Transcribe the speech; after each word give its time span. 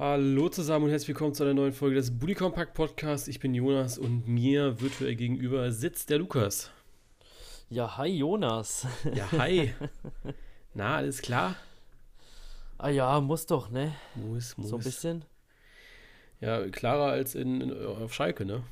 Hallo 0.00 0.48
zusammen 0.48 0.86
und 0.86 0.92
herzlich 0.92 1.08
willkommen 1.08 1.34
zu 1.34 1.42
einer 1.42 1.52
neuen 1.52 1.74
Folge 1.74 1.96
des 1.96 2.18
Bully 2.18 2.34
Compact 2.34 2.72
Podcast. 2.72 3.28
Ich 3.28 3.38
bin 3.38 3.52
Jonas 3.52 3.98
und 3.98 4.26
mir 4.26 4.80
virtuell 4.80 5.14
gegenüber 5.14 5.70
sitzt 5.72 6.08
der 6.08 6.16
Lukas. 6.16 6.70
Ja, 7.68 7.98
hi 7.98 8.08
Jonas. 8.08 8.86
Ja, 9.14 9.30
hi. 9.32 9.74
Na, 10.74 10.96
alles 10.96 11.20
klar? 11.20 11.54
Ah 12.78 12.88
ja, 12.88 13.20
muss 13.20 13.44
doch, 13.44 13.68
ne? 13.68 13.94
Muss, 14.14 14.56
muss. 14.56 14.70
So 14.70 14.76
ein 14.76 14.82
bisschen. 14.82 15.26
Ja, 16.40 16.66
klarer 16.70 17.12
als 17.12 17.34
in, 17.34 17.60
in, 17.60 17.86
auf 17.86 18.14
Schalke, 18.14 18.46
ne? 18.46 18.62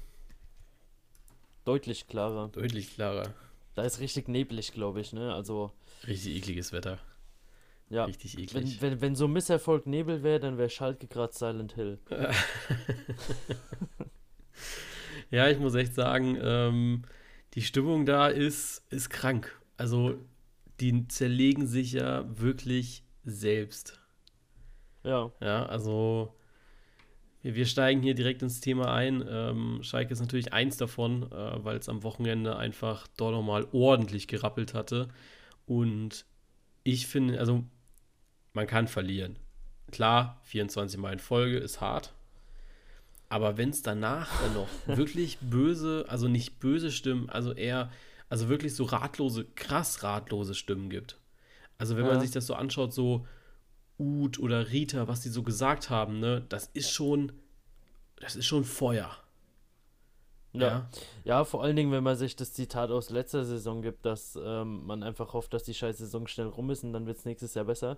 Deutlich 1.66 2.06
klarer. 2.06 2.48
Deutlich 2.52 2.94
klarer. 2.94 3.34
Da 3.74 3.82
ist 3.82 4.00
richtig 4.00 4.28
neblig, 4.28 4.72
glaube 4.72 5.02
ich, 5.02 5.12
ne? 5.12 5.34
Also. 5.34 5.72
Richtig 6.06 6.36
ekliges 6.36 6.72
Wetter. 6.72 6.98
Ja. 7.90 8.04
Richtig 8.04 8.38
eklig. 8.38 8.80
Wenn, 8.80 8.92
wenn, 8.92 9.00
wenn 9.00 9.14
so 9.14 9.28
Misserfolg 9.28 9.86
Nebel 9.86 10.22
wäre, 10.22 10.40
dann 10.40 10.58
wäre 10.58 10.68
Schalke 10.68 11.06
gerade 11.06 11.32
Silent 11.32 11.74
Hill. 11.74 11.98
ja, 15.30 15.48
ich 15.48 15.58
muss 15.58 15.74
echt 15.74 15.94
sagen, 15.94 16.38
ähm, 16.40 17.02
die 17.54 17.62
Stimmung 17.62 18.04
da 18.04 18.28
ist, 18.28 18.84
ist 18.90 19.08
krank. 19.08 19.58
Also, 19.76 20.16
die 20.80 21.08
zerlegen 21.08 21.66
sich 21.66 21.92
ja 21.92 22.24
wirklich 22.38 23.04
selbst. 23.24 24.00
Ja. 25.04 25.32
Ja, 25.40 25.64
also 25.66 26.34
wir, 27.42 27.54
wir 27.54 27.66
steigen 27.66 28.02
hier 28.02 28.14
direkt 28.14 28.42
ins 28.42 28.60
Thema 28.60 28.92
ein. 28.92 29.24
Ähm, 29.26 29.78
Schalke 29.82 30.12
ist 30.12 30.20
natürlich 30.20 30.52
eins 30.52 30.76
davon, 30.76 31.30
äh, 31.32 31.64
weil 31.64 31.78
es 31.78 31.88
am 31.88 32.02
Wochenende 32.02 32.56
einfach 32.56 33.06
dort 33.16 33.32
nochmal 33.32 33.66
ordentlich 33.72 34.28
gerappelt 34.28 34.74
hatte. 34.74 35.08
Und 35.66 36.26
ich 36.84 37.06
finde, 37.06 37.38
also 37.38 37.64
man 38.58 38.66
kann 38.66 38.88
verlieren. 38.88 39.38
Klar, 39.92 40.40
24 40.42 40.98
Mal 40.98 41.12
in 41.12 41.18
Folge 41.20 41.58
ist 41.58 41.80
hart. 41.80 42.12
Aber 43.28 43.56
wenn 43.56 43.70
es 43.70 43.82
danach 43.82 44.28
dann 44.42 44.54
noch 44.54 44.68
wirklich 44.98 45.38
böse, 45.38 46.04
also 46.08 46.26
nicht 46.26 46.58
böse 46.58 46.90
Stimmen, 46.90 47.30
also 47.30 47.52
eher, 47.52 47.92
also 48.28 48.48
wirklich 48.48 48.74
so 48.74 48.82
ratlose, 48.82 49.44
krass 49.54 50.02
ratlose 50.02 50.56
Stimmen 50.56 50.90
gibt. 50.90 51.18
Also 51.78 51.96
wenn 51.96 52.04
Ja. 52.04 52.12
man 52.12 52.20
sich 52.20 52.32
das 52.32 52.46
so 52.46 52.54
anschaut, 52.54 52.92
so 52.92 53.26
Uth 53.96 54.40
oder 54.40 54.70
Rita, 54.70 55.06
was 55.06 55.20
die 55.20 55.28
so 55.28 55.44
gesagt 55.44 55.88
haben, 55.88 56.18
ne, 56.18 56.44
das 56.48 56.68
ist 56.74 56.90
schon, 56.90 57.32
das 58.16 58.34
ist 58.34 58.46
schon 58.46 58.64
Feuer. 58.64 59.16
Ja. 60.52 60.88
ja. 61.22 61.44
vor 61.44 61.62
allen 61.62 61.76
Dingen, 61.76 61.92
wenn 61.92 62.02
man 62.02 62.16
sich 62.16 62.34
das 62.34 62.54
Zitat 62.54 62.90
aus 62.90 63.10
letzter 63.10 63.44
Saison 63.44 63.82
gibt, 63.82 64.04
dass 64.04 64.36
ähm, 64.42 64.84
man 64.86 65.04
einfach 65.04 65.32
hofft, 65.32 65.54
dass 65.54 65.62
die 65.62 65.74
scheiß 65.74 65.98
Saison 65.98 66.26
schnell 66.26 66.48
rum 66.48 66.70
ist 66.70 66.82
und 66.82 66.92
dann 66.92 67.06
wird 67.06 67.18
es 67.18 67.24
nächstes 67.24 67.54
Jahr 67.54 67.66
besser. 67.66 67.96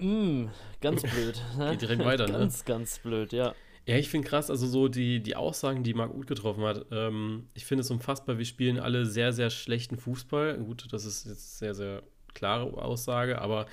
Mm, 0.00 0.48
ganz 0.80 1.02
blöd. 1.02 1.42
ne? 1.58 1.70
Geht 1.72 1.82
direkt 1.82 2.04
weiter, 2.04 2.26
ne? 2.26 2.32
Ganz, 2.38 2.64
ganz 2.64 2.98
blöd, 2.98 3.32
ja. 3.32 3.54
Ja, 3.86 3.96
ich 3.96 4.08
finde 4.08 4.28
krass, 4.28 4.50
also 4.50 4.66
so 4.66 4.88
die, 4.88 5.20
die 5.20 5.36
Aussagen, 5.36 5.82
die 5.82 5.94
Marc 5.94 6.14
Uth 6.14 6.26
getroffen 6.26 6.62
hat, 6.64 6.86
ähm, 6.92 7.48
ich 7.54 7.64
finde 7.64 7.80
es 7.82 7.90
unfassbar. 7.90 8.38
Wir 8.38 8.44
spielen 8.44 8.78
alle 8.78 9.06
sehr, 9.06 9.32
sehr 9.32 9.50
schlechten 9.50 9.96
Fußball. 9.96 10.58
Gut, 10.58 10.86
das 10.92 11.04
ist 11.04 11.26
jetzt 11.26 11.58
sehr, 11.58 11.74
sehr 11.74 12.02
klare 12.34 12.64
Aussage, 12.80 13.40
aber 13.40 13.66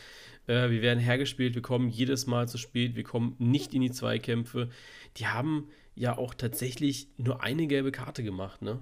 äh, 0.48 0.70
wir 0.70 0.81
werden 0.81 1.00
hergespielt, 1.00 1.53
wir 1.55 1.61
kommen 1.61 1.89
jedes 1.89 2.25
Mal 2.25 2.48
zu 2.48 2.58
spät, 2.58 2.95
wir 2.95 3.03
kommen 3.03 3.36
nicht 3.38 3.73
in 3.73 3.81
die 3.81 3.92
Zweikämpfe. 3.92 4.70
Die 5.17 5.28
haben 5.28 5.67
ja 5.94 6.17
auch 6.17 6.33
tatsächlich 6.33 7.09
nur 7.17 7.44
eine 7.44 7.67
gelbe 7.67 7.92
Karte 7.92 8.23
gemacht, 8.23 8.61
ne? 8.61 8.80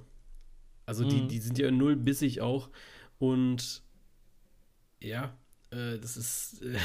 Also 0.86 1.04
die, 1.04 1.22
Mhm. 1.24 1.28
die 1.28 1.40
sind 1.40 1.58
ja 1.58 1.72
null 1.72 1.96
bissig 1.96 2.42
auch 2.42 2.70
und 3.18 3.82
ja, 5.02 5.36
äh, 5.72 5.98
das 6.00 6.16
ist 6.16 6.62
äh, 6.62 6.78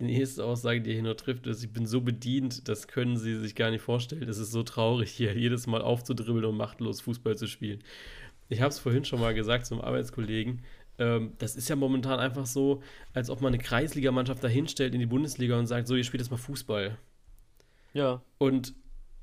die 0.00 0.06
nächste 0.06 0.44
Aussage, 0.44 0.80
die 0.80 0.92
hier 0.92 1.02
nur 1.02 1.16
trifft, 1.16 1.46
ist, 1.46 1.62
ich 1.62 1.72
bin 1.72 1.86
so 1.86 2.00
bedient, 2.00 2.68
das 2.68 2.86
können 2.86 3.16
sie 3.16 3.36
sich 3.36 3.54
gar 3.54 3.70
nicht 3.70 3.82
vorstellen. 3.82 4.26
Das 4.26 4.38
ist 4.38 4.52
so 4.52 4.62
traurig, 4.62 5.10
hier 5.10 5.36
jedes 5.36 5.66
Mal 5.66 5.82
aufzudribbeln 5.82 6.44
und 6.44 6.56
machtlos 6.56 7.00
Fußball 7.00 7.36
zu 7.36 7.48
spielen. 7.48 7.82
Ich 8.48 8.60
habe 8.60 8.70
es 8.70 8.78
vorhin 8.78 9.04
schon 9.04 9.20
mal 9.20 9.34
gesagt 9.34 9.66
zum 9.66 9.80
Arbeitskollegen. 9.80 10.62
Ähm, 10.98 11.32
das 11.38 11.56
ist 11.56 11.68
ja 11.68 11.76
momentan 11.76 12.20
einfach 12.20 12.46
so, 12.46 12.82
als 13.12 13.28
ob 13.30 13.40
man 13.40 13.52
eine 13.52 13.62
Kreisligamannschaft 13.62 14.42
da 14.42 14.48
hinstellt 14.48 14.94
in 14.94 15.00
die 15.00 15.06
Bundesliga 15.06 15.58
und 15.58 15.66
sagt, 15.66 15.88
so, 15.88 15.96
ihr 15.96 16.04
spielt 16.04 16.22
jetzt 16.22 16.30
mal 16.30 16.36
Fußball. 16.36 16.96
Ja, 17.92 18.22
Und 18.38 18.74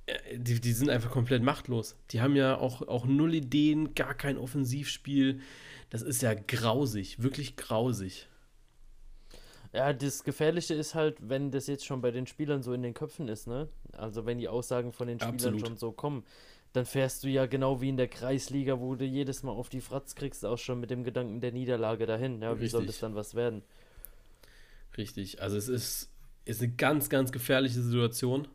äh, 0.06 0.38
die, 0.38 0.60
die 0.60 0.72
sind 0.74 0.90
einfach 0.90 1.12
komplett 1.12 1.44
machtlos. 1.44 1.98
Die 2.12 2.22
haben 2.22 2.36
ja 2.36 2.58
auch, 2.58 2.82
auch 2.88 3.06
null 3.06 3.34
Ideen, 3.34 3.96
gar 3.96 4.14
kein 4.14 4.38
Offensivspiel. 4.38 5.42
Das 5.90 6.02
ist 6.02 6.22
ja 6.22 6.34
grausig, 6.34 7.22
wirklich 7.22 7.56
grausig. 7.56 8.28
Ja, 9.76 9.92
das 9.92 10.24
Gefährliche 10.24 10.74
ist 10.74 10.96
halt, 10.96 11.18
wenn 11.20 11.52
das 11.52 11.68
jetzt 11.68 11.86
schon 11.86 12.02
bei 12.02 12.12
den 12.12 12.28
Spielern 12.28 12.64
so 12.64 12.72
in 12.72 12.82
den 12.82 12.94
Köpfen 12.94 13.28
ist, 13.28 13.46
ne? 13.46 13.68
Also 13.92 14.26
wenn 14.26 14.38
die 14.38 14.48
Aussagen 14.48 14.94
von 14.94 15.08
den 15.08 15.20
Spielern 15.20 15.36
Absolut. 15.36 15.60
schon 15.68 15.78
so 15.78 15.92
kommen, 15.92 16.24
dann 16.72 16.86
fährst 16.86 17.24
du 17.24 17.28
ja 17.28 17.46
genau 17.46 17.82
wie 17.82 17.90
in 17.90 17.98
der 17.98 18.08
Kreisliga, 18.08 18.80
wo 18.80 18.96
du 18.96 19.04
jedes 19.04 19.44
Mal 19.44 19.52
auf 19.52 19.68
die 19.68 19.82
Fratz 19.82 20.16
kriegst, 20.16 20.46
auch 20.46 20.58
schon 20.58 20.80
mit 20.80 20.92
dem 20.92 21.04
Gedanken 21.04 21.42
der 21.42 21.52
Niederlage 21.52 22.06
dahin. 22.06 22.42
Ja, 22.42 22.60
wie 22.60 22.68
soll 22.68 22.82
Richtig. 22.82 22.96
das 22.96 23.02
dann 23.02 23.16
was 23.16 23.36
werden? 23.36 23.64
Richtig. 24.98 25.42
Also 25.42 25.58
es 25.58 25.68
ist, 25.68 26.10
ist 26.46 26.62
eine 26.62 26.72
ganz, 26.72 27.10
ganz 27.10 27.34
gefährliche 27.34 27.82
Situation. 27.82 28.48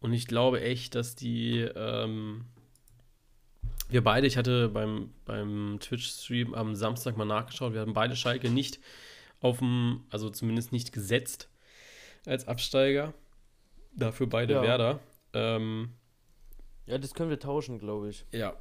Und 0.00 0.12
ich 0.12 0.28
glaube 0.28 0.60
echt, 0.60 0.94
dass 0.94 1.16
die, 1.16 1.60
ähm, 1.60 2.44
wir 3.88 4.04
beide, 4.04 4.28
ich 4.28 4.36
hatte 4.36 4.68
beim, 4.68 5.10
beim 5.24 5.78
Twitch-Stream 5.80 6.54
am 6.54 6.76
Samstag 6.76 7.16
mal 7.16 7.24
nachgeschaut, 7.24 7.72
wir 7.72 7.80
hatten 7.80 7.94
beide 7.94 8.14
Schalke 8.14 8.48
nicht 8.48 8.78
auf 9.40 9.58
dem, 9.58 10.04
also 10.10 10.30
zumindest 10.30 10.72
nicht 10.72 10.92
gesetzt 10.92 11.48
als 12.26 12.48
Absteiger. 12.48 13.12
Dafür 13.92 14.26
beide 14.26 14.54
Ja. 14.54 14.62
Werder. 14.62 15.00
Ähm, 15.32 15.90
Ja, 16.86 16.98
das 16.98 17.14
können 17.14 17.30
wir 17.30 17.38
tauschen, 17.40 17.78
glaube 17.78 18.10
ich. 18.10 18.24
ja. 18.32 18.54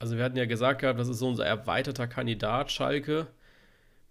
Also 0.00 0.16
wir 0.16 0.24
hatten 0.24 0.36
ja 0.36 0.44
gesagt 0.44 0.80
gehabt, 0.82 0.98
das 0.98 1.08
ist 1.08 1.18
so 1.20 1.28
unser 1.28 1.46
erweiterter 1.46 2.06
Kandidat, 2.06 2.70
Schalke. 2.70 3.28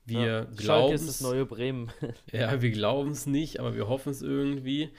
Wir 0.06 0.26
ja. 0.26 0.44
Glauben 0.46 0.94
ist 0.96 1.08
das 1.08 1.22
neue 1.22 1.46
Bremen. 1.46 1.92
Ja, 2.32 2.62
wir 2.62 2.72
glauben 2.72 3.12
es 3.12 3.26
nicht, 3.28 3.60
aber 3.60 3.76
wir 3.76 3.88
hoffen 3.88 4.10
es 4.12 4.22
irgendwie. 4.22 4.90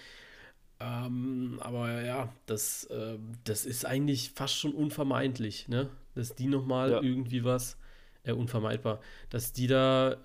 Ähm, 0.81 1.59
aber 1.63 2.03
ja, 2.03 2.29
das, 2.47 2.85
äh, 2.85 3.19
das 3.45 3.65
ist 3.65 3.85
eigentlich 3.87 4.31
fast 4.31 4.57
schon 4.57 4.73
unvermeidlich, 4.73 5.69
ne? 5.69 5.89
Dass 6.15 6.35
die 6.35 6.47
nochmal 6.47 6.91
Ja. 6.93 7.01
irgendwie 7.03 7.43
was, 7.45 7.77
äh, 8.23 8.33
unvermeidbar, 8.33 9.01
dass 9.31 9.53
die 9.53 9.67
da, 9.67 10.17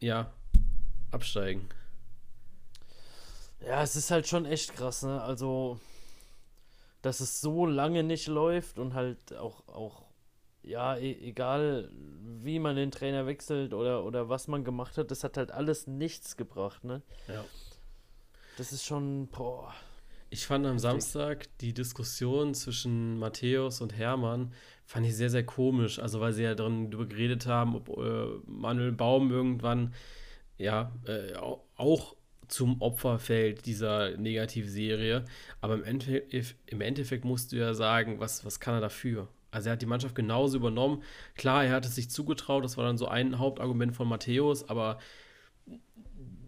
ja, 0.00 0.32
absteigen. 1.10 1.68
Ja, 3.60 3.82
es 3.82 3.94
ist 3.94 4.10
halt 4.10 4.26
schon 4.26 4.46
echt 4.46 4.74
krass, 4.74 5.02
ne? 5.02 5.20
Also, 5.22 5.78
dass 7.02 7.20
es 7.20 7.40
so 7.40 7.66
lange 7.66 8.02
nicht 8.02 8.26
läuft 8.26 8.78
und 8.78 8.94
halt 8.94 9.34
auch, 9.34 9.68
auch 9.68 10.02
ja, 10.62 10.96
e 10.96 11.12
egal 11.20 11.90
wie 12.42 12.58
man 12.58 12.76
den 12.76 12.90
Trainer 12.90 13.26
wechselt 13.26 13.74
oder, 13.74 14.04
oder 14.04 14.28
was 14.28 14.48
man 14.48 14.64
gemacht 14.64 14.98
hat, 14.98 15.10
das 15.10 15.24
hat 15.24 15.36
halt 15.36 15.50
alles 15.50 15.86
nichts 15.86 16.36
gebracht, 16.36 16.84
ne? 16.84 17.02
Ja. 17.28 17.44
Das 18.56 18.72
ist 18.72 18.84
schon, 18.84 19.28
boah. 19.28 19.74
Ich 20.30 20.46
fand 20.46 20.66
am. 20.66 20.78
Samstag 20.78 21.48
die 21.58 21.74
Diskussion 21.74 22.54
zwischen 22.54 23.18
Matthäus 23.18 23.80
und 23.80 23.96
Hermann, 23.96 24.52
fand 24.90 25.06
ich 25.06 25.16
sehr, 25.16 25.30
sehr 25.30 25.44
komisch. 25.46 26.00
Also, 26.00 26.20
weil 26.20 26.32
sie 26.32 26.42
ja 26.42 26.56
darüber 26.56 27.06
geredet 27.06 27.46
haben, 27.46 27.76
ob 27.76 27.88
äh, 27.96 28.26
Manuel 28.46 28.90
Baum 28.90 29.30
irgendwann 29.30 29.94
ja 30.58 30.90
äh, 31.06 31.36
au- 31.36 31.62
auch 31.76 32.16
zum 32.48 32.80
Opfer 32.82 33.20
fällt 33.20 33.66
dieser 33.66 34.16
Negativserie. 34.16 35.24
Aber 35.60 35.74
im 35.74 35.84
Endeffekt, 35.84 36.56
im 36.66 36.80
Endeffekt 36.80 37.24
musst 37.24 37.52
du 37.52 37.56
ja 37.56 37.72
sagen, 37.72 38.18
was, 38.18 38.44
was 38.44 38.58
kann 38.58 38.74
er 38.74 38.80
dafür? 38.80 39.28
Also 39.52 39.68
er 39.68 39.74
hat 39.74 39.82
die 39.82 39.86
Mannschaft 39.86 40.16
genauso 40.16 40.56
übernommen. 40.56 41.04
Klar, 41.36 41.64
er 41.64 41.72
hat 41.72 41.84
es 41.86 41.94
sich 41.94 42.10
zugetraut, 42.10 42.64
das 42.64 42.76
war 42.76 42.84
dann 42.84 42.98
so 42.98 43.06
ein 43.06 43.38
Hauptargument 43.38 43.94
von 43.94 44.08
Matthäus, 44.08 44.68
aber 44.68 44.98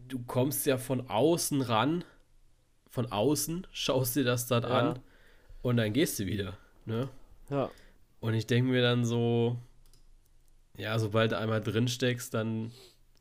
du 0.08 0.18
kommst 0.26 0.66
ja 0.66 0.78
von 0.78 1.08
außen 1.08 1.62
ran, 1.62 2.04
von 2.90 3.06
außen, 3.10 3.68
schaust 3.70 4.16
dir 4.16 4.24
das 4.24 4.48
dann 4.48 4.64
Ja. 4.64 4.68
an 4.68 4.98
und 5.62 5.76
dann 5.76 5.92
gehst 5.92 6.18
du 6.18 6.26
wieder. 6.26 6.58
Ne? 6.86 7.08
Ja. 7.48 7.70
Und 8.22 8.34
ich 8.34 8.46
denke 8.46 8.70
mir 8.70 8.82
dann 8.82 9.04
so, 9.04 9.58
ja, 10.76 10.96
sobald 11.00 11.32
du 11.32 11.38
einmal 11.38 11.60
drin 11.60 11.88
steckst, 11.88 12.32
dann 12.32 12.70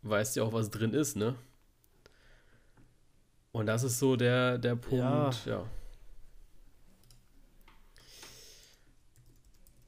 weißt 0.04 0.38
du 0.38 0.44
auch, 0.44 0.54
was 0.54 0.70
drin 0.70 0.94
ist, 0.94 1.16
ne? 1.16 1.34
Und 3.52 3.66
das 3.66 3.82
ist 3.82 3.98
so 3.98 4.16
der, 4.16 4.60
der 4.60 4.76
Punkt, 4.76 5.44
ja. 5.48 5.66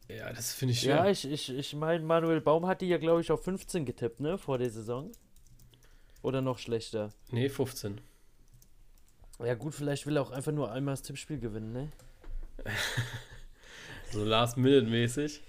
Ja, 0.10 0.34
das 0.34 0.56
finde 0.56 0.72
ich 0.72 0.82
schwer. 0.82 0.96
Ja, 0.96 1.08
ich, 1.08 1.26
ich, 1.30 1.48
ich 1.52 1.76
meine, 1.76 2.04
Manuel 2.04 2.42
Baum 2.42 2.66
hat 2.66 2.82
die 2.82 2.88
ja, 2.88 2.98
glaube 2.98 3.22
ich, 3.22 3.32
auf 3.32 3.44
15 3.44 3.86
getippt, 3.86 4.20
ne? 4.20 4.40
Vor 4.40 4.58
der 4.58 4.72
Saison. 4.72 5.12
Oder 6.24 6.42
noch 6.42 6.58
schlechter. 6.58 7.12
nee, 7.30 7.50
15. 7.50 8.02
Ja, 9.46 9.54
gut, 9.54 9.76
vielleicht 9.76 10.08
will 10.08 10.18
er 10.18 10.24
auch 10.24 10.32
einfach 10.32 10.52
nur 10.52 10.72
einmal 10.72 10.94
das 10.94 11.04
Tippspiel 11.04 11.38
gewinnen, 11.38 11.72
ne? 11.72 11.92
So 14.14 14.24
Last-Minute-mäßig. 14.24 15.42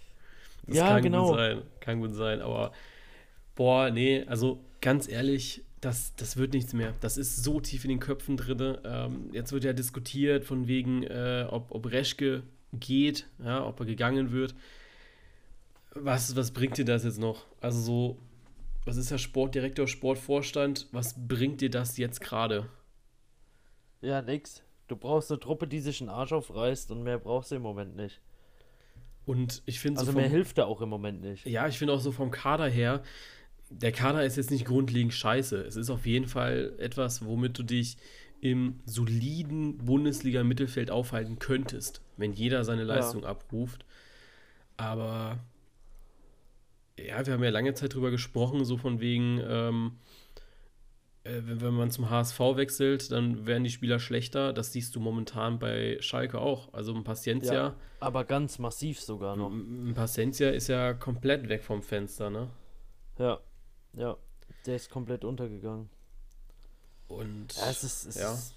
Das 0.66 0.76
Ja, 0.76 0.88
kann 0.88 1.02
genau. 1.02 1.28
gut 1.28 1.36
sein. 1.36 1.62
Kann 1.80 2.00
gut 2.00 2.14
sein, 2.14 2.40
aber 2.40 2.72
boah, 3.54 3.90
nee, 3.90 4.24
also 4.26 4.60
ganz 4.80 5.08
ehrlich, 5.08 5.62
das, 5.80 6.14
das 6.16 6.36
wird 6.36 6.54
nichts 6.54 6.72
mehr. 6.72 6.94
Das 7.00 7.18
ist 7.18 7.44
so 7.44 7.60
tief 7.60 7.84
in 7.84 7.90
den 7.90 8.00
Köpfen 8.00 8.36
drin. 8.36 8.78
Ähm, 8.84 9.30
jetzt 9.32 9.52
wird 9.52 9.64
ja 9.64 9.72
diskutiert 9.74 10.44
von 10.44 10.66
wegen, 10.66 11.02
äh, 11.02 11.46
ob, 11.50 11.70
ob 11.70 11.90
Reschke 11.92 12.42
geht, 12.72 13.26
ja, 13.42 13.64
ob 13.66 13.80
er 13.80 13.86
gegangen 13.86 14.32
wird. 14.32 14.54
Was, 15.94 16.34
was 16.34 16.50
bringt 16.50 16.78
dir 16.78 16.84
das 16.84 17.04
jetzt 17.04 17.18
noch? 17.20 17.44
Also 17.60 17.80
so, 17.80 18.18
was 18.84 18.96
ist 18.96 19.10
der 19.10 19.18
Sportdirektor, 19.18 19.86
Sportvorstand? 19.86 20.88
Was 20.90 21.14
bringt 21.28 21.60
dir 21.60 21.70
das 21.70 21.98
jetzt 21.98 22.20
gerade? 22.20 22.66
Ja, 24.00 24.22
nix. 24.22 24.62
Du 24.88 24.96
brauchst 24.96 25.30
eine 25.30 25.40
Truppe, 25.40 25.66
die 25.66 25.80
sich 25.80 26.00
einen 26.00 26.10
Arsch 26.10 26.32
aufreißt 26.32 26.90
und 26.90 27.02
mehr 27.02 27.18
brauchst 27.18 27.50
du 27.50 27.56
im 27.56 27.62
Moment 27.62 27.96
nicht. 27.96 28.20
Und 29.26 29.62
ich 29.66 29.80
finde 29.80 30.00
Also 30.00 30.12
so 30.12 30.18
mehr 30.18 30.26
vom- 30.28 30.34
hilft 30.34 30.58
da 30.58 30.64
auch 30.66 30.80
im 30.82 30.88
Moment 30.88 31.22
nicht. 31.22 31.46
Ja, 31.46 31.66
ich 31.66 31.78
finde 31.78 31.94
auch 31.94 32.00
so 32.00 32.12
vom 32.12 32.30
Kader 32.30 32.68
her, 32.68 33.02
der 33.70 33.92
Kader 33.92 34.24
ist 34.24 34.36
jetzt 34.36 34.50
nicht 34.50 34.66
grundlegend 34.66 35.14
scheiße. 35.14 35.56
Es 35.62 35.76
ist 35.76 35.90
auf 35.90 36.04
jeden 36.06 36.26
Fall 36.26 36.74
etwas, 36.78 37.24
womit 37.24 37.58
du 37.58 37.62
dich 37.62 37.96
im 38.40 38.80
soliden 38.84 39.78
Bundesliga-Mittelfeld 39.78 40.90
aufhalten 40.90 41.38
könntest, 41.38 42.02
wenn 42.18 42.34
jeder 42.34 42.62
seine 42.64 42.84
Leistung 42.84 43.24
abruft. 43.24 43.86
Aber 44.76 45.38
ja, 46.98 47.24
wir 47.26 47.32
haben 47.32 47.42
ja 47.42 47.50
lange 47.50 47.74
Zeit 47.74 47.94
drüber 47.94 48.10
gesprochen, 48.10 48.64
so 48.64 48.76
von 48.76 49.00
wegen, 49.00 49.40
ähm, 49.48 49.92
äh, 51.24 51.40
wenn, 51.44 51.60
wenn 51.60 51.74
man 51.74 51.90
zum 51.90 52.10
HSV 52.10 52.38
wechselt, 52.56 53.10
dann 53.10 53.46
werden 53.46 53.64
die 53.64 53.70
Spieler 53.70 53.98
schlechter. 53.98 54.52
Das 54.52 54.72
siehst 54.72 54.94
du 54.94 55.00
momentan 55.00 55.58
bei 55.58 55.96
Schalke 56.00 56.38
auch. 56.40 56.72
Also 56.72 56.94
ein 56.94 57.02
Paciencia, 57.04 57.52
Ja, 57.52 57.76
aber 58.00 58.24
ganz 58.24 58.58
massiv 58.58 59.00
sogar 59.00 59.36
noch. 59.36 59.50
ein 59.50 59.92
Paciencia 59.94 60.50
ist 60.50 60.68
ja 60.68 60.94
komplett 60.94 61.48
weg 61.48 61.62
vom 61.62 61.82
Fenster, 61.82 62.30
ne? 62.30 62.50
Ja, 63.18 63.40
ja. 63.94 64.16
Der 64.66 64.76
ist 64.76 64.90
komplett 64.90 65.24
untergegangen. 65.24 65.90
Und 67.08 67.54
Ja, 67.56 67.70
es 67.70 67.84
ist, 67.84 68.06
es 68.06 68.14
ja. 68.16 68.32
ist 68.32 68.54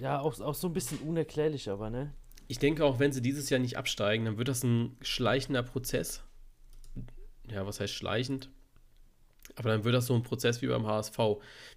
ja 0.00 0.20
auch, 0.20 0.40
auch 0.40 0.54
so 0.54 0.66
ein 0.68 0.72
bisschen 0.72 0.98
unerklärlich, 0.98 1.68
aber 1.70 1.90
ne? 1.90 2.12
ich 2.48 2.58
denke 2.58 2.84
auch, 2.84 2.98
wenn 2.98 3.12
sie 3.12 3.20
dieses 3.22 3.50
Jahr 3.50 3.60
nicht 3.60 3.76
absteigen, 3.76 4.24
dann 4.24 4.38
wird 4.38 4.48
das 4.48 4.62
ein 4.64 4.96
schleichender 5.02 5.62
Prozess. 5.62 6.22
Ja, 7.50 7.66
was 7.66 7.78
heißt 7.80 7.92
schleichend? 7.92 8.50
Aber 9.58 9.70
dann 9.70 9.84
wird 9.84 9.94
das 9.94 10.06
so 10.06 10.14
ein 10.14 10.22
Prozess 10.22 10.62
wie 10.62 10.68
beim 10.68 10.86
HSV. 10.86 11.18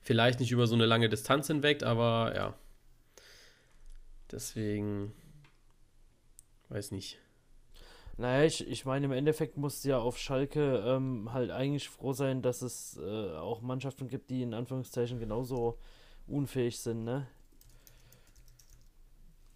Vielleicht 0.02 0.40
nicht 0.40 0.52
über 0.52 0.68
so 0.68 0.76
eine 0.76 0.86
lange 0.86 1.10
Distanz 1.10 1.48
hinweg, 1.48 1.82
aber 1.84 2.34
ja. 2.36 2.54
Deswegen, 4.32 5.14
weiß 6.70 6.92
nicht. 6.92 7.20
Naja, 8.18 8.46
ich, 8.46 8.68
ich 8.68 8.86
meine, 8.86 9.08
im 9.08 9.12
Endeffekt 9.12 9.58
muss 9.58 9.84
ja 9.84 9.98
auf 9.98 10.18
Schalke 10.20 10.84
ähm, 10.86 11.34
halt 11.34 11.50
eigentlich 11.50 11.90
froh 11.90 12.14
sein, 12.14 12.44
dass 12.44 12.62
es 12.62 12.98
äh, 12.98 13.32
auch 13.36 13.62
Mannschaften 13.62 14.08
gibt, 14.08 14.30
die 14.30 14.44
in 14.44 14.54
Anführungszeichen 14.54 15.20
genauso 15.20 15.80
unfähig 16.28 16.80
sind, 16.80 17.04
ne? 17.04 17.28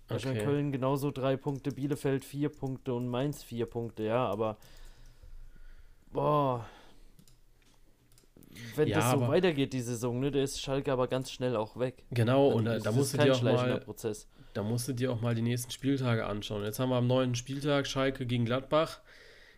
Ich 0.10 0.26
meine, 0.26 0.40
Okay. 0.40 0.46
Köln 0.46 0.72
genauso 0.72 1.12
drei 1.12 1.38
Punkte, 1.38 1.72
Bielefeld 1.72 2.26
vier 2.26 2.50
Punkte 2.50 2.94
und 2.94 3.08
Mainz 3.08 3.44
vier 3.44 3.68
Punkte, 3.68 4.04
ja, 4.04 4.26
aber 4.26 4.58
boah. 6.12 6.68
Wenn 8.76 8.88
Ja, 8.88 9.00
das 9.00 9.12
so 9.12 9.28
weitergeht, 9.28 9.74
die 9.74 9.82
Saison, 9.82 10.20
ne, 10.20 10.32
da 10.32 10.40
ist 10.42 10.62
Schalke 10.62 10.92
aber 10.92 11.08
ganz 11.08 11.32
schnell 11.32 11.56
auch 11.56 11.78
weg. 11.78 12.04
Genau, 12.12 12.50
Dann 12.50 12.68
und 12.76 12.86
da, 12.86 12.92
musst 12.92 13.14
du 13.14 13.18
dir 13.18 13.34
auch 13.34 13.42
mal, 13.42 13.80
Prozess. 13.80 14.28
da 14.54 14.64
musst 14.64 14.88
du 14.88 14.94
dir 14.94 15.12
auch 15.12 15.22
mal 15.22 15.36
die 15.36 15.42
nächsten 15.42 15.72
Spieltage 15.72 16.26
anschauen. 16.26 16.64
Jetzt 16.64 16.80
haben 16.80 16.90
wir 16.90 16.98
am 16.98 17.08
neunten 17.08 17.36
Spieltag 17.36 17.88
Schalke 17.88 18.26
gegen 18.26 18.46
Gladbach. 18.46 19.02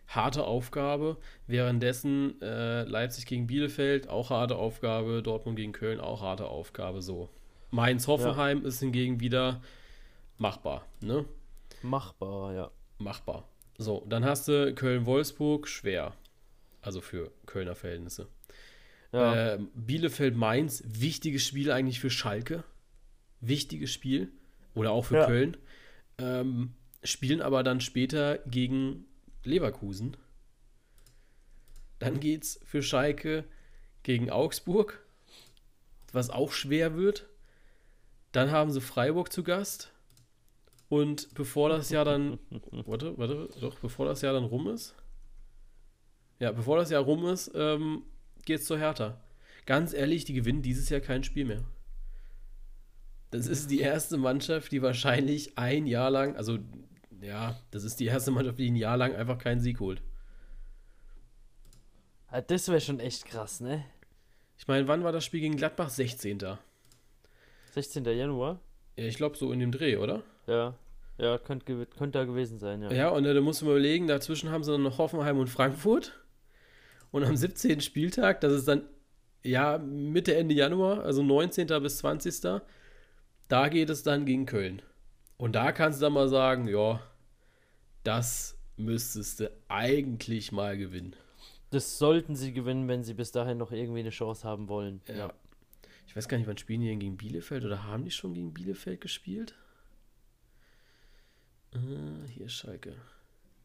Harte 0.06 0.44
Aufgabe. 0.44 1.18
Währenddessen 1.46 2.40
äh, 2.40 2.84
Leipzig 2.84 3.26
gegen 3.26 3.46
Bielefeld, 3.46 4.08
auch 4.08 4.30
harte 4.30 4.56
Aufgabe. 4.56 5.22
Dortmund 5.22 5.56
gegen 5.56 5.72
Köln, 5.72 6.00
auch 6.00 6.22
harte 6.22 6.46
Aufgabe. 6.46 7.02
So. 7.02 7.28
Mainz-Hoffenheim 7.70 8.64
ist 8.64 8.80
hingegen 8.80 9.20
wieder 9.20 9.60
machbar. 10.38 10.86
Ne? 11.00 11.26
Machbar, 11.82 12.54
ja. 12.54 12.70
Machbar. 12.98 13.46
So, 13.76 14.04
dann 14.08 14.24
hast 14.24 14.48
du 14.48 14.74
Köln-Wolfsburg, 14.74 15.68
schwer. 15.68 16.14
Also 16.80 17.00
für 17.00 17.30
Kölner 17.46 17.74
Verhältnisse. 17.74 18.28
Ja, 19.12 19.54
Ähm, 19.54 19.68
Bielefeld-Mainz, 19.74 20.82
wichtiges 20.86 21.46
Spiel 21.46 21.70
eigentlich 21.72 22.00
für 22.00 22.10
Schalke. 22.10 22.64
Wichtiges 23.40 23.92
Spiel. 23.92 24.30
Oder 24.74 24.90
auch 24.92 25.06
für 25.06 25.16
Ja. 25.16 25.26
Köln. 25.26 25.56
Ähm, 26.18 26.74
spielen 27.02 27.40
aber 27.40 27.62
dann 27.62 27.80
später 27.80 28.38
gegen 28.46 29.06
Leverkusen. 29.44 30.16
Dann 31.98 32.20
geht's 32.20 32.60
für 32.64 32.82
Schalke 32.82 33.44
gegen 34.02 34.30
Augsburg, 34.30 35.00
was 36.12 36.30
auch 36.30 36.52
schwer 36.52 36.96
wird. 36.96 37.26
Dann 38.32 38.50
haben 38.50 38.70
sie 38.70 38.80
Freiburg 38.80 39.32
zu 39.32 39.42
Gast. 39.42 39.92
Und 40.88 41.34
bevor 41.34 41.68
das 41.68 41.90
Jahr 41.90 42.04
dann. 42.04 42.38
warte, 42.70 43.16
warte, 43.18 43.48
doch, 43.60 43.78
bevor 43.78 44.06
das 44.06 44.22
Jahr 44.22 44.34
dann 44.34 44.44
rum 44.44 44.68
ist. 44.68 44.94
Ja, 46.38 46.52
bevor 46.52 46.76
das 46.76 46.90
Jahr 46.90 47.02
rum 47.02 47.26
ist, 47.26 47.50
ähm, 47.54 48.02
geht's 48.44 48.66
zur 48.66 48.78
Hertha. 48.78 49.20
Ganz 49.66 49.92
ehrlich, 49.92 50.24
die 50.24 50.34
gewinnen 50.34 50.62
dieses 50.62 50.88
Jahr 50.88 51.00
kein 51.00 51.24
Spiel 51.24 51.44
mehr. 51.44 51.64
Das 53.30 53.46
ist 53.46 53.70
die 53.70 53.80
erste 53.80 54.16
Mannschaft, 54.16 54.72
die 54.72 54.80
wahrscheinlich 54.80 55.58
ein 55.58 55.86
Jahr 55.86 56.10
lang, 56.10 56.36
also 56.36 56.58
ja, 57.20 57.60
das 57.70 57.84
ist 57.84 58.00
die 58.00 58.06
erste 58.06 58.30
Mannschaft, 58.30 58.58
die 58.58 58.70
ein 58.70 58.76
Jahr 58.76 58.96
lang 58.96 59.14
einfach 59.14 59.38
keinen 59.38 59.60
Sieg 59.60 59.80
holt. 59.80 60.02
Ah, 62.28 62.40
das 62.40 62.68
wäre 62.68 62.80
schon 62.80 63.00
echt 63.00 63.26
krass, 63.26 63.60
ne? 63.60 63.84
Ich 64.58 64.66
meine, 64.66 64.88
wann 64.88 65.04
war 65.04 65.12
das 65.12 65.24
Spiel 65.24 65.40
gegen 65.40 65.56
Gladbach? 65.56 65.90
16. 65.90 66.38
Ja, 66.38 66.58
16. 67.72 68.04
Januar? 68.04 68.60
ich 68.96 69.16
glaube 69.16 69.36
so 69.36 69.52
in 69.52 69.60
dem 69.60 69.70
Dreh, 69.70 69.96
oder? 69.96 70.22
Ja. 70.46 70.74
Ja, 71.18 71.36
könnte 71.36 71.64
gew 71.66 71.84
könnte 71.86 72.18
da 72.18 72.24
gewesen 72.24 72.58
sein, 72.58 72.82
ja. 72.82 72.92
Ja, 72.92 73.08
und 73.10 73.24
äh, 73.24 73.34
da 73.34 73.40
musst 73.40 73.60
du 73.60 73.66
mal 73.66 73.72
überlegen, 73.72 74.06
dazwischen 74.06 74.50
haben 74.50 74.62
sie 74.62 74.72
dann 74.72 74.82
noch 74.82 74.98
Hoffenheim 74.98 75.38
und 75.38 75.48
Frankfurt. 75.48 76.18
Und 77.10 77.24
am 77.24 77.36
17. 77.36 77.80
Spieltag, 77.80 78.40
das 78.40 78.52
ist 78.52 78.68
dann 78.68 78.82
ja 79.42 79.78
Mitte, 79.78 80.36
Ende 80.36 80.54
Januar, 80.54 81.04
also 81.04 81.22
19. 81.22 81.66
bis 81.82 81.98
20. 81.98 82.60
Da 83.48 83.68
geht 83.68 83.90
es 83.90 84.02
dann 84.02 84.26
gegen 84.26 84.46
Köln. 84.46 84.82
Und 85.36 85.52
da 85.54 85.72
kannst 85.72 86.00
du 86.00 86.04
dann 86.04 86.12
mal 86.12 86.28
sagen, 86.28 86.68
ja, 86.68 87.00
das 88.02 88.58
müsstest 88.76 89.40
du 89.40 89.50
eigentlich 89.68 90.52
mal 90.52 90.76
gewinnen. 90.76 91.14
Das 91.70 91.98
sollten 91.98 92.34
sie 92.34 92.52
gewinnen, 92.52 92.88
wenn 92.88 93.04
sie 93.04 93.14
bis 93.14 93.32
dahin 93.32 93.58
noch 93.58 93.72
irgendwie 93.72 94.00
eine 94.00 94.10
Chance 94.10 94.46
haben 94.46 94.68
wollen. 94.68 95.00
Ja. 95.06 95.32
Ich 96.06 96.16
weiß 96.16 96.28
gar 96.28 96.38
nicht, 96.38 96.46
wann 96.46 96.56
spielen 96.56 96.80
die 96.80 96.88
denn 96.88 97.00
gegen 97.00 97.16
Bielefeld 97.16 97.64
oder 97.64 97.84
haben 97.84 98.04
die 98.04 98.10
schon 98.10 98.32
gegen 98.32 98.54
Bielefeld 98.54 99.00
gespielt? 99.00 99.54
Äh, 101.74 102.28
hier 102.30 102.48
Schalke. 102.48 102.96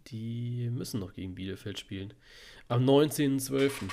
Die 0.08 0.70
müssen 0.70 1.00
noch 1.00 1.14
gegen 1.14 1.36
Bielefeld 1.36 1.80
spielen. 1.80 2.14
Am 2.68 2.84
19.12. 2.88 3.90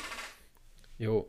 Jo. 0.98 1.28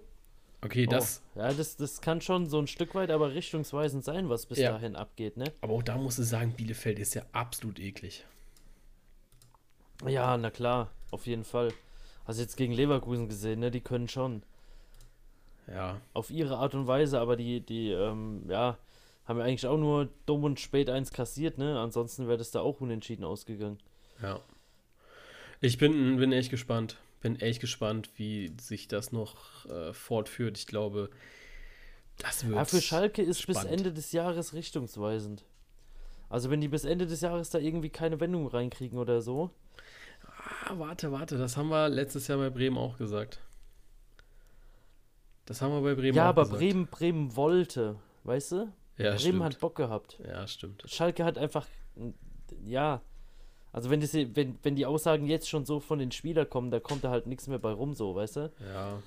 Okay, 0.63 0.85
das. 0.85 1.23
Oh, 1.35 1.39
ja, 1.39 1.53
das, 1.53 1.75
das 1.77 2.01
kann 2.01 2.21
schon 2.21 2.47
so 2.47 2.59
ein 2.59 2.67
Stück 2.67 2.93
weit 2.93 3.09
aber 3.09 3.33
richtungsweisend 3.33 4.03
sein, 4.03 4.29
was 4.29 4.45
bis 4.45 4.59
Ja. 4.59 4.71
dahin 4.73 4.95
abgeht, 4.95 5.37
ne? 5.37 5.45
Aber 5.61 5.73
auch 5.73 5.83
da 5.83 5.97
musst 5.97 6.19
du 6.19 6.23
sagen, 6.23 6.53
Bielefeld 6.53 6.99
ist 6.99 7.15
ja 7.15 7.23
absolut 7.31 7.79
eklig. 7.79 8.25
Ja, 10.07 10.37
na 10.37 10.49
klar, 10.51 10.91
auf 11.11 11.25
jeden 11.27 11.43
Fall. 11.43 11.73
Also 12.25 12.41
jetzt 12.41 12.57
gegen 12.57 12.73
Leverkusen 12.73 13.27
gesehen, 13.27 13.59
ne? 13.59 13.71
Die 13.71 13.81
können 13.81 14.07
schon. 14.07 14.43
Ja. 15.67 15.99
Auf 16.13 16.29
ihre 16.31 16.57
Art 16.57 16.75
und 16.75 16.87
Weise, 16.87 17.19
aber 17.19 17.35
die, 17.35 17.61
die, 17.61 17.91
ähm, 17.91 18.43
ja, 18.49 18.77
haben 19.25 19.39
ja 19.39 19.45
eigentlich 19.45 19.67
auch 19.67 19.77
nur 19.77 20.09
dumm 20.25 20.43
und 20.43 20.59
spät 20.59 20.89
eins 20.89 21.11
kassiert, 21.11 21.57
ne? 21.57 21.79
Ansonsten 21.79 22.27
wäre 22.27 22.37
das 22.37 22.51
da 22.51 22.61
auch 22.61 22.81
unentschieden 22.81 23.23
ausgegangen. 23.23 23.77
Ja. 24.21 24.39
Ich 25.61 25.77
bin, 25.77 26.17
bin 26.17 26.31
echt 26.31 26.49
gespannt. 26.49 26.97
Bin 27.21 27.39
echt 27.39 27.61
gespannt, 27.61 28.09
wie 28.15 28.51
sich 28.59 28.87
das 28.87 29.11
noch 29.11 29.65
äh, 29.67 29.93
fortführt. 29.93 30.57
Ich 30.57 30.65
glaube, 30.65 31.11
das 32.17 32.45
wird. 32.45 32.55
Ja, 32.55 32.65
für 32.65 32.81
Schalke 32.81 33.21
ist 33.21 33.45
bis 33.45 33.57
spannend. 33.57 33.77
Ende 33.79 33.93
des 33.93 34.11
Jahres 34.11 34.53
richtungsweisend. 34.53 35.45
Also 36.29 36.49
wenn 36.49 36.61
die 36.61 36.67
bis 36.67 36.83
Ende 36.83 37.05
des 37.05 37.21
Jahres 37.21 37.51
da 37.51 37.59
irgendwie 37.59 37.89
keine 37.89 38.19
Wendung 38.19 38.47
reinkriegen 38.47 38.97
oder 38.97 39.21
so. 39.21 39.51
Ah, 40.65 40.73
warte, 40.77 41.11
warte, 41.11 41.37
das 41.37 41.57
haben 41.57 41.69
wir 41.69 41.89
letztes 41.89 42.27
Jahr 42.27 42.37
bei 42.37 42.49
Bremen 42.49 42.77
auch 42.77 42.97
gesagt. 42.97 43.39
Das 45.45 45.61
haben 45.61 45.73
wir 45.73 45.81
bei 45.81 45.95
Bremen 45.95 46.15
ja, 46.15 46.25
auch 46.25 46.29
aber 46.29 46.43
gesagt. 46.43 46.59
Bremen, 46.59 46.87
Bremen 46.87 47.35
wollte, 47.35 47.97
weißt 48.23 48.51
du? 48.53 48.55
ja, 48.97 49.09
Bremen 49.09 49.19
stimmt. 49.19 49.43
hat 49.43 49.59
Bock 49.59 49.75
gehabt. 49.75 50.19
Ja, 50.25 50.47
stimmt. 50.47 50.83
Schalke 50.87 51.25
hat 51.25 51.37
einfach, 51.37 51.67
ja, 52.65 53.01
also 53.73 53.89
wenn, 53.89 54.01
das, 54.01 54.13
wenn, 54.13 54.57
wenn 54.63 54.75
die 54.75 54.85
Aussagen 54.85 55.27
jetzt 55.27 55.49
schon 55.49 55.65
so 55.65 55.79
von 55.79 55.99
den 55.99 56.11
Spielern 56.11 56.49
kommen, 56.49 56.71
da 56.71 56.79
kommt 56.79 57.03
da 57.03 57.09
halt 57.09 57.27
nichts 57.27 57.47
mehr 57.47 57.59
bei 57.59 57.71
rum, 57.71 57.93
so, 57.93 58.15
weißt 58.15 58.35
du? 58.37 58.51
Ja, 58.73 59.01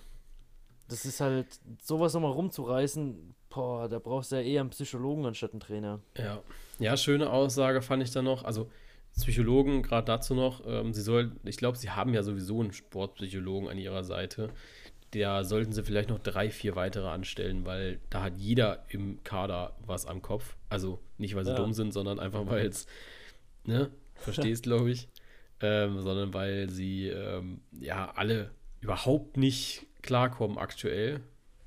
Das 0.88 1.04
ist 1.04 1.21
halt, 1.21 1.47
sowas 1.83 2.14
nochmal 2.14 2.33
rumzureißen, 2.33 3.35
boah, 3.50 3.88
da 3.88 3.99
brauchst 3.99 4.33
du 4.33 4.37
ja 4.37 4.42
eher 4.42 4.61
einen 4.62 4.71
Psychologen 4.71 5.25
anstatt 5.26 5.52
einen 5.52 5.61
Trainer. 5.61 6.00
ja. 6.16 6.42
Ja, 6.80 6.97
schöne 6.97 7.30
Aussage 7.30 7.83
fand 7.83 8.02
ich 8.02 8.11
dann 8.11 8.25
noch. 8.25 8.42
Also, 8.42 8.68
Psychologen, 9.16 9.83
gerade 9.85 10.06
dazu 10.06 10.35
noch, 10.35 10.61
ähm, 10.66 10.92
sie 10.92 11.02
soll, 11.02 11.30
ich 11.44 11.56
glaube, 11.56 11.78
sie 11.78 11.90
haben 11.90 12.12
ja 12.12 12.25
sowieso 12.25 12.61
einen 12.61 12.73
Sportpsychologen 12.73 13.68
an 13.68 13.78
ihrer 13.78 14.02
Seite, 14.02 14.50
da 15.12 15.44
sollten 15.44 15.71
sie 15.73 15.85
vielleicht 15.85 16.09
noch 16.09 16.18
drei, 16.18 16.50
vier 16.50 16.75
weitere 16.75 17.06
anstellen, 17.06 17.64
weil 17.64 18.00
da 18.11 18.23
hat 18.25 18.38
jeder 18.38 18.85
im 18.88 19.23
Kader 19.23 19.76
was 19.87 20.04
am 20.06 20.21
Kopf. 20.21 20.56
Also 20.68 20.99
nicht, 21.18 21.37
weil 21.37 21.44
sie 21.44 21.52
Ja. 21.52 21.56
dumm 21.56 21.73
sind, 21.75 21.92
sondern 21.92 22.18
einfach, 22.18 22.44
weil 22.49 22.66
es, 22.66 22.87
ne, 23.64 23.92
verstehst, 24.14 24.64
glaube 24.64 24.90
ich, 24.90 25.09
ähm, 25.61 26.00
sondern 26.00 26.35
weil 26.35 26.71
sie 26.71 27.09
ähm, 27.09 27.61
ja 27.73 28.12
alle 28.14 28.50
überhaupt 28.80 29.37
nicht 29.37 29.87
klarkommen 30.02 30.59
aktuell, 30.59 31.21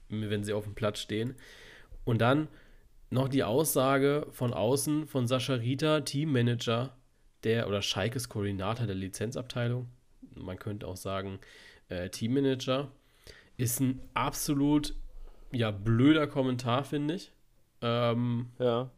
wenn 0.10 0.44
sie 0.44 0.54
auf 0.54 0.64
dem 0.64 0.76
Platz 0.76 1.00
stehen. 1.00 1.36
Und 2.06 2.20
dann 2.20 2.48
noch 3.10 3.30
die 3.30 3.44
Aussage 3.44 4.28
von 4.32 4.54
außen 4.54 5.08
von 5.08 5.28
Sascha 5.28 5.56
Rita, 5.56 6.02
Teammanager 6.02 6.96
der 7.44 7.68
oder 7.68 7.82
Schalkes 7.82 8.30
Koordinator 8.30 8.86
der 8.86 8.96
Lizenzabteilung. 8.96 9.88
Man 10.36 10.60
könnte 10.60 10.88
auch 10.88 10.98
sagen 10.98 11.40
äh, 11.90 12.10
Teammanager. 12.10 12.92
Ist 13.56 13.80
ein 13.80 14.02
absolut 14.14 14.94
ja 15.52 15.72
blöder 15.72 16.28
Kommentar, 16.28 16.84
finde 16.84 17.16
ich. 17.16 17.32
Ähm, 17.82 18.48
Ja. 18.60 18.92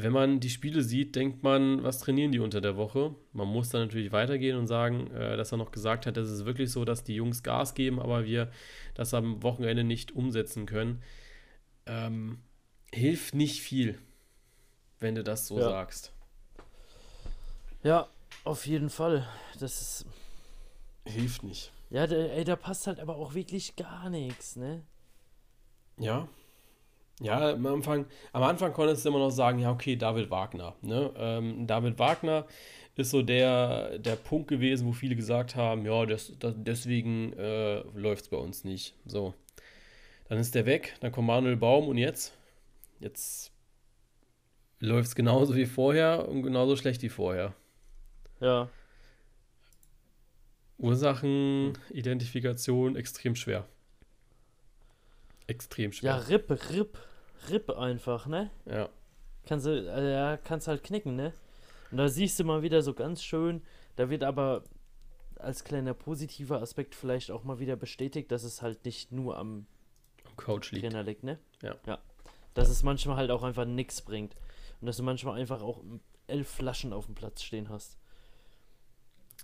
Wenn 0.00 0.12
man 0.12 0.38
die 0.38 0.50
Spiele 0.50 0.82
sieht, 0.82 1.16
denkt 1.16 1.42
man, 1.42 1.82
was 1.82 1.98
trainieren 1.98 2.30
die 2.30 2.38
unter 2.38 2.60
der 2.60 2.76
Woche? 2.76 3.14
Man 3.32 3.48
muss 3.48 3.70
dann 3.70 3.80
natürlich 3.82 4.12
weitergehen 4.12 4.56
und 4.56 4.68
sagen, 4.68 5.10
äh, 5.10 5.36
dass 5.36 5.50
er 5.52 5.58
noch 5.58 5.72
gesagt 5.72 6.06
hat, 6.06 6.16
es 6.16 6.30
ist 6.30 6.44
wirklich 6.46 6.70
so, 6.70 6.84
dass 6.84 7.02
die 7.02 7.16
Jungs 7.16 7.42
Gas 7.42 7.74
geben, 7.74 7.98
aber 7.98 8.24
wir 8.24 8.50
das 8.94 9.12
am 9.12 9.42
Wochenende 9.42 9.82
nicht 9.82 10.12
umsetzen 10.12 10.66
können. 10.66 11.02
Ähm, 11.86 12.38
hilft 12.92 13.34
nicht 13.34 13.60
viel, 13.60 13.98
wenn 15.00 15.16
du 15.16 15.24
das 15.24 15.48
so 15.48 15.58
Ja. 15.58 15.68
sagst. 15.68 16.12
Ja, 17.82 18.08
auf 18.44 18.66
jeden 18.66 18.90
Fall. 18.90 19.26
Das 19.58 19.80
ist. 19.80 20.06
Hilft 21.04 21.42
nicht. 21.42 21.72
Ja, 21.90 22.06
da, 22.06 22.14
ey, 22.16 22.44
da 22.44 22.54
passt 22.54 22.86
halt 22.86 23.00
aber 23.00 23.16
auch 23.16 23.34
wirklich 23.34 23.74
gar 23.74 24.10
nichts, 24.10 24.56
ne? 24.56 24.82
Ja. 25.96 26.28
Ja, 27.20 27.52
am 27.52 27.66
Anfang, 27.66 28.06
am 28.32 28.42
Anfang 28.44 28.72
konntest 28.72 29.04
du 29.04 29.08
immer 29.08 29.18
noch 29.18 29.30
sagen, 29.30 29.58
ja, 29.58 29.72
okay, 29.72 29.96
David 29.96 30.30
Wagner. 30.30 30.76
Ne? 30.82 31.12
Ähm, 31.16 31.66
David 31.66 31.98
Wagner 31.98 32.46
ist 32.94 33.10
so 33.10 33.22
der, 33.22 33.98
der 33.98 34.14
Punkt 34.16 34.48
gewesen, 34.48 34.86
wo 34.86 34.92
viele 34.92 35.16
gesagt 35.16 35.56
haben, 35.56 35.84
ja, 35.84 36.06
das, 36.06 36.32
das, 36.38 36.54
deswegen 36.56 37.32
äh, 37.34 37.80
läuft 37.94 38.22
es 38.24 38.28
bei 38.28 38.36
uns 38.36 38.64
nicht. 38.64 38.94
So. 39.06 39.34
Dann 40.28 40.38
ist 40.38 40.54
der 40.54 40.66
weg, 40.66 40.94
dann 41.00 41.10
kommt 41.10 41.26
Manuel 41.26 41.56
Baum 41.56 41.88
und 41.88 41.98
jetzt? 41.98 42.34
Jetzt 43.00 43.52
läuft 44.80 45.08
es 45.08 45.14
genauso 45.14 45.56
wie 45.56 45.66
vorher 45.66 46.28
und 46.28 46.42
genauso 46.42 46.76
schlecht 46.76 47.02
wie 47.02 47.08
vorher. 47.08 47.54
Ja. 48.40 48.68
Ursachenidentifikation 50.78 52.94
extrem 52.94 53.34
schwer. 53.34 53.66
Extrem 55.48 55.90
Ja, 55.90 56.22
schwer. 56.22 56.28
RIP, 56.28 56.50
RIP, 56.70 56.98
RIP 57.50 57.70
einfach, 57.70 58.26
ne? 58.26 58.50
Ja. 58.66 58.88
Kannst 59.46 59.66
du, 59.66 59.70
äh, 59.70 60.12
ja, 60.12 60.36
kannst 60.36 60.68
halt 60.68 60.84
knicken, 60.84 61.16
ne? 61.16 61.32
Und 61.90 61.98
da 61.98 62.08
siehst 62.08 62.38
du 62.38 62.44
mal 62.44 62.62
wieder 62.62 62.82
so 62.82 62.94
ganz 62.94 63.22
schön, 63.22 63.62
da 63.96 64.10
wird 64.10 64.22
aber 64.22 64.62
als 65.36 65.64
kleiner 65.64 65.94
positiver 65.94 66.60
Aspekt 66.60 66.94
vielleicht 66.94 67.30
auch 67.30 67.44
mal 67.44 67.58
wieder 67.58 67.76
bestätigt, 67.76 68.30
dass 68.30 68.42
es 68.44 68.60
halt 68.62 68.84
nicht 68.84 69.10
nur 69.10 69.36
am 69.38 69.66
Am 70.26 70.36
Coach 70.36 70.70
liegt. 70.72 70.84
Trainer 70.84 71.02
liegt, 71.02 71.24
ne? 71.24 71.38
Ja. 71.62 71.76
Ja. 71.86 71.98
Dass 72.54 72.68
es 72.68 72.82
manchmal 72.82 73.16
halt 73.16 73.30
auch 73.30 73.42
einfach 73.42 73.64
nichts 73.64 74.02
bringt. 74.02 74.36
Und 74.80 74.86
dass 74.86 74.96
du 74.98 75.02
manchmal 75.02 75.40
einfach 75.40 75.62
auch 75.62 75.82
elf 76.26 76.48
Flaschen 76.48 76.92
auf 76.92 77.06
dem 77.06 77.14
Platz 77.14 77.42
stehen 77.42 77.68
hast. 77.70 77.96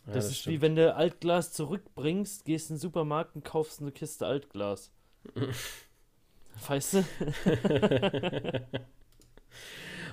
Ja, 0.06 0.12
Das, 0.12 0.26
ist 0.26 0.40
stimmt. 0.40 0.56
wie 0.56 0.60
wenn 0.62 0.76
du 0.76 0.94
Altglas 0.94 1.52
zurückbringst, 1.52 2.44
gehst 2.44 2.68
in 2.70 2.76
den 2.76 2.80
Supermarkt 2.80 3.36
und 3.36 3.44
kaufst 3.44 3.80
eine 3.80 3.90
Kiste 3.92 4.26
Altglas. 4.26 4.90
weißt 6.68 6.94
du? 6.94 7.04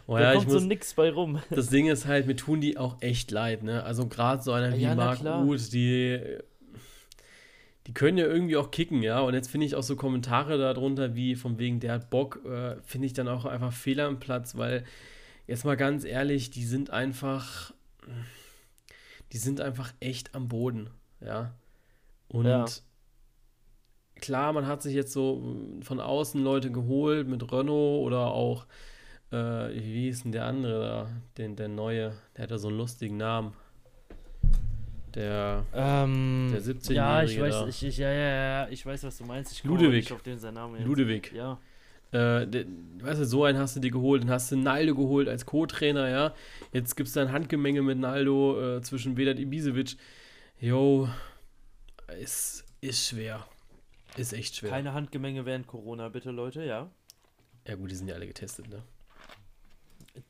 Oh 0.07 0.17
da 0.17 0.21
ja, 0.23 0.33
ich 0.33 0.39
kommt 0.39 0.51
so 0.51 0.59
muss, 0.59 0.67
nix 0.67 0.93
bei 0.93 1.11
rum. 1.11 1.41
das 1.49 1.69
Ding 1.69 1.87
ist 1.87 2.05
halt, 2.05 2.27
mir 2.27 2.35
tun 2.35 2.61
die 2.61 2.77
auch 2.77 3.01
echt 3.01 3.31
leid, 3.31 3.63
ne? 3.63 3.83
Also 3.83 4.07
gerade 4.07 4.41
so 4.41 4.51
einer 4.51 4.77
wie 4.77 4.83
Ja, 4.83 4.95
Marc. 4.95 5.21
Uth, 5.21 5.71
die, 5.73 6.19
die 7.87 7.93
können 7.93 8.17
ja 8.17 8.25
irgendwie 8.25 8.57
auch 8.57 8.71
kicken, 8.71 9.01
ja? 9.03 9.19
Und 9.21 9.33
jetzt 9.33 9.49
finde 9.49 9.65
ich 9.65 9.75
auch 9.75 9.83
so 9.83 9.95
Kommentare 9.95 10.57
darunter 10.57 11.15
wie 11.15 11.35
von 11.35 11.57
wegen, 11.59 11.79
der 11.79 11.93
hat 11.93 12.09
Bock, 12.09 12.39
äh, 12.45 12.75
finde 12.83 13.07
ich 13.07 13.13
dann 13.13 13.27
auch 13.27 13.45
einfach 13.45 13.73
Fehler 13.73 14.07
am 14.07 14.19
Platz, 14.19 14.55
weil 14.55 14.83
jetzt 15.47 15.65
mal 15.65 15.77
ganz 15.77 16.03
ehrlich, 16.05 16.51
die 16.51 16.63
sind 16.63 16.89
einfach, 16.89 17.73
die 19.31 19.37
sind 19.37 19.61
einfach 19.61 19.93
echt 19.99 20.35
am 20.35 20.47
Boden, 20.47 20.89
ja? 21.23 21.53
Und 22.27 22.45
Ja. 22.45 22.65
Klar, 24.21 24.53
man 24.53 24.67
hat 24.67 24.81
sich 24.81 24.93
jetzt 24.93 25.11
so 25.11 25.43
von 25.81 25.99
außen 25.99 26.41
Leute 26.41 26.71
geholt 26.71 27.27
mit 27.27 27.51
Renault 27.51 28.05
oder 28.05 28.27
auch, 28.27 28.65
äh, 29.31 29.35
wie 29.73 30.03
hieß 30.03 30.23
denn 30.23 30.31
der 30.31 30.45
andere 30.45 30.79
da? 30.79 31.09
Den, 31.37 31.55
der 31.55 31.67
neue, 31.67 32.13
der 32.37 32.43
hatte 32.43 32.57
so 32.59 32.69
einen 32.69 32.77
lustigen 32.77 33.17
Namen. 33.17 33.53
Der, 35.15 35.65
Ähm, 35.73 36.49
Der 36.53 36.61
17-Jährige 36.61 36.93
Ja, 36.93 37.23
ich 37.23 37.39
weiß, 37.39 37.67
ich, 37.67 37.83
ich, 37.85 37.97
ja, 37.97 38.11
ja, 38.11 38.63
ja, 38.63 38.67
ich 38.69 38.85
weiß, 38.85 39.03
was 39.03 39.17
du 39.17 39.25
meinst. 39.25 39.51
Ich 39.51 39.61
komme 39.61 39.75
Ludewig. 39.75 40.05
nicht 40.05 40.11
auf 40.13 40.21
den 40.21 40.39
seinen 40.39 40.53
Namen 40.53 40.75
jetzt. 40.77 40.87
Ludewig. 40.87 41.33
Ja. 41.35 41.59
Äh, 42.11 42.47
der, 42.47 42.65
weißt 43.01 43.21
du, 43.21 43.25
so 43.25 43.43
einen 43.43 43.57
hast 43.57 43.75
du 43.75 43.79
dir 43.81 43.91
geholt, 43.91 44.23
dann 44.23 44.29
hast 44.31 44.51
du 44.51 44.57
Naldo 44.57 44.95
geholt 44.95 45.27
als 45.27 45.45
Co-Trainer, 45.45 46.09
ja. 46.09 46.33
Jetzt 46.71 46.95
gibt 46.95 47.07
es 47.07 47.13
da 47.13 47.21
ein 47.21 47.31
Handgemenge 47.31 47.81
mit 47.81 47.97
Naldo 47.99 48.77
äh, 48.77 48.81
zwischen 48.81 49.17
Vedat 49.17 49.39
Ibisevic. 49.39 49.97
Jo, 50.59 51.09
ist, 52.21 52.65
ist 52.81 53.07
schwer. 53.07 53.45
Ist 54.17 54.33
echt 54.33 54.55
schwer. 54.55 54.69
Keine 54.69 54.93
Handgemenge 54.93 55.45
während 55.45 55.67
Corona, 55.67 56.09
bitte, 56.09 56.31
Leute, 56.31 56.63
ja. 56.63 56.89
Ja 57.67 57.75
gut, 57.75 57.91
die 57.91 57.95
sind 57.95 58.07
ja 58.07 58.15
alle 58.15 58.27
getestet, 58.27 58.67
ne? 58.69 58.83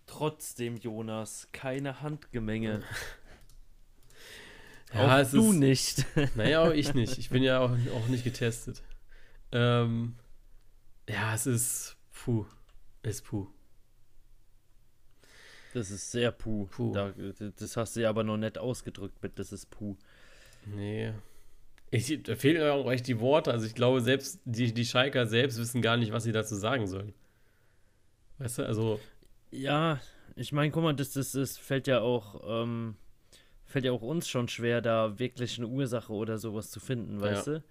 Trotzdem, 0.05 0.77
Jonas, 0.77 1.47
keine 1.51 2.01
Handgemenge. 2.01 2.83
Ja, 4.93 5.05
auch 5.05 5.19
es 5.19 5.31
du 5.31 5.51
ist, 5.51 5.57
nicht. 5.57 6.05
Naja, 6.35 6.63
auch 6.63 6.71
ich 6.71 6.93
nicht. 6.93 7.17
Ich 7.17 7.29
bin 7.29 7.43
ja 7.43 7.59
auch, 7.59 7.71
auch 7.95 8.07
nicht 8.07 8.23
getestet. 8.23 8.81
Ähm, 9.51 10.15
ja, 11.07 11.33
es 11.33 11.45
ist 11.45 11.95
puh. 12.11 12.45
Ist 13.03 13.23
puh. 13.25 13.47
Das 15.73 15.89
ist 15.91 16.11
sehr 16.11 16.31
puh. 16.31 16.65
Puh. 16.65 16.93
Da, 16.93 17.13
das 17.57 17.77
hast 17.77 17.95
du 17.95 18.01
ja 18.01 18.09
aber 18.09 18.23
noch 18.23 18.37
nett 18.37 18.57
ausgedrückt 18.57 19.21
mit, 19.23 19.39
das 19.39 19.53
ist 19.53 19.69
puh. 19.69 19.95
Nee. 20.65 21.13
Ich, 21.91 22.23
da 22.23 22.35
fehlen 22.35 22.67
auch 22.69 22.89
echt 22.89 23.07
die 23.07 23.19
Worte. 23.19 23.51
Also 23.51 23.65
ich 23.65 23.75
glaube, 23.75 24.01
selbst 24.01 24.39
die, 24.45 24.73
die 24.73 24.85
Schalker 24.85 25.27
selbst 25.27 25.57
wissen 25.59 25.81
gar 25.81 25.97
nicht, 25.97 26.11
was 26.13 26.23
sie 26.23 26.31
dazu 26.31 26.55
sagen 26.55 26.87
sollen. 26.87 27.13
Weißt 28.37 28.59
du, 28.59 28.65
also, 28.65 28.99
Ja, 29.51 29.99
ich 30.35 30.53
meine, 30.53 30.71
guck 30.71 30.83
mal, 30.83 30.95
das, 30.95 31.11
das, 31.11 31.33
das 31.33 31.57
fällt 31.57 31.87
ja 31.87 31.99
auch, 32.01 32.63
ähm, 32.63 32.95
fällt 33.65 33.85
ja 33.85 33.91
auch 33.91 34.01
uns 34.01 34.27
schon 34.29 34.47
schwer, 34.47 34.81
da 34.81 35.19
wirklich 35.19 35.57
eine 35.57 35.67
Ursache 35.67 36.13
oder 36.13 36.37
sowas 36.37 36.71
zu 36.71 36.79
finden, 36.79 37.19
weißt 37.21 37.47
du? 37.47 37.63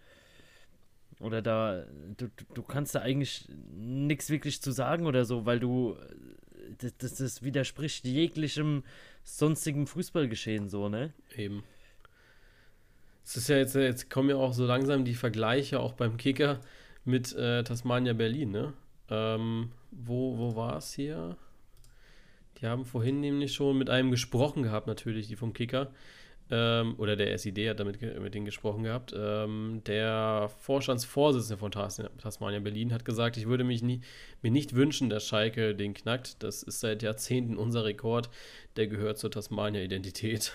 Oder 1.21 1.43
da, 1.43 1.85
du, 2.17 2.29
du- 2.29 2.55
du 2.55 2.63
kannst 2.63 2.95
da 2.95 3.01
eigentlich 3.01 3.47
nichts 3.75 4.31
wirklich 4.31 4.63
zu 4.63 4.71
sagen 4.73 5.07
oder 5.07 5.25
so, 5.25 5.45
weil 5.45 5.61
du, 5.61 5.97
äh, 5.97 6.75
das, 6.79 6.97
das, 6.99 7.15
das 7.17 7.43
widerspricht 7.43 8.05
jeglichem 8.07 8.85
sonstigen 9.25 9.87
Fußballgeschehen 9.87 10.69
so, 10.69 10.89
ne? 10.89 11.13
eben. 11.37 11.63
Es 13.25 13.37
ist 13.37 13.49
ja 13.49 13.57
jetzt, 13.57 13.75
jetzt 13.75 14.11
kommen 14.11 14.31
ja 14.31 14.37
auch 14.37 14.53
so 14.53 14.67
langsam 14.67 15.05
die 15.05 15.15
Vergleiche 15.15 15.81
auch 15.81 15.93
beim 15.93 16.17
Kicker 16.17 16.61
mit 17.05 17.35
äh, 17.35 17.63
Tasmania 17.63 18.13
Berlin, 18.13 18.51
ne? 18.51 18.73
Ähm, 19.09 19.73
wo 19.91 20.39
wo 20.39 20.57
war 20.57 20.77
es 20.77 20.93
hier? 20.93 21.37
Die 22.59 22.67
haben 22.67 22.85
vorhin 22.85 23.21
nämlich 23.21 23.53
schon 23.55 23.79
mit 23.79 23.91
einem 23.91 24.11
gesprochen 24.11 24.63
gehabt, 24.63 24.87
natürlich, 24.87 25.29
die 25.29 25.37
vom 25.37 25.53
Kicker. 25.53 25.91
Ähm, 26.51 26.97
oder 26.99 27.15
der 27.15 27.37
SID 27.39 27.69
hat 27.69 27.81
damit 27.81 28.01
mit 28.03 28.35
denen 28.35 28.45
gesprochen 28.45 28.83
gehabt. 28.83 29.15
Ähm, 29.17 29.83
der 29.87 30.51
Vorstandsvorsitzende 30.59 31.59
von 31.59 31.71
Tas 31.71 32.03
Tasmania 32.19 32.59
Berlin 32.59 32.93
hat 32.93 33.05
gesagt, 33.05 33.37
ich 33.37 33.47
würde 33.47 33.65
mich 33.65 33.83
nie, 33.83 34.01
mir 34.43 34.51
nicht 34.51 34.75
wünschen, 34.75 35.11
dass 35.11 35.27
Schalke 35.27 35.75
den 35.77 35.95
knackt. 35.95 36.43
Das 36.43 36.63
ist 36.63 36.81
seit 36.81 37.03
Jahrzehnten 37.03 37.57
unser 37.57 37.85
Rekord. 37.85 38.31
Der 38.77 38.89
gehört 38.89 39.19
zur 39.19 39.31
Tasmania-Identität. 39.31 40.53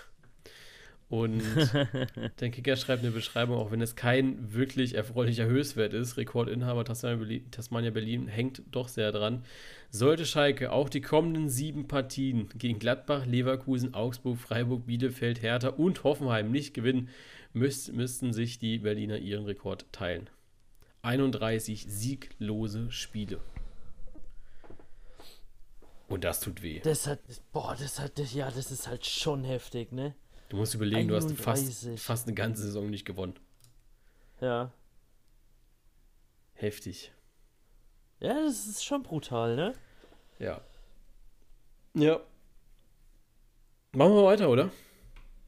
Und 1.07 1.41
der 2.39 2.49
Kicker 2.49 2.75
schreibt 2.75 3.03
eine 3.03 3.11
Beschreibung, 3.11 3.57
auch 3.57 3.71
wenn 3.71 3.81
es 3.81 3.95
kein 3.95 4.53
wirklich 4.53 4.95
erfreulicher 4.95 5.45
Höchstwert 5.45 5.93
ist. 5.93 6.17
Rekordinhaber 6.17 6.83
Tasmania 6.83 7.17
Berlin, 7.17 7.51
Tasmania 7.51 7.91
Berlin 7.91 8.27
hängt 8.27 8.63
doch 8.71 8.87
sehr 8.87 9.11
dran. 9.11 9.43
Sollte 9.91 10.25
Schalke 10.25 10.71
auch 10.71 10.89
die 10.89 11.01
kommenden 11.01 11.47
sieben 11.47 11.87
Partien 11.87 12.49
gegen 12.57 12.79
Gladbach, 12.79 13.25
Leverkusen, 13.25 13.93
Augsburg, 13.93 14.39
Freiburg, 14.39 14.87
Bielefeld, 14.87 15.43
Hertha 15.43 15.69
und 15.69 16.03
Hoffenheim 16.03 16.51
nicht 16.51 16.73
gewinnen, 16.73 17.09
müsst, 17.53 17.93
müssten 17.93 18.33
sich 18.33 18.57
die 18.57 18.79
Berliner 18.79 19.19
ihren 19.19 19.45
Rekord 19.45 19.85
teilen. 19.91 20.29
31 21.03 21.85
sieglose 21.87 22.91
Spiele. 22.91 23.39
Und 26.07 26.23
das 26.23 26.39
tut 26.39 26.63
weh. 26.63 26.79
Das 26.79 27.05
hat, 27.07 27.19
boah, 27.51 27.75
das 27.79 27.99
hat, 27.99 28.17
ja, 28.33 28.49
das 28.49 28.71
ist 28.71 28.87
halt 28.87 29.05
schon 29.05 29.43
heftig, 29.43 29.91
ne? 29.91 30.15
Du 30.49 30.57
musst 30.57 30.75
überlegen, 30.75 31.07
du 31.07 31.15
hast 31.15 31.31
fast, 31.31 31.63
31. 31.63 32.01
fast 32.01 32.27
eine 32.27 32.35
ganze 32.35 32.63
Saison 32.63 32.89
nicht 32.89 33.05
gewonnen. 33.05 33.35
Ja. 34.41 34.71
heftig. 36.53 37.11
Ja, 38.19 38.33
das 38.33 38.67
ist 38.67 38.83
schon 38.85 39.03
brutal, 39.03 39.55
ne? 39.55 39.73
Ja. 40.39 40.61
Ja. 41.93 42.19
Machen 43.93 44.13
wir 44.13 44.23
weiter, 44.25 44.49
oder? 44.49 44.71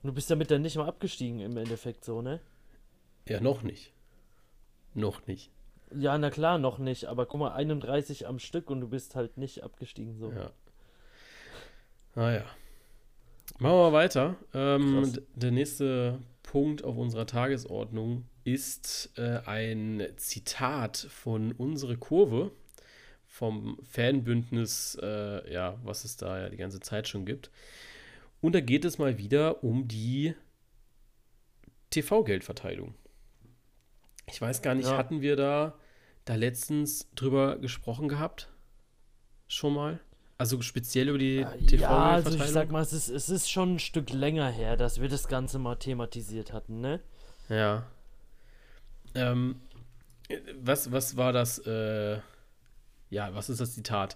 Du 0.04 0.14
bist 0.14 0.30
damit 0.32 0.52
dann 0.52 0.62
nicht 0.62 0.78
mal 0.78 0.88
abgestiegen 0.88 1.40
im 1.40 1.58
Endeffekt 1.58 2.06
so, 2.06 2.22
ne? 2.22 2.40
Ja, 3.28 3.42
noch 3.42 3.62
nicht. 3.62 3.94
Noch 4.94 5.28
nicht. 5.28 5.52
Ja, 5.96 6.18
na 6.18 6.30
klar, 6.30 6.58
noch 6.58 6.78
nicht. 6.80 7.06
Aber 7.06 7.26
guck 7.26 7.40
mal, 7.40 7.54
31 7.54 8.28
am 8.28 8.40
Stück 8.40 8.70
und 8.70 8.82
du 8.82 8.88
bist 8.88 9.16
halt 9.16 9.38
nicht 9.38 9.64
abgestiegen 9.64 10.18
so. 10.18 10.32
Ja. 10.32 10.52
Naja. 12.16 12.46
Machen 13.60 13.76
wir 13.76 13.92
mal 13.92 13.94
weiter. 13.94 14.36
Ähm, 14.54 15.14
der 15.36 15.52
nächste 15.52 16.20
Punkt 16.44 16.84
auf 16.84 16.96
unserer 16.98 17.26
Tagesordnung 17.26 18.26
ist 18.44 19.12
äh, 19.18 19.40
ein 19.46 20.08
Zitat 20.18 20.98
von 21.10 21.52
unsere 21.52 21.98
Kurve 21.98 22.52
vom 23.26 23.78
Fanbündnis, 23.84 24.98
äh, 25.02 25.52
ja, 25.52 25.80
was 25.84 26.06
es 26.06 26.18
da 26.18 26.40
ja 26.40 26.50
die 26.50 26.58
ganze 26.58 26.80
Zeit 26.80 27.08
schon 27.08 27.26
gibt. 27.26 27.52
Und 28.42 28.54
da 28.54 28.62
geht 28.62 28.86
es 28.86 28.98
mal 28.98 29.18
wieder 29.18 29.64
um 29.64 29.88
die 29.88 30.34
TV-Geldverteilung. 31.90 32.94
Ich 34.28 34.42
weiß 34.42 34.62
gar 34.62 34.76
nicht, 34.76 34.90
ja. 34.90 34.98
hatten 34.98 35.22
wir 35.22 35.36
da, 35.36 35.78
da 36.26 36.36
letztens 36.36 37.10
drüber 37.16 37.58
gesprochen 37.58 38.08
gehabt? 38.08 38.50
Schon 39.48 39.74
mal? 39.74 40.00
Also 40.38 40.62
speziell 40.62 41.10
über 41.10 41.18
die 41.18 41.38
äh, 41.38 41.46
TV-Geldverteilung? 41.46 41.82
Ja, 41.82 42.12
also 42.12 42.36
ich 42.38 42.44
sag 42.52 42.72
mal, 42.72 42.82
es 42.82 42.94
ist, 42.94 43.10
es 43.10 43.30
ist 43.30 43.50
schon 43.50 43.76
ein 43.76 43.80
Stück 43.80 44.12
länger 44.12 44.50
her, 44.50 44.78
dass 44.78 45.02
wir 45.02 45.10
das 45.10 45.28
Ganze 45.28 45.58
mal 45.58 45.76
thematisiert 45.76 46.54
hatten, 46.54 46.80
ne? 46.80 47.00
Ja. 47.50 47.88
Ähm, 49.16 49.56
was, 50.62 50.92
was 50.92 51.18
war 51.18 51.34
das, 51.34 51.60
äh, 51.60 52.20
ja, 53.10 53.34
was 53.34 53.50
ist 53.50 53.62
das 53.62 53.74
Zitat? 53.74 54.16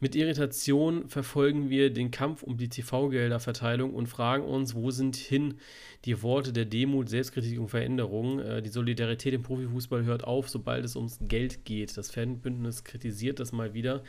Mit 0.00 0.16
Irritation 0.16 1.08
verfolgen 1.08 1.70
wir 1.70 1.92
den 1.92 2.10
Kampf 2.10 2.42
um 2.42 2.56
die 2.56 2.68
TV-Gelderverteilung 2.68 3.94
und 3.94 4.08
fragen 4.08 4.42
uns, 4.42 4.74
wo 4.74 4.90
sind 4.90 5.14
hin 5.14 5.60
die 6.06 6.24
Worte 6.24 6.52
der 6.52 6.64
Demut, 6.64 7.08
Selbstkritik 7.08 7.60
und 7.60 7.68
Veränderung. 7.68 8.40
Äh, 8.40 8.62
die 8.62 8.68
Solidarität 8.68 9.32
im 9.32 9.44
Profifußball 9.44 10.04
hört 10.04 10.24
auf, 10.24 10.48
sobald 10.48 10.84
es 10.84 10.96
ums 10.96 11.18
Geld 11.20 11.64
geht. 11.64 11.96
Das 11.96 12.10
Fanbündnis 12.10 12.82
kritisiert 12.82 13.38
das 13.38 13.52
mal 13.52 13.74
wieder. 13.74 14.02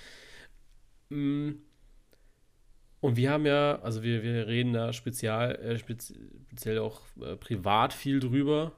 Mm. 1.14 1.62
Und 3.02 3.18
wir 3.18 3.32
haben 3.32 3.46
ja, 3.46 3.82
also 3.82 4.02
wir, 4.02 4.24
wir 4.24 4.48
reden 4.48 4.72
da 4.72 4.94
spezial, 4.94 5.56
äh, 5.56 5.78
speziell 5.78 6.80
auch 6.80 7.02
äh, 7.22 7.36
privat 7.36 7.92
viel 7.92 8.22
drüber 8.22 8.72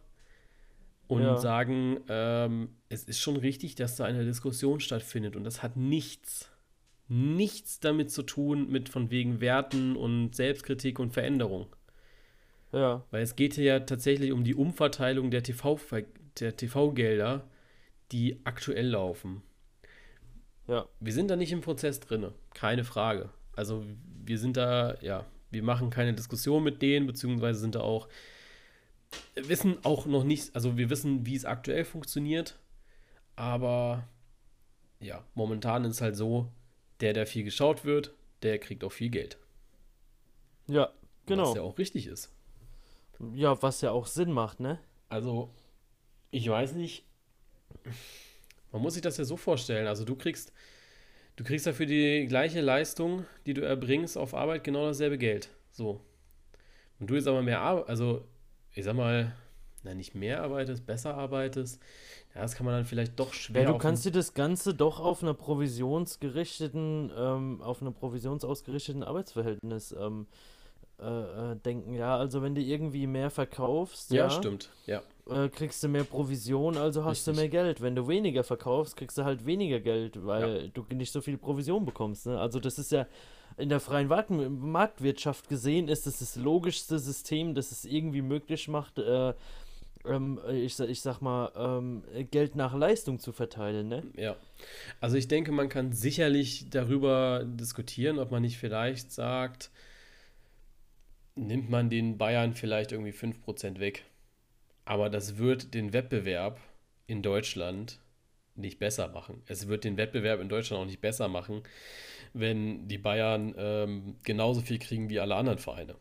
und 1.08 1.22
ja. 1.22 1.38
sagen, 1.38 2.00
ähm, 2.10 2.70
es 2.90 3.04
ist 3.04 3.20
schon 3.20 3.36
richtig, 3.36 3.76
dass 3.76 3.98
da 3.98 4.06
eine 4.06 4.26
Diskussion 4.26 4.80
stattfindet 4.80 5.36
und 5.36 5.44
das 5.44 5.62
hat 5.62 5.78
nichts 5.78 6.50
nichts 7.08 7.80
damit 7.80 8.12
zu 8.12 8.24
tun 8.24 8.70
mit 8.70 8.90
von 8.90 9.12
wegen 9.12 9.42
Werten 9.42 9.96
und 9.96 10.36
Selbstkritik 10.36 11.00
und 11.00 11.14
Veränderung. 11.14 11.68
Ja. 12.72 13.06
Weil 13.12 13.22
es 13.22 13.36
geht 13.36 13.56
hier 13.56 13.64
ja 13.64 13.80
tatsächlich 13.82 14.32
um 14.32 14.44
die 14.44 14.56
Umverteilung 14.56 15.30
der 15.32 15.44
TV-Gelder, 15.44 16.08
der 16.40 16.58
TV 16.58 16.94
die 18.12 18.42
aktuell 18.44 18.88
laufen. 18.88 19.42
Ja. 20.68 20.88
Wir 21.00 21.14
sind 21.14 21.30
da 21.30 21.36
nicht 21.36 21.52
im 21.52 21.62
Prozess 21.62 22.00
drin, 22.00 22.32
keine 22.54 22.84
Frage. 22.84 23.30
Also 23.56 23.86
wir 24.24 24.40
sind 24.40 24.58
da, 24.58 24.96
ja, 25.02 25.26
wir 25.52 25.64
machen 25.64 25.90
keine 25.90 26.14
Diskussion 26.14 26.64
mit 26.64 26.82
denen, 26.82 27.08
beziehungsweise 27.08 27.60
sind 27.60 27.76
da 27.76 27.82
auch, 27.82 28.10
wissen 29.36 29.78
auch 29.84 30.06
noch 30.06 30.24
nicht, 30.24 30.56
also 30.56 30.78
wir 30.78 30.90
wissen, 30.90 31.26
wie 31.26 31.36
es 31.36 31.46
aktuell 31.46 31.86
funktioniert, 31.86 32.58
aber 33.36 34.08
ja, 35.00 35.24
momentan 35.36 35.86
ist 35.86 35.96
es 35.96 36.02
halt 36.02 36.16
so, 36.16 36.52
der, 37.00 37.14
der 37.14 37.28
viel 37.28 37.44
geschaut 37.44 37.86
wird, 37.86 38.14
der 38.42 38.60
kriegt 38.60 38.84
auch 38.84 38.92
viel 38.92 39.10
Geld. 39.10 39.38
Ja, 40.68 40.92
genau. 41.26 41.50
Was 41.50 41.56
ja 41.56 41.62
auch 41.62 41.78
richtig 41.78 42.08
ist. 42.08 42.34
Ja, 43.34 43.62
was 43.62 43.82
ja 43.82 43.92
auch 43.92 44.08
Sinn 44.08 44.32
macht, 44.32 44.60
ne? 44.60 44.80
Also, 45.10 45.54
ich 46.32 46.50
weiß 46.50 46.74
nicht. 46.74 47.06
Man 48.76 48.82
muss 48.82 48.96
sich 48.96 49.02
das 49.02 49.16
ja 49.16 49.24
so 49.24 49.38
vorstellen. 49.38 49.88
Also, 49.88 50.04
du 50.04 50.18
kriegst, 50.18 50.52
du 51.38 51.46
kriegst 51.46 51.66
ja 51.66 51.72
für 51.72 51.86
die 51.86 52.26
gleiche 52.28 52.60
Leistung, 52.60 53.26
die 53.46 53.54
du 53.54 53.62
erbringst 53.62 54.18
auf 54.18 54.34
Arbeit, 54.34 54.66
genau 54.66 54.86
dasselbe 54.86 55.18
Geld. 55.18 55.48
So. 55.72 56.02
Und 57.00 57.10
du 57.10 57.16
jetzt 57.16 57.30
aber 57.30 57.42
mehr 57.42 57.62
Arbeit, 57.62 57.88
also, 57.88 58.26
ich 58.74 58.84
sag 58.84 58.98
mal, 58.98 59.34
na, 59.84 59.94
nicht 59.94 60.14
mehr 60.14 60.44
arbeitest, 60.44 60.86
besser 60.86 61.16
arbeitest, 61.16 61.82
ja, 62.34 62.42
das 62.42 62.56
kann 62.56 62.66
man 62.66 62.76
dann 62.76 62.84
vielleicht 62.84 63.18
doch 63.18 63.34
schwer. 63.34 63.62
Ja, 63.62 63.72
du 63.72 63.78
kannst 63.78 64.04
dir 64.04 64.12
das 64.12 64.34
Ganze 64.34 64.74
doch 64.74 65.00
auf 65.00 65.24
einer 65.24 65.34
provisionsgerichteten, 65.34 67.14
ähm, 67.18 67.62
auf 67.62 67.80
einem 67.80 67.94
provisionsausgerichteten 67.94 69.04
Arbeitsverhältnis 69.04 69.96
ähm, 69.98 70.28
äh, 71.00 71.52
äh, 71.52 71.56
denken. 71.58 71.94
Ja, 71.94 72.18
also 72.18 72.42
wenn 72.42 72.56
du 72.56 72.62
irgendwie 72.62 73.08
mehr 73.08 73.30
verkaufst, 73.30 74.12
ja, 74.12 74.26
ja 74.26 74.30
stimmt, 74.30 74.70
ja. 74.86 75.02
Äh, 75.30 75.50
kriegst 75.50 75.84
du 75.84 75.88
mehr 75.88 76.04
Provision, 76.04 76.78
also 76.78 77.04
hast 77.04 77.28
Richtig. 77.28 77.34
du 77.34 77.40
mehr 77.40 77.50
Geld. 77.50 77.82
Wenn 77.82 77.96
du 77.96 78.08
weniger 78.08 78.44
verkaufst, 78.44 78.96
kriegst 78.96 79.18
du 79.18 79.24
halt 79.24 79.46
weniger 79.46 79.80
Geld, 79.80 80.26
weil 80.26 80.66
ja. 80.66 80.68
du 80.68 80.86
nicht 80.96 81.12
so 81.12 81.22
viel 81.22 81.38
Provision 81.38 81.84
bekommst. 81.84 82.28
Ne? 82.28 82.40
Also 82.40 82.60
das 82.60 82.78
ist 82.78 82.92
ja 82.92 83.08
in 83.58 83.70
der 83.70 83.80
freien 83.80 84.08
Marktwirtschaft 84.08 85.50
gesehen, 85.50 85.88
ist 85.88 86.06
das 86.06 86.20
das 86.20 86.36
logischste 86.36 87.00
System, 87.00 87.56
das 87.56 87.72
es 87.72 87.86
irgendwie 87.86 88.22
möglich 88.22 88.68
macht, 88.68 89.00
äh, 89.00 89.34
ähm, 90.06 90.40
ich, 90.52 90.80
ich 90.80 91.02
sag 91.02 91.22
mal, 91.22 91.52
ähm, 91.56 92.04
Geld 92.32 92.56
nach 92.56 92.74
Leistung 92.74 93.20
zu 93.20 93.32
verteilen, 93.32 93.88
ne? 93.88 94.04
Ja. 94.16 94.36
Also 95.02 95.18
ich 95.18 95.28
denke, 95.28 95.52
man 95.52 95.70
kann 95.70 95.92
sicherlich 95.92 96.70
darüber 96.70 97.44
diskutieren, 97.46 98.20
ob 98.20 98.32
man 98.32 98.42
nicht 98.42 98.58
vielleicht 98.58 99.12
sagt, 99.12 99.72
nimmt 101.36 101.70
man 101.70 101.90
den 101.90 102.18
Bayern 102.18 102.54
vielleicht 102.54 102.92
irgendwie 102.92 103.12
5% 103.12 103.80
weg. 103.80 104.06
Aber 104.86 105.10
das 105.10 105.38
wird 105.38 105.74
den 105.74 105.94
Wettbewerb 105.94 106.60
in 107.08 107.22
Deutschland 107.22 108.00
nicht 108.56 108.80
besser 108.80 109.10
machen. 109.10 109.42
Es 109.48 109.68
wird 109.68 109.84
den 109.84 109.98
Wettbewerb 109.98 110.40
in 110.40 110.50
Deutschland 110.50 110.82
auch 110.82 110.86
nicht 110.86 111.02
besser 111.02 111.28
machen, 111.28 111.64
wenn 112.34 112.88
die 112.88 112.98
Bayern 112.98 113.54
ähm, 113.58 114.16
genauso 114.24 114.62
viel 114.62 114.80
kriegen 114.80 115.10
wie 115.10 115.20
alle 115.20 115.36
anderen 115.36 115.60
Vereine. 115.60 115.96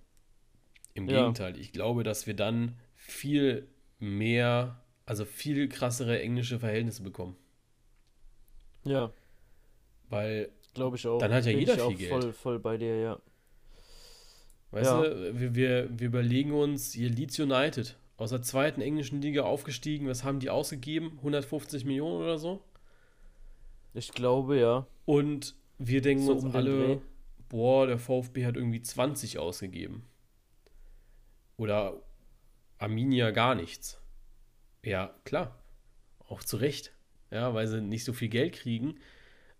Im 0.94 1.09
ja. 1.09 1.20
Gegenteil, 1.20 1.59
ich 1.59 1.73
glaube, 1.73 2.05
dass 2.05 2.27
wir 2.27 2.35
dann 2.35 2.77
viel 2.94 3.68
mehr, 3.99 4.81
also 5.07 5.25
viel 5.25 5.68
krassere 5.68 6.20
englische 6.20 6.61
Verhältnisse 6.61 7.03
bekommen. 7.03 7.37
Ja. 8.85 9.12
Weil. 10.09 10.51
Glaube 10.75 10.97
ich 10.97 11.07
auch. 11.07 11.18
Dann 11.18 11.33
hat 11.33 11.47
ja 11.47 11.53
Bin 11.53 11.61
jeder 11.61 11.88
viel 11.88 11.97
Geld. 11.97 12.11
Voll, 12.11 12.33
voll 12.33 12.59
bei 12.59 12.77
dir, 12.77 12.97
ja. 12.97 13.20
Weißt 14.74 14.90
ja. 14.90 15.02
du, 15.02 15.38
wir, 15.38 15.54
wir, 15.54 15.88
wir 16.00 16.06
überlegen 16.08 16.52
uns, 16.52 16.92
hier 16.92 17.08
Leeds 17.08 17.38
United, 17.38 17.96
aus 18.16 18.30
der 18.30 18.42
zweiten 18.42 18.80
englischen 18.80 19.22
Liga 19.22 19.42
aufgestiegen, 19.42 20.08
was 20.08 20.24
haben 20.24 20.40
die 20.40 20.50
ausgegeben? 20.50 21.12
150 21.18 21.84
Millionen 21.84 22.20
oder 22.20 22.38
so? 22.38 22.60
Ich 23.94 24.10
glaube, 24.10 24.58
ja. 24.58 24.84
Und 25.04 25.54
wir 25.78 26.02
denken 26.02 26.24
so 26.24 26.32
uns 26.32 26.42
um 26.42 26.56
alle, 26.56 27.00
boah, 27.48 27.87
der 27.87 27.98
VfB 27.98 28.46
hat 28.46 28.56
irgendwie 28.56 28.82
20 28.82 29.38
ausgegeben. 29.38 30.02
Oder 31.56 32.02
Arminia 32.78 33.30
gar 33.30 33.54
nichts. 33.54 34.00
Ja, 34.82 35.14
klar. 35.22 35.56
Auch 36.28 36.42
zu 36.42 36.56
Recht. 36.56 36.92
Ja, 37.30 37.54
weil 37.54 37.68
sie 37.68 37.80
nicht 37.80 38.02
so 38.02 38.12
viel 38.12 38.28
Geld 38.28 38.54
kriegen. 38.54 38.96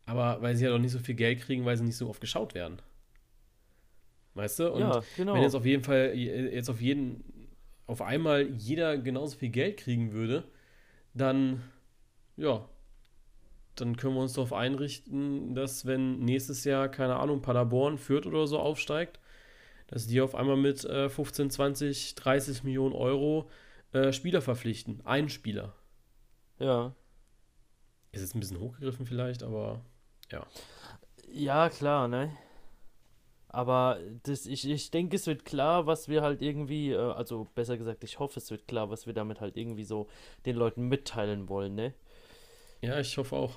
Aber 0.07 0.43
weil 0.43 0.57
sie 0.57 0.65
ja 0.65 0.71
halt 0.71 0.81
auch 0.81 0.83
nicht 0.83 0.91
so 0.91 0.99
viel 0.99 1.15
Geld 1.15 1.41
kriegen, 1.41 1.65
weil 1.65 1.77
sie 1.77 1.85
nicht 1.85 1.97
so 1.97 2.09
oft 2.09 2.21
geschaut 2.21 2.55
werden. 2.55 2.83
Weißt 4.35 4.59
du? 4.59 4.73
Und 4.73 4.81
ja, 4.81 5.03
genau. 5.17 5.35
wenn 5.35 5.43
jetzt 5.43 5.55
auf 5.55 5.65
jeden 5.65 5.85
Fall, 5.85 6.15
jetzt 6.15 6.69
auf 6.69 6.81
jeden, 6.81 7.49
auf 7.87 8.03
einmal 8.03 8.49
jeder 8.51 8.99
genauso 8.99 9.39
viel 9.39 9.51
Geld 9.51 9.77
kriegen 9.77 10.13
würde, 10.13 10.45
dann, 11.15 11.63
ja, 12.37 12.69
dann 13.77 13.97
können 13.97 14.15
wir 14.15 14.23
uns 14.23 14.35
darauf 14.35 14.53
einrichten, 14.53 15.55
dass 15.55 15.87
wenn 15.87 16.21
nächstes 16.21 16.65
Jahr, 16.65 16.89
keine 16.89 17.17
Ahnung, 17.17 17.43
Paderborn, 17.43 17.99
Fürth 17.99 18.27
oder 18.27 18.47
so 18.47 18.59
aufsteigt, 18.59 19.21
dass 19.87 20.07
die 20.07 20.21
auf 20.21 20.35
einmal 20.35 20.57
mit 20.57 20.85
äh, 20.85 21.09
15, 21.09 21.51
20, 21.51 22.15
30 22.17 22.65
Millionen 22.65 22.95
Euro 22.95 23.49
äh, 23.93 24.13
Spieler 24.13 24.43
verpflichten. 24.43 25.05
Einen 25.05 25.29
Spieler. 25.29 25.75
Ja. 26.59 26.95
Ist 28.13 28.23
jetzt 28.23 28.35
ein 28.35 28.41
bisschen 28.41 28.61
hochgegriffen 28.61 29.07
vielleicht, 29.07 29.43
aber 29.43 29.81
ja. 30.31 30.47
Ja, 31.31 31.69
klar, 31.69 32.09
ne? 32.09 32.33
Aber 33.55 34.01
das, 34.25 34.47
ich, 34.47 34.69
ich 34.69 34.91
denke, 34.91 35.15
es 35.15 35.29
wird 35.29 35.45
klar, 35.45 35.87
was 35.87 36.09
wir 36.09 36.23
halt 36.23 36.43
irgendwie, 36.43 36.91
äh, 36.91 36.97
also 36.97 37.47
besser 37.55 37.79
gesagt, 37.79 38.03
ich 38.03 38.19
hoffe, 38.19 38.41
es 38.41 38.51
wird 38.51 38.67
klar, 38.67 38.91
was 38.91 39.07
wir 39.07 39.15
damit 39.15 39.41
halt 39.41 39.57
irgendwie 39.57 39.85
so 39.85 40.09
den 40.45 40.57
Leuten 40.57 40.89
mitteilen 40.89 41.49
wollen, 41.49 41.77
ne? 41.77 41.95
Ja, 42.83 42.99
ich 42.99 43.17
hoffe 43.17 43.37
auch. 43.37 43.55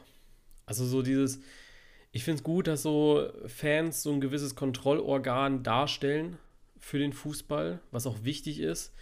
Also 0.67 0.85
so 0.85 1.01
dieses, 1.01 1.41
ich 2.11 2.23
finde 2.23 2.37
es 2.37 2.43
gut, 2.43 2.67
dass 2.67 2.83
so 2.83 3.27
Fans 3.47 4.03
so 4.03 4.11
ein 4.11 4.21
gewisses 4.21 4.53
Kontrollorgan 4.55 5.63
darstellen 5.63 6.37
für 6.79 6.99
den 6.99 7.11
Fußball, 7.11 7.79
was 7.89 8.05
auch 8.05 8.23
wichtig 8.23 8.59
ist. 8.59 8.93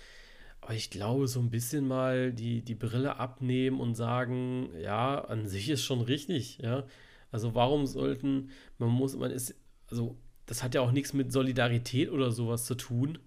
Aber 0.62 0.76
ich 0.76 0.90
glaube, 0.90 1.28
so 1.28 1.42
ein 1.42 1.50
bisschen 1.50 1.88
mal 1.88 2.32
die, 2.32 2.62
die 2.62 2.74
Brille 2.74 3.18
abnehmen 3.18 3.82
und 3.82 3.96
sagen, 3.96 4.70
ja, 4.80 5.20
an 5.26 5.48
sich 5.48 5.70
ist 5.70 5.84
schon 5.84 6.00
richtig, 6.00 6.60
ja. 6.60 6.88
Also 7.32 7.54
warum 7.54 7.86
sollten, 7.86 8.50
man 8.78 8.90
muss, 8.90 9.18
man 9.18 9.32
ist, 9.32 9.56
also 9.92 10.18
das 10.46 10.64
hat 10.64 10.76
ja 10.76 10.82
auch 10.82 10.92
nichts 10.92 11.14
mit 11.14 11.32
Solidarität 11.32 12.10
oder 12.12 12.32
sowas 12.32 12.66
zu 12.66 12.76
tun. 12.76 13.20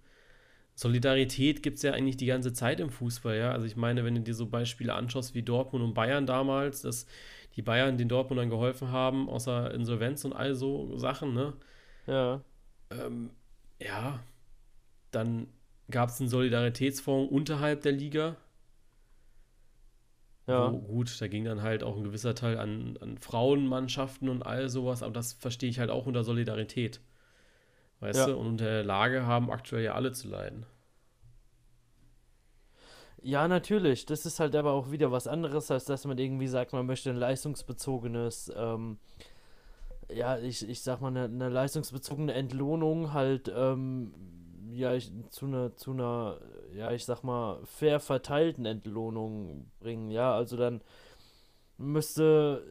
Solidarität 0.74 1.62
gibt 1.62 1.78
es 1.78 1.82
ja 1.82 1.92
eigentlich 1.92 2.16
die 2.16 2.26
ganze 2.26 2.52
Zeit 2.52 2.78
im 2.78 2.90
Fußball, 2.90 3.36
ja. 3.36 3.50
Also 3.50 3.66
ich 3.66 3.76
meine, 3.76 4.04
wenn 4.04 4.14
du 4.14 4.20
dir 4.20 4.34
so 4.34 4.46
Beispiele 4.46 4.94
anschaust 4.94 5.34
wie 5.34 5.42
Dortmund 5.42 5.84
und 5.84 5.94
Bayern 5.94 6.26
damals, 6.26 6.82
dass 6.82 7.06
die 7.56 7.62
Bayern 7.62 7.98
den 7.98 8.08
Dortmundern 8.08 8.50
geholfen 8.50 8.92
haben, 8.92 9.28
außer 9.28 9.74
Insolvenz 9.74 10.24
und 10.24 10.32
all 10.32 10.54
so 10.54 10.96
Sachen, 10.96 11.34
ne? 11.34 11.54
Ja. 12.06 12.42
Ähm, 12.90 13.30
ja, 13.80 14.20
dann 15.10 15.48
gab 15.90 16.10
es 16.10 16.20
einen 16.20 16.28
Solidaritätsfonds 16.28 17.32
unterhalb 17.32 17.82
der 17.82 17.92
Liga. 17.92 18.36
Ja. 20.46 20.72
Wo, 20.72 20.78
gut, 20.78 21.20
da 21.20 21.26
ging 21.26 21.44
dann 21.44 21.62
halt 21.62 21.82
auch 21.82 21.96
ein 21.96 22.04
gewisser 22.04 22.34
Teil 22.36 22.56
an, 22.56 22.96
an 23.00 23.18
Frauenmannschaften 23.18 24.28
und 24.28 24.44
all 24.44 24.68
sowas, 24.68 25.02
aber 25.02 25.12
das 25.12 25.32
verstehe 25.32 25.68
ich 25.68 25.80
halt 25.80 25.90
auch 25.90 26.06
unter 26.06 26.22
Solidarität. 26.24 27.00
Weißt 28.00 28.18
Ja. 28.20 28.26
du? 28.26 28.36
Und 28.36 28.46
unter 28.46 28.64
der 28.64 28.84
Lage 28.84 29.26
haben 29.26 29.50
aktuell 29.50 29.84
ja 29.84 29.94
alle 29.94 30.12
zu 30.12 30.28
leiden. 30.28 30.66
Ja, 33.20 33.48
natürlich. 33.48 34.06
Das 34.06 34.24
ist 34.26 34.38
halt 34.40 34.54
aber 34.54 34.72
auch 34.72 34.90
wieder 34.90 35.10
was 35.10 35.26
anderes, 35.26 35.70
als 35.70 35.84
dass 35.84 36.04
man 36.04 36.18
irgendwie 36.18 36.46
sagt, 36.46 36.72
man 36.72 36.86
möchte 36.86 37.10
ein 37.10 37.16
leistungsbezogenes, 37.16 38.52
ähm, 38.56 38.98
ja, 40.10 40.38
ich, 40.38 40.66
ich 40.68 40.82
sag 40.82 41.00
mal, 41.00 41.08
eine, 41.08 41.24
eine 41.24 41.48
leistungsbezogene 41.48 42.32
Entlohnung 42.32 43.12
halt, 43.12 43.52
ähm, 43.54 44.14
ja, 44.70 44.94
ich, 44.94 45.10
zu 45.30 45.46
einer, 45.46 45.76
zu 45.76 45.92
einer, 45.92 46.38
ja, 46.72 46.92
ich 46.92 47.04
sag 47.04 47.22
mal, 47.24 47.58
fair 47.64 48.00
verteilten 48.00 48.64
Entlohnung 48.66 49.70
bringen. 49.80 50.10
Ja, 50.10 50.34
also 50.34 50.56
dann 50.56 50.80
müsste 51.76 52.62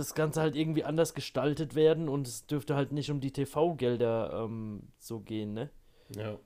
das 0.00 0.14
Ganze 0.14 0.40
halt 0.40 0.56
irgendwie 0.56 0.84
anders 0.84 1.14
gestaltet 1.14 1.74
werden 1.74 2.08
und 2.08 2.26
es 2.26 2.46
dürfte 2.46 2.74
halt 2.74 2.92
nicht 2.92 3.10
um 3.10 3.20
die 3.20 3.32
TV-Gelder 3.32 4.44
ähm, 4.44 4.82
so 4.98 5.20
gehen, 5.20 5.52
ne? 5.52 5.70
Ja. 6.16 6.38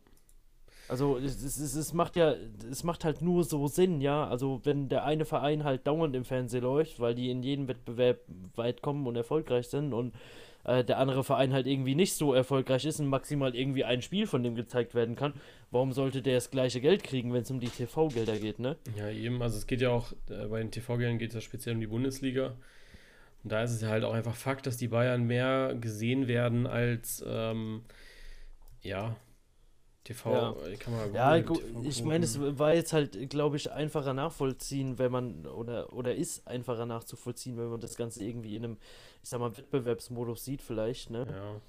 Also 0.89 1.17
es, 1.17 1.43
es, 1.43 1.75
es, 1.75 1.95
macht 1.95 2.15
ja, 2.17 2.35
es 2.71 2.85
macht 2.85 3.05
halt 3.05 3.23
nur 3.23 3.45
so 3.45 3.67
Sinn, 3.69 4.01
ja. 4.01 4.29
Also 4.29 4.61
wenn 4.65 4.89
der 4.89 5.05
eine 5.05 5.25
Verein 5.25 5.65
halt 5.65 5.87
dauernd 5.87 6.15
im 6.15 6.25
Fernsehen 6.25 6.63
läuft, 6.63 7.01
weil 7.01 7.15
die 7.15 7.31
in 7.31 7.43
jedem 7.43 7.69
Wettbewerb 7.69 8.19
weit 8.55 8.83
kommen 8.83 9.07
und 9.07 9.17
erfolgreich 9.17 9.69
sind 9.69 9.95
und 9.95 10.15
äh, 10.65 10.85
der 10.85 10.99
andere 10.99 11.25
Verein 11.25 11.53
halt 11.53 11.67
irgendwie 11.67 11.95
nicht 11.95 12.15
so 12.15 12.35
erfolgreich 12.35 12.85
ist 12.85 13.01
und 13.01 13.07
maximal 13.07 13.55
irgendwie 13.55 13.85
ein 13.85 14.03
Spiel 14.03 14.27
von 14.27 14.43
dem 14.43 14.55
gezeigt 14.55 14.95
werden 14.95 15.17
kann, 15.17 15.35
warum 15.71 15.93
sollte 15.93 16.21
der 16.21 16.35
das 16.35 16.51
gleiche 16.51 16.81
Geld 16.81 17.03
kriegen, 17.03 17.33
wenn 17.33 17.43
es 17.43 17.51
um 17.51 17.61
die 17.61 17.69
TV-Gelder 17.69 18.37
geht, 18.37 18.59
ne? 18.59 18.77
Ja, 18.97 19.09
eben, 19.09 19.41
also 19.43 19.57
es 19.57 19.67
geht 19.67 19.81
ja 19.81 19.91
auch, 19.91 20.13
äh, 20.29 20.47
bei 20.49 20.59
den 20.59 20.71
TV-Geldern 20.71 21.19
geht 21.19 21.31
es 21.31 21.35
ja 21.35 21.41
speziell 21.41 21.75
um 21.75 21.81
die 21.81 21.87
Bundesliga. 21.87 22.57
Und 23.45 23.53
da 23.53 23.63
ist 23.63 23.73
es 23.73 23.83
ja 23.83 23.89
halt 23.91 24.05
auch 24.05 24.15
einfach 24.15 24.35
Fakt, 24.37 24.67
dass 24.67 24.77
die 24.79 24.89
Bayern 24.89 25.25
mehr 25.25 25.75
gesehen 25.81 26.29
werden 26.29 26.67
als, 26.67 27.23
ähm, 27.27 27.85
ja, 28.83 29.17
TV, 30.05 30.31
Ja. 30.31 30.77
kann 30.79 30.93
man 30.95 31.15
Ja, 31.15 31.39
googeln, 31.41 31.75
gu- 31.75 31.89
ich 31.89 32.05
meine, 32.05 32.25
es 32.25 32.39
war 32.41 32.75
jetzt 32.75 32.93
halt, 32.93 33.31
glaube 33.31 33.57
ich, 33.57 33.71
einfacher 33.73 34.15
nachvollziehen, 34.15 34.99
wenn 34.99 35.13
man, 35.13 35.47
oder, 35.47 35.93
oder 35.93 36.15
ist 36.15 36.47
einfacher 36.47 36.87
nachzuvollziehen, 36.87 37.57
wenn 37.59 37.69
man 37.69 37.81
das 37.81 37.97
Ganze 37.97 38.25
irgendwie 38.25 38.57
in 38.57 38.65
einem, 38.65 38.79
ich 39.23 39.29
sag 39.31 39.41
mal, 39.41 39.57
Wettbewerbsmodus 39.57 40.45
sieht 40.45 40.63
vielleicht, 40.63 41.11
ne? 41.11 41.27
Ja. 41.31 41.61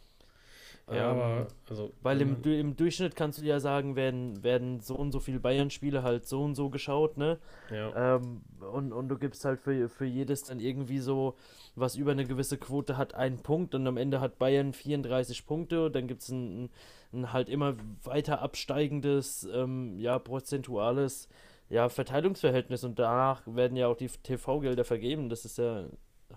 Ja, 0.87 1.11
Ähm, 1.11 1.19
aber, 1.19 1.47
also, 1.67 1.91
Weil 2.01 2.21
im, 2.21 2.43
im 2.43 2.75
Durchschnitt 2.75 3.15
kannst 3.15 3.39
du 3.39 3.43
ja 3.43 3.59
sagen, 3.59 3.95
werden, 3.95 4.43
werden 4.43 4.79
so 4.81 4.95
und 4.95 5.11
so 5.11 5.19
viele 5.19 5.39
Bayern-Spiele 5.39 6.03
halt 6.03 6.27
so 6.27 6.43
und 6.43 6.55
so 6.55 6.69
geschaut, 6.69 7.17
ne? 7.17 7.39
ja, 7.69 8.15
Ähm, 8.17 8.41
und, 8.71 8.93
und 8.93 9.09
du 9.09 9.17
gibst 9.17 9.45
halt 9.45 9.59
für, 9.61 9.89
für 9.89 10.05
jedes 10.05 10.43
dann 10.43 10.59
irgendwie 10.59 10.99
so, 10.99 11.35
was 11.75 11.95
über 11.95 12.11
eine 12.11 12.25
gewisse 12.25 12.57
Quote 12.57 12.97
hat, 12.97 13.15
einen 13.15 13.39
Punkt 13.39 13.73
und 13.73 13.87
am 13.87 13.97
Ende 13.97 14.19
hat 14.21 14.37
Bayern 14.37 14.73
34 14.73 15.45
Punkte 15.47 15.85
und 15.87 15.95
dann 15.95 16.07
gibt 16.07 16.21
es 16.21 16.29
ein, 16.29 16.69
ein, 17.13 17.33
halt 17.33 17.49
immer 17.49 17.75
weiter 18.03 18.41
absteigendes, 18.41 19.47
ähm, 19.51 19.97
ja, 19.99 20.19
prozentuales, 20.19 21.29
ja, 21.69 21.89
Verteilungsverhältnis 21.89 22.83
und 22.83 22.99
danach 22.99 23.41
werden 23.47 23.75
ja 23.75 23.87
auch 23.87 23.97
die 23.97 24.07
TV-Gelder 24.07 24.83
vergeben. 24.85 25.29
Das 25.29 25.45
ist 25.45 25.57
ja 25.57 25.85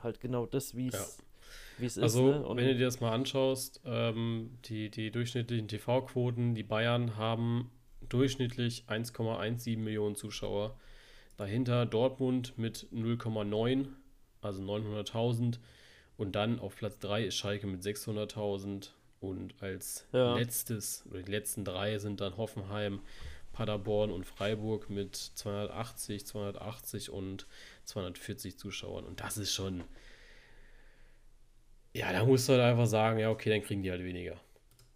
halt 0.02 0.20
genau 0.20 0.46
das, 0.46 0.74
wie 0.74 0.88
es 0.88 1.18
wie 1.78 1.86
es 1.86 1.96
ist, 1.96 2.02
Also, 2.02 2.26
ne? 2.32 2.44
Wenn 2.56 2.66
du 2.68 2.74
dir 2.76 2.84
das 2.86 3.00
mal 3.00 3.12
anschaust, 3.12 3.80
ähm, 3.84 4.58
die, 4.66 4.90
die 4.90 5.10
durchschnittlichen 5.10 5.68
TV-Quoten, 5.68 6.54
die 6.54 6.62
Bayern 6.62 7.16
haben 7.16 7.70
durchschnittlich 8.08 8.84
1,17 8.88 9.78
Millionen 9.78 10.16
Zuschauer. 10.16 10.76
Dahinter 11.36 11.86
Dortmund 11.86 12.54
mit 12.58 12.88
0,9, 12.92 13.86
also 14.40 14.62
900.000. 14.62 15.58
Und 16.16 16.32
dann 16.34 16.58
auf 16.58 16.76
Platz 16.76 16.98
3 16.98 17.24
ist 17.26 17.36
Schalke 17.36 17.66
mit 17.66 17.82
600.000. 17.82 18.90
Und 19.20 19.54
als 19.60 20.06
Ja. 20.12 20.36
letztes, 20.36 21.04
oder 21.10 21.22
die 21.22 21.30
letzten 21.30 21.64
drei 21.64 21.98
sind 21.98 22.20
dann 22.20 22.36
Hoffenheim, 22.36 23.00
Paderborn 23.52 24.12
und 24.12 24.24
Freiburg 24.24 24.88
mit 24.90 25.16
280, 25.16 26.24
280 26.26 27.10
und 27.10 27.46
240 27.84 28.56
Zuschauern. 28.58 29.04
Und 29.04 29.20
das 29.20 29.36
ist 29.38 29.52
schon. 29.52 29.82
Ja, 31.98 32.12
da 32.12 32.24
musst 32.24 32.48
du 32.48 32.52
halt 32.52 32.62
einfach 32.62 32.86
sagen, 32.86 33.18
ja, 33.18 33.30
okay, 33.30 33.50
dann 33.50 33.62
kriegen 33.62 33.82
die 33.82 33.90
halt 33.90 34.02
weniger. 34.04 34.36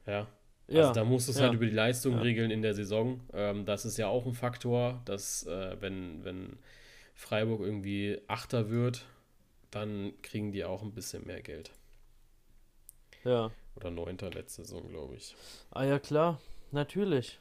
Ja. 0.07 0.27
ja, 0.69 0.81
Also 0.81 0.93
da 0.93 1.05
musst 1.05 1.27
du 1.29 1.33
es 1.33 1.39
ja. 1.39 1.45
halt 1.45 1.55
über 1.55 1.65
die 1.67 1.73
Leistung 1.73 2.15
Ja. 2.15 2.21
regeln 2.21 2.51
in 2.51 2.63
der 2.63 2.75
Saison. 2.75 3.21
Ähm, 3.33 3.65
das 3.65 3.85
ist 3.85 3.97
ja 3.97 4.07
auch 4.09 4.27
ein 4.27 4.35
Faktor, 4.35 5.01
dass 5.05 5.47
äh, 5.47 5.77
wenn, 5.81 6.25
wenn 6.25 6.59
Freiburg 7.15 7.61
irgendwie 7.61 8.21
Achter 8.29 8.71
wird, 8.71 9.05
dann 9.71 10.13
kriegen 10.23 10.53
die 10.53 10.65
auch 10.65 10.83
ein 10.83 10.93
bisschen 10.93 11.27
mehr 11.27 11.43
Geld. 11.43 11.73
ja. 13.25 13.51
Oder 13.75 13.91
Neunter 13.91 14.29
letzte 14.31 14.65
Saison, 14.65 14.87
glaube 14.91 15.17
ich. 15.17 15.35
Ah 15.71 15.85
ja, 15.85 15.99
klar, 15.99 16.39
natürlich. 16.73 17.41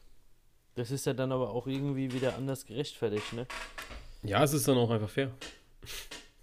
Das 0.76 0.89
ist 0.89 1.06
ja 1.06 1.12
dann 1.13 1.34
aber 1.34 1.50
auch 1.50 1.67
irgendwie 1.67 2.13
wieder 2.13 2.36
anders 2.38 2.65
gerechtfertigt, 2.65 3.34
ne? 3.34 3.45
Ja, 4.24 4.41
es 4.41 4.54
ist 4.54 4.65
dann 4.65 4.78
auch 4.78 4.89
einfach 4.89 5.10
fair. 5.10 5.32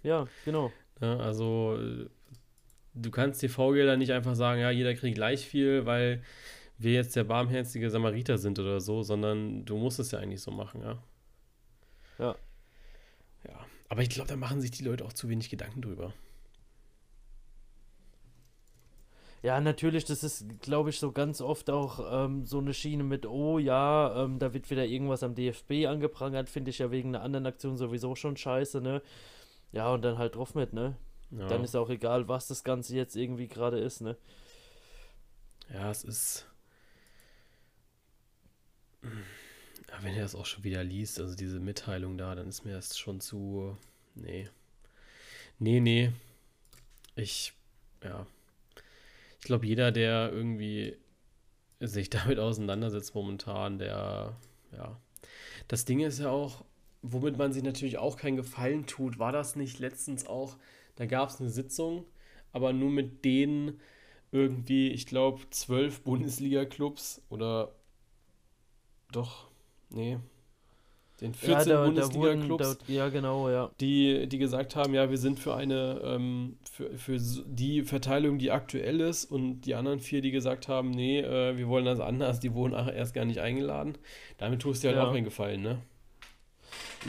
Ja, 0.03 0.27
genau. 0.45 0.71
Ja, 1.01 1.17
also 1.17 1.75
äh, 1.81 2.05
du 2.93 3.11
kannst 3.11 3.41
TV-Gelder 3.41 3.97
nicht 3.97 4.11
einfach 4.11 4.35
sagen, 4.35 4.61
ja, 4.61 4.71
jeder 4.71 4.93
kriegt 4.95 5.15
gleich 5.15 5.45
viel, 5.45 5.85
weil 5.85 6.23
wir 6.77 6.93
jetzt 6.93 7.15
der 7.15 7.25
barmherzige 7.25 7.89
Samariter 7.89 8.37
sind 8.37 8.57
oder 8.59 8.79
so, 8.79 9.03
sondern 9.03 9.65
du 9.65 9.77
musst 9.77 9.99
es 9.99 10.11
ja 10.11 10.19
eigentlich 10.19 10.41
so 10.41 10.51
machen, 10.51 10.81
ja. 10.81 11.03
Ja. 12.17 12.35
Ja, 13.47 13.59
aber 13.89 14.01
ich 14.01 14.09
glaube, 14.09 14.29
da 14.29 14.35
machen 14.35 14.61
sich 14.61 14.71
die 14.71 14.83
Leute 14.83 15.05
auch 15.05 15.13
zu 15.13 15.29
wenig 15.29 15.49
Gedanken 15.49 15.81
drüber. 15.81 16.13
Ja, 19.41 19.61
natürlich, 19.61 20.03
das 20.03 20.23
ist, 20.23 20.59
glaube 20.61 20.89
ich, 20.89 20.99
so 20.99 21.13
ganz 21.13 21.39
oft 21.39 21.69
auch 21.69 22.25
ähm, 22.25 22.45
so 22.45 22.57
eine 22.59 22.73
Schiene 22.73 23.03
mit, 23.03 23.25
oh 23.25 23.57
ja, 23.57 24.25
ähm, 24.25 24.37
da 24.37 24.53
wird 24.53 24.69
wieder 24.69 24.85
irgendwas 24.85 25.23
am 25.23 25.33
DFB 25.33 25.87
angeprangert, 25.87 26.49
finde 26.49 26.71
ich 26.71 26.79
ja 26.79 26.91
wegen 26.91 27.15
einer 27.15 27.23
anderen 27.23 27.45
Aktion 27.45 27.77
sowieso 27.77 28.15
schon 28.15 28.35
scheiße, 28.35 28.81
ne? 28.81 29.01
Ja, 29.71 29.93
und 29.93 30.01
dann 30.01 30.17
halt 30.17 30.35
drauf 30.35 30.55
mit, 30.55 30.73
ne? 30.73 30.97
Ja, 31.31 31.47
Dann 31.47 31.63
ist 31.63 31.75
auch 31.75 31.89
egal, 31.89 32.27
was 32.27 32.47
das 32.47 32.63
Ganze 32.63 32.95
jetzt 32.95 33.15
irgendwie 33.15 33.47
gerade 33.47 33.79
ist, 33.79 34.01
ne? 34.01 34.17
ja 35.73 35.91
es 35.91 36.03
ist. 36.03 36.45
Ja, 39.03 40.03
wenn 40.03 40.15
ihr 40.15 40.21
das 40.21 40.35
auch 40.35 40.45
schon 40.45 40.63
wieder 40.63 40.83
liest, 40.83 41.19
also 41.19 41.35
diese 41.35 41.59
Mitteilung 41.59 42.17
da, 42.17 42.35
dann 42.35 42.49
ist 42.49 42.65
mir 42.65 42.73
das 42.73 42.97
schon 42.97 43.21
zu. 43.21 43.77
Nee. 44.15 44.49
Nee, 45.57 45.79
nee. 45.79 46.11
Ich. 47.15 47.53
Ja. 48.03 48.25
Ich 49.39 49.45
glaube, 49.45 49.65
jeder, 49.65 49.91
der 49.91 50.31
irgendwie 50.31 50.97
sich 51.79 52.09
damit 52.09 52.39
auseinandersetzt 52.39 53.15
momentan, 53.15 53.79
der, 53.79 54.35
ja. 54.71 54.99
Das 55.67 55.85
Ding 55.85 55.99
ist 55.99 56.19
ja 56.19 56.29
auch, 56.29 56.65
womit 57.01 57.37
man 57.37 57.53
sich 57.53 57.63
natürlich 57.63 57.97
auch 57.97 58.17
keinen 58.17 58.37
Gefallen 58.37 58.85
tut, 58.85 59.19
war 59.19 59.31
das 59.31 59.55
nicht 59.55 59.79
letztens 59.79 60.25
auch, 60.25 60.57
da 60.99 61.05
gab 61.05 61.29
es 61.29 61.39
eine 61.39 61.49
Sitzung, 61.49 62.03
aber 62.51 62.73
nur 62.73 62.89
mit 62.89 63.23
denen 63.23 63.79
irgendwie, 64.31 64.89
ich 64.89 65.05
glaube, 65.07 65.41
zwölf 65.49 66.01
Bundesliga-Clubs 66.03 67.21
oder 67.29 67.73
doch, 69.11 69.47
nee, 69.89 70.19
den 71.21 71.33
14 71.33 71.71
ja, 71.71 71.85
Bundesliga-Clubs 71.85 72.77
ja, 72.87 73.07
genau, 73.09 73.49
ja. 73.49 73.71
die, 73.79 74.27
die 74.27 74.37
gesagt 74.37 74.75
haben, 74.75 74.93
ja, 74.93 75.09
wir 75.09 75.17
sind 75.17 75.39
für 75.39 75.55
eine, 75.55 76.01
ähm, 76.03 76.57
für, 76.69 76.97
für 76.97 77.17
die 77.17 77.83
Verteilung, 77.83 78.37
die 78.37 78.51
aktuell 78.51 78.99
ist, 78.99 79.25
und 79.25 79.61
die 79.61 79.75
anderen 79.75 79.99
vier, 80.01 80.21
die 80.21 80.31
gesagt 80.31 80.67
haben, 80.67 80.91
nee, 80.91 81.19
äh, 81.21 81.57
wir 81.57 81.67
wollen 81.69 81.85
das 81.85 81.99
anders, 82.01 82.39
die 82.41 82.53
wurden 82.53 82.73
erst 82.73 83.13
gar 83.13 83.25
nicht 83.25 83.39
eingeladen. 83.39 83.97
Damit 84.37 84.61
tust 84.61 84.83
du 84.83 84.87
dir 84.89 84.95
halt 84.95 85.03
Ja. 85.03 85.09
auch 85.09 85.15
einen 85.15 85.25
Gefallen, 85.25 85.61
ne? 85.61 85.81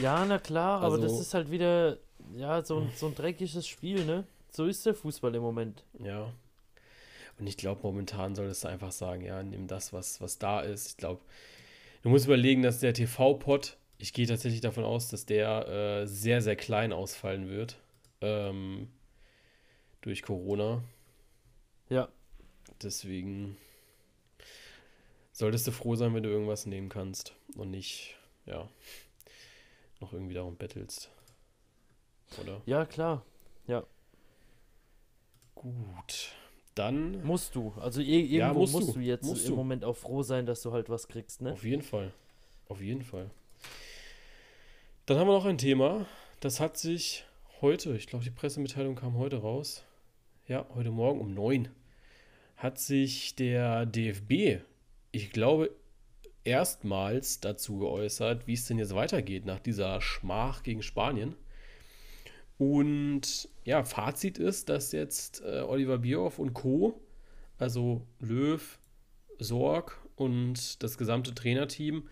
Ja, 0.01 0.25
na 0.27 0.39
klar, 0.39 0.81
aber 0.83 0.97
das 0.97 1.11
Also- 1.13 1.23
ist 1.23 1.35
halt 1.35 1.51
wieder, 1.51 1.99
ja, 2.37 2.65
so 2.65 2.81
ein, 2.81 2.91
so 2.95 3.07
ein 3.07 3.15
dreckiges 3.15 3.67
Spiel, 3.67 4.05
ne? 4.05 4.25
So 4.51 4.67
ist 4.67 4.85
der 4.87 4.95
Fußball 4.95 5.35
im 5.35 5.43
Moment. 5.43 5.85
Ja. 6.05 6.33
Und 7.39 7.47
ich 7.47 7.57
glaube, 7.57 7.81
momentan 7.83 8.35
solltest 8.35 8.65
du 8.65 8.69
einfach 8.69 8.93
sagen, 8.93 9.25
ja, 9.25 9.43
nimm 9.43 9.67
das, 9.67 9.93
was, 9.93 10.21
was 10.21 10.39
da 10.39 10.61
ist. 10.61 10.89
Ich 10.89 10.97
glaube, 10.97 11.21
Du 12.03 12.09
musst 12.09 12.25
überlegen, 12.25 12.63
dass 12.63 12.81
der 12.81 12.95
TV-Pot, 12.95 13.77
ich 13.99 14.15
gehe 14.15 14.27
tatsächlich 14.27 14.63
davon 14.63 14.85
aus, 14.85 15.09
dass 15.09 15.27
der 15.27 15.69
äh, 15.69 16.07
sehr, 16.07 16.41
sehr 16.41 16.57
klein 16.57 16.93
ausfallen 16.93 17.49
wird. 17.49 17.79
Ähm, 18.23 18.89
durch 20.01 20.23
Corona. 20.23 20.83
Ja. 21.91 22.09
Deswegen 22.83 23.59
solltest 25.33 25.67
du 25.67 25.73
froh 25.73 25.95
sein, 25.95 26.15
wenn 26.15 26.23
du 26.23 26.31
irgendwas 26.31 26.65
nehmen 26.65 26.89
kannst 26.89 27.35
und 27.55 27.71
nicht, 27.71 28.17
ja, 28.47 28.67
noch 30.01 30.15
irgendwie 30.15 30.35
darum 30.35 30.57
bettelst. 30.57 31.11
Oder? 32.39 32.61
Ja, 32.67 32.85
klar. 32.87 33.25
Ja. 33.67 33.85
Gut. 35.55 36.33
Dann. 36.75 37.25
Musst 37.25 37.55
du. 37.55 37.73
Also 37.81 38.01
irgendwo 38.01 38.35
Ja, 38.37 38.53
musst 38.53 38.73
musst, 38.73 38.89
du. 38.91 38.93
du. 38.95 39.01
jetzt 39.01 39.25
Musst 39.27 39.45
im 39.47 39.51
du. 39.53 39.57
Moment 39.57 39.85
auch 39.85 39.97
froh 39.97 40.23
sein, 40.23 40.47
dass 40.47 40.63
du 40.63 40.73
halt 40.73 40.89
was 40.89 41.09
kriegst, 41.09 41.43
ne? 41.43 41.53
Auf 41.53 41.65
jeden 41.65 41.83
Fall. 41.83 42.13
Auf 42.69 42.81
jeden 42.81 43.03
Fall. 43.03 43.31
Dann 45.07 45.19
haben 45.19 45.27
wir 45.27 45.33
noch 45.35 45.45
ein 45.47 45.59
Thema. 45.59 46.07
Das 46.41 46.61
hat 46.61 46.79
sich 46.79 47.25
heute, 47.61 47.97
ich 47.97 48.07
glaube, 48.07 48.25
die 48.25 48.31
Pressemitteilung 48.31 48.95
kam 48.95 49.17
heute 49.19 49.39
raus. 49.39 49.83
Ja, 50.47 50.67
heute 50.75 50.91
Morgen 50.91 51.21
um 51.21 51.35
9 51.35 51.69
hat 52.57 52.79
sich 52.79 53.35
der 53.37 53.87
DFB, 53.87 54.63
ich 55.13 55.31
glaube, 55.31 55.71
erstmals 56.45 57.41
dazu 57.41 57.79
geäußert, 57.79 58.47
wie 58.47 58.53
es 58.55 58.67
denn 58.67 58.79
jetzt 58.79 58.95
weitergeht 58.95 59.47
nach 59.47 59.61
dieser 59.61 60.01
Schmach 60.01 60.63
gegen 60.63 60.83
Spanien. 60.83 61.37
Und 62.61 63.49
ja, 63.65 63.85
Fazit 63.85 64.37
ist, 64.37 64.69
dass 64.69 64.93
jetzt 64.93 65.43
äh, 65.43 65.61
Oliver 65.61 65.97
Bierhoff 65.97 66.39
und 66.39 66.53
Co., 66.53 67.01
also 67.57 68.07
Löw, 68.19 68.79
Sorg 69.39 69.99
und 70.15 70.83
das 70.83 70.99
gesamte 70.99 71.35
Trainerteam, 71.35 72.07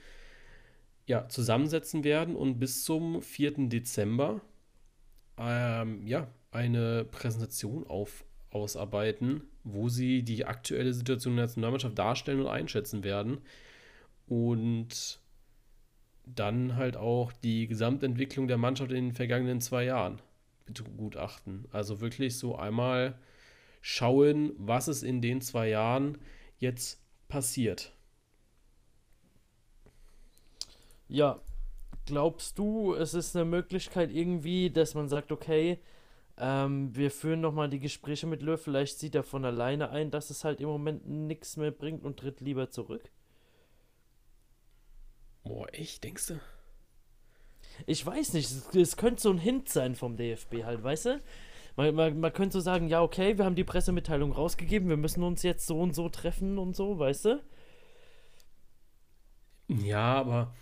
ja, 1.07 1.29
zusammensetzen 1.29 2.03
werden 2.03 2.35
und 2.35 2.59
bis 2.59 2.83
zum 2.83 3.21
4. 3.21 3.69
Dezember 3.69 4.41
ähm, 5.37 6.07
ja, 6.07 6.29
eine 6.51 7.05
Präsentation 7.05 7.87
auf, 7.87 8.25
ausarbeiten, 8.51 9.43
wo 9.65 9.91
sie 9.91 10.23
die 10.23 10.47
aktuelle 10.47 10.95
Situation 10.95 11.37
der 11.37 11.45
Nationalmannschaft 11.45 11.99
darstellen 11.99 12.41
und 12.41 12.49
einschätzen 12.49 13.05
werden. 13.05 13.43
Und 14.27 15.21
dann 16.25 16.77
halt 16.77 16.97
auch 16.97 17.33
die 17.33 17.67
Gesamtentwicklung 17.67 18.49
der 18.49 18.57
Mannschaft 18.57 18.93
in 18.93 19.09
den 19.09 19.15
vergangenen 19.15 19.61
zwei 19.61 19.85
Jahren 19.85 20.23
begutachten. 20.73 21.67
Also 21.73 22.01
wirklich 22.01 22.39
so 22.39 22.57
einmal 22.57 23.19
schauen, 23.81 24.53
was 24.59 24.89
ist 24.89 25.03
in 25.03 25.21
den 25.21 25.41
zwei 25.41 25.69
Jahren 25.69 26.19
jetzt 26.59 27.01
passiert. 27.29 27.93
Ja. 31.09 31.41
Glaubst 32.07 32.59
du, 32.59 32.95
es 32.95 33.13
ist 33.13 33.37
eine 33.37 33.45
Möglichkeit 33.45 34.11
irgendwie, 34.11 34.71
dass 34.71 34.95
man 34.95 35.09
sagt, 35.11 35.31
okay, 35.31 35.79
ähm, 36.39 36.95
wir 36.97 37.11
führen 37.11 37.43
nochmal 37.43 37.69
die 37.69 37.81
Gespräche 37.81 38.27
mit 38.27 38.41
Löw, 38.41 38.59
vielleicht 38.61 38.99
sieht 38.99 39.15
er 39.15 39.25
von 39.25 39.45
alleine 39.45 39.91
ein, 39.91 40.11
dass 40.11 40.31
es 40.31 40.43
halt 40.43 40.61
im 40.61 40.69
Moment 40.69 41.07
nichts 41.07 41.59
mehr 41.59 41.71
bringt 41.71 42.05
und 42.05 42.19
tritt 42.19 42.41
lieber 42.41 42.71
zurück? 42.71 43.11
Boah, 45.45 45.67
echt, 45.75 46.05
denkst 46.05 46.29
du? 46.29 46.41
Ich 47.87 48.05
weiß 48.05 48.33
nicht, 48.35 48.51
es, 48.51 48.75
es 48.75 48.97
könnte 48.97 49.23
so 49.23 49.31
ein 49.31 49.39
Hint 49.39 49.69
sein 49.69 49.95
vom 49.95 50.17
DFB 50.17 50.65
halt, 50.65 50.83
weißt 50.83 51.07
du? 51.07 51.21
Man, 51.77 51.95
man, 51.95 52.19
man 52.21 52.33
könnte 52.33 52.55
so 52.55 52.61
sagen, 52.61 52.89
ja, 52.89 53.03
okay, 53.03 53.39
wir 53.39 53.45
haben 53.45 53.55
die 53.55 53.65
Pressemitteilung 53.65 54.33
rausgegeben, 54.33 54.89
wir 54.89 54.97
müssen 54.97 55.23
uns 55.23 55.43
jetzt 55.43 55.67
so 55.67 55.79
und 55.81 55.95
so 55.95 56.09
treffen 56.09 56.59
und 56.59 56.75
so, 56.75 56.99
weißt 56.99 57.27
du? 57.27 57.43
Ja, 59.69 60.15
aber 60.15 60.55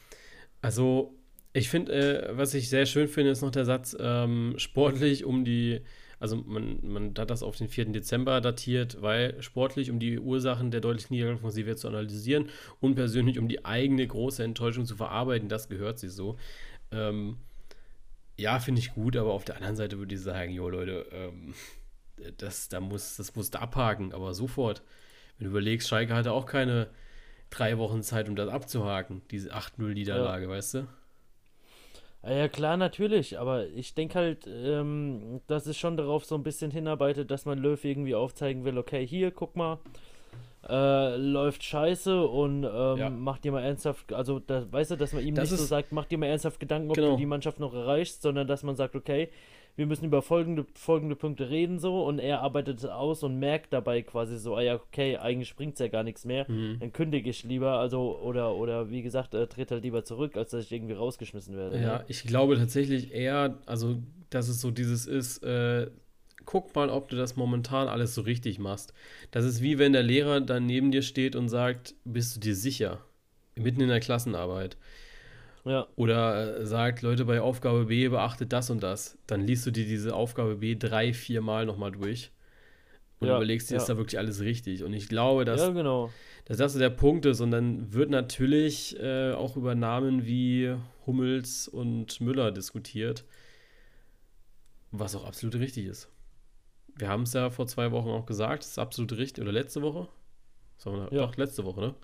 also 0.61 1.15
ich 1.53 1.71
finde, 1.71 1.93
äh, 1.93 2.37
was 2.37 2.53
ich 2.55 2.69
sehr 2.69 2.87
schön 2.87 3.09
finde, 3.09 3.31
ist 3.31 3.41
noch 3.43 3.51
der 3.51 3.65
Satz, 3.65 3.97
ähm, 3.99 4.55
sportlich 4.59 5.25
um 5.25 5.45
die, 5.45 5.81
also 6.19 6.37
man, 6.37 6.81
man 6.83 7.15
hat 7.17 7.31
das 7.31 7.43
auf 7.43 7.57
den 7.57 7.69
4. 7.69 7.87
Dezember 7.93 8.41
datiert, 8.43 9.01
weil 9.01 9.41
sportlich 9.43 9.91
um 9.91 9.99
die 9.99 10.19
Ursachen 10.19 10.71
der 10.71 10.81
deutlichen 10.81 11.15
Niederlage 11.15 11.39
von 11.39 11.51
Sevilla 11.51 11.77
zu 11.77 11.89
analysieren 11.89 12.51
und 12.81 12.95
persönlich 12.95 13.39
um 13.39 13.49
die 13.49 13.65
eigene 13.65 14.07
große 14.07 14.43
Enttäuschung 14.45 14.85
zu 14.85 14.97
verarbeiten, 14.97 15.49
das 15.49 15.69
gehört 15.69 15.99
sich 15.99 16.13
so. 16.13 16.37
Ähm, 16.93 17.39
ja, 18.37 18.59
finde 18.59 18.81
ich 18.81 18.95
gut, 18.95 19.17
aber 19.17 19.33
auf 19.33 19.45
der 19.45 19.57
anderen 19.57 19.77
Seite 19.77 19.99
würde 19.99 20.15
ich 20.15 20.21
sagen, 20.21 20.53
jo 20.53 20.69
Leute, 20.69 21.07
ähm, 21.13 21.55
das, 22.39 22.69
da 22.69 22.81
muss, 22.81 23.17
das 23.17 23.35
musst 23.37 23.55
du 23.55 23.61
abhaken, 23.61 24.13
aber 24.15 24.35
sofort. 24.35 24.83
Wenn 25.39 25.47
du 25.47 25.51
überlegst, 25.51 25.89
Schalke 25.89 26.15
hatte 26.15 26.33
auch 26.33 26.47
keine 26.47 26.89
drei 27.51 27.79
Wochen 27.79 28.03
Zeit, 28.03 28.29
um 28.29 28.37
das 28.37 28.49
abzuhaken, 28.51 29.23
diese 29.31 29.55
8-0-Niederlage, 29.55 30.49
weißt 30.49 30.75
du? 30.75 30.89
Ah 32.23 32.33
Ja, 32.33 32.49
klar, 32.49 32.77
natürlich, 32.77 33.39
aber 33.39 33.67
ich 33.69 33.95
denke 33.95 34.19
halt, 34.19 34.47
ähm, 34.49 35.41
dass 35.47 35.67
es 35.67 35.77
schon 35.79 35.97
darauf 35.97 36.25
so 36.25 36.35
ein 36.35 36.43
bisschen 36.43 36.71
hinarbeitet, 36.71 37.31
dass 37.31 37.45
man 37.45 37.59
Löw 37.59 37.83
irgendwie 37.85 38.15
aufzeigen 38.15 38.65
will, 38.65 38.79
okay, 38.79 39.07
hier, 39.07 39.31
guck 39.31 39.55
mal, 39.57 39.79
äh, 40.69 41.17
läuft 41.17 41.63
scheiße 41.63 42.23
und 42.27 42.65
ähm, 42.65 42.99
Ja. 42.99 43.11
macht 43.11 43.45
dir 43.45 43.53
mal 43.53 43.63
ernsthaft, 43.63 44.13
also 44.13 44.39
da, 44.41 44.71
weißt 44.71 44.93
du, 44.93 44.97
dass 44.97 45.13
man 45.13 45.25
ihm 45.25 45.35
Das 45.35 45.51
nicht 45.51 45.59
so 45.59 45.65
sagt, 45.65 45.93
mach 45.93 46.07
dir 46.07 46.19
mal 46.19 46.27
ernsthaft 46.27 46.59
Gedanken, 46.61 46.91
ob 46.91 46.97
Genau. 46.97 47.13
du 47.13 47.17
die 47.19 47.27
Mannschaft 47.27 47.61
noch 47.61 47.75
erreichst, 47.75 48.23
sondern 48.23 48.47
dass 48.47 48.63
man 48.63 48.77
sagt, 48.77 48.97
okay, 48.97 49.29
wir 49.77 49.85
müssen 49.87 50.07
über 50.07 50.23
folgende, 50.23 50.65
folgende 50.75 51.17
Punkte 51.17 51.51
reden 51.51 51.79
so 51.79 52.03
und 52.07 52.19
er 52.19 52.41
arbeitet 52.41 52.79
es 52.79 52.87
aus 52.87 53.23
und 53.23 53.39
merkt 53.39 53.75
dabei 53.75 54.01
quasi 54.01 54.39
so, 54.39 54.57
ah 54.57 54.63
ja, 54.63 54.75
okay, 54.77 55.19
eigentlich 55.19 55.55
bringt's 55.55 55.81
ja 55.81 55.89
gar 55.89 56.03
nichts 56.03 56.25
mehr, 56.25 56.51
Mhm. 56.51 56.79
dann 56.81 56.93
kündige 56.95 57.29
ich 57.29 57.45
lieber, 57.45 57.73
also 57.73 58.19
oder 58.23 58.55
oder 58.57 58.91
wie 58.91 59.03
gesagt, 59.03 59.35
äh, 59.35 59.47
tritt 59.47 59.71
halt 59.71 59.83
lieber 59.85 60.03
zurück, 60.03 60.37
als 60.39 60.51
dass 60.53 60.65
ich 60.65 60.73
irgendwie 60.73 60.95
rausgeschmissen 60.95 61.57
werde. 61.57 61.77
Ja, 61.79 61.99
ne? 61.99 62.05
ich 62.09 62.25
glaube 62.25 62.57
tatsächlich 62.57 63.13
eher, 63.13 63.59
also, 63.67 63.99
dass 64.31 64.49
es 64.49 64.61
so 64.63 64.71
dieses 64.71 65.07
ist, 65.07 65.43
äh, 65.43 65.91
guck 66.47 66.75
mal, 66.75 66.91
ob 66.91 67.09
du 67.09 67.17
das 67.17 67.37
momentan 67.37 67.89
alles 67.89 68.15
so 68.15 68.23
richtig 68.23 68.59
machst. 68.59 68.95
Das 69.31 69.45
ist 69.45 69.63
wie 69.63 69.79
wenn 69.79 69.93
der 69.93 70.03
Lehrer 70.03 70.41
dann 70.41 70.67
neben 70.67 70.91
dir 70.93 71.03
steht 71.03 71.37
und 71.37 71.49
sagt, 71.49 71.95
bist 72.05 72.37
du 72.37 72.41
dir 72.41 72.55
sicher? 72.57 73.01
Mitten 73.57 73.81
in 73.81 73.89
der 73.89 74.01
Klassenarbeit. 74.01 74.77
Ja, 75.65 75.89
Oder 75.97 76.61
äh, 76.61 76.67
sagt, 76.67 77.03
Leute, 77.03 77.25
bei 77.25 77.41
Aufgabe 77.41 77.87
B 77.87 78.09
beachtet 78.09 78.53
das 78.53 78.71
und 78.71 78.83
das. 78.83 79.19
Dann 79.27 79.41
liest 79.47 79.67
du 79.67 79.71
dir 79.71 79.85
diese 79.87 80.15
Aufgabe 80.15 80.57
B 80.57 80.77
drei, 80.77 81.13
vier 81.13 81.41
Mal 81.43 81.67
nochmal 81.67 81.93
durch. 81.93 82.31
Und 83.19 83.29
Ja, 83.29 83.37
überlegst 83.37 83.71
dir, 83.71 83.77
ist 83.77 83.89
ja. 83.89 83.95
da 83.95 83.99
wirklich 83.99 84.19
alles 84.19 84.41
richtig? 84.41 84.85
Und 84.85 84.93
ich 84.93 85.09
glaube, 85.09 85.45
dass 85.45 85.61
ja, 85.61 85.71
genau. 85.71 86.13
dass 86.45 86.59
das 86.59 86.75
so 86.75 86.79
der 86.79 86.91
Punkt 86.91 87.27
ist. 87.27 87.41
Und 87.41 87.51
dann 87.51 87.93
wird 87.93 88.11
natürlich 88.11 88.99
äh, 89.01 89.33
auch 89.33 89.57
über 89.57 89.75
Namen 89.75 90.27
wie 90.27 90.75
Hummels 91.07 91.67
und 91.69 92.21
Müller 92.21 92.53
diskutiert, 92.53 93.25
was 94.91 95.15
auch 95.17 95.25
absolut 95.25 95.57
richtig 95.57 95.87
ist. 95.87 96.09
Wir 96.99 97.09
haben 97.09 97.23
es 97.23 97.33
ja 97.35 97.51
vor 97.51 97.67
zwei 97.67 97.93
Wochen 97.93 98.09
auch 98.09 98.27
gesagt, 98.27 98.63
das 98.63 98.71
ist 98.71 98.79
absolut 98.79 99.13
richtig. 99.13 99.43
Oder 99.43 99.53
letzte 99.53 99.83
Woche? 99.83 100.09
Wir, 100.85 101.09
Ja. 101.11 101.27
Doch, 101.27 101.37
letzte 101.37 101.65
Woche, 101.65 101.81
ne? 101.81 101.95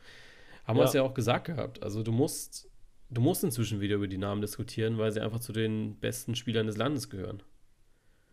Haben 0.64 0.76
Ja. 0.76 0.82
wir 0.82 0.88
es 0.88 0.92
ja 0.92 1.02
auch 1.02 1.14
gesagt 1.14 1.46
gehabt. 1.46 1.82
Also 1.82 2.02
du 2.02 2.12
musst, 2.12 2.68
du 3.10 3.20
musst 3.20 3.42
inzwischen 3.44 3.80
wieder 3.80 3.96
über 3.96 4.08
die 4.08 4.18
Namen 4.18 4.40
diskutieren, 4.40 4.98
weil 4.98 5.12
sie 5.12 5.20
einfach 5.20 5.40
zu 5.40 5.52
den 5.52 5.96
besten 5.98 6.34
Spielern 6.34 6.66
des 6.66 6.76
Landes 6.76 7.10
gehören. 7.10 7.42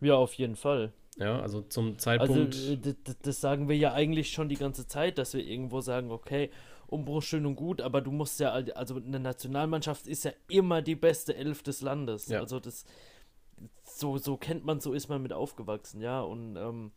Ja, 0.00 0.14
auf 0.14 0.32
jeden 0.34 0.56
Fall. 0.56 0.92
Ja, 1.18 1.40
also 1.40 1.60
zum 1.62 1.86
Also, 1.88 1.96
Zeitpunkt. 1.98 2.54
d- 2.86 2.94
das 3.22 3.40
sagen 3.40 3.68
wir 3.68 3.76
ja 3.76 3.92
eigentlich 3.92 4.30
schon 4.30 4.48
die 4.48 4.56
ganze 4.56 4.86
Zeit, 4.86 5.18
dass 5.18 5.34
wir 5.34 5.44
irgendwo 5.44 5.80
sagen, 5.80 6.10
okay, 6.10 6.50
Umbruch 6.86 7.22
schön 7.22 7.46
und 7.46 7.56
gut, 7.56 7.80
aber 7.82 8.00
du 8.00 8.10
musst 8.10 8.40
ja, 8.40 8.50
al- 8.52 8.72
also 8.72 8.96
eine 8.96 9.20
Nationalmannschaft 9.20 10.06
ist 10.06 10.24
ja 10.24 10.32
immer 10.48 10.82
die 10.82 10.94
beste 10.96 11.36
Elf 11.36 11.62
des 11.62 11.82
Landes. 11.82 12.28
Ja. 12.28 12.40
Also 12.40 12.58
das, 12.60 12.84
so, 14.00 14.18
so 14.18 14.36
kennt 14.36 14.64
man, 14.64 14.80
so 14.80 14.92
ist 14.92 15.08
man 15.08 15.22
mit 15.22 15.32
aufgewachsen, 15.32 16.00
ja, 16.00 16.20
und 16.22 16.56
ähm, 16.56 16.90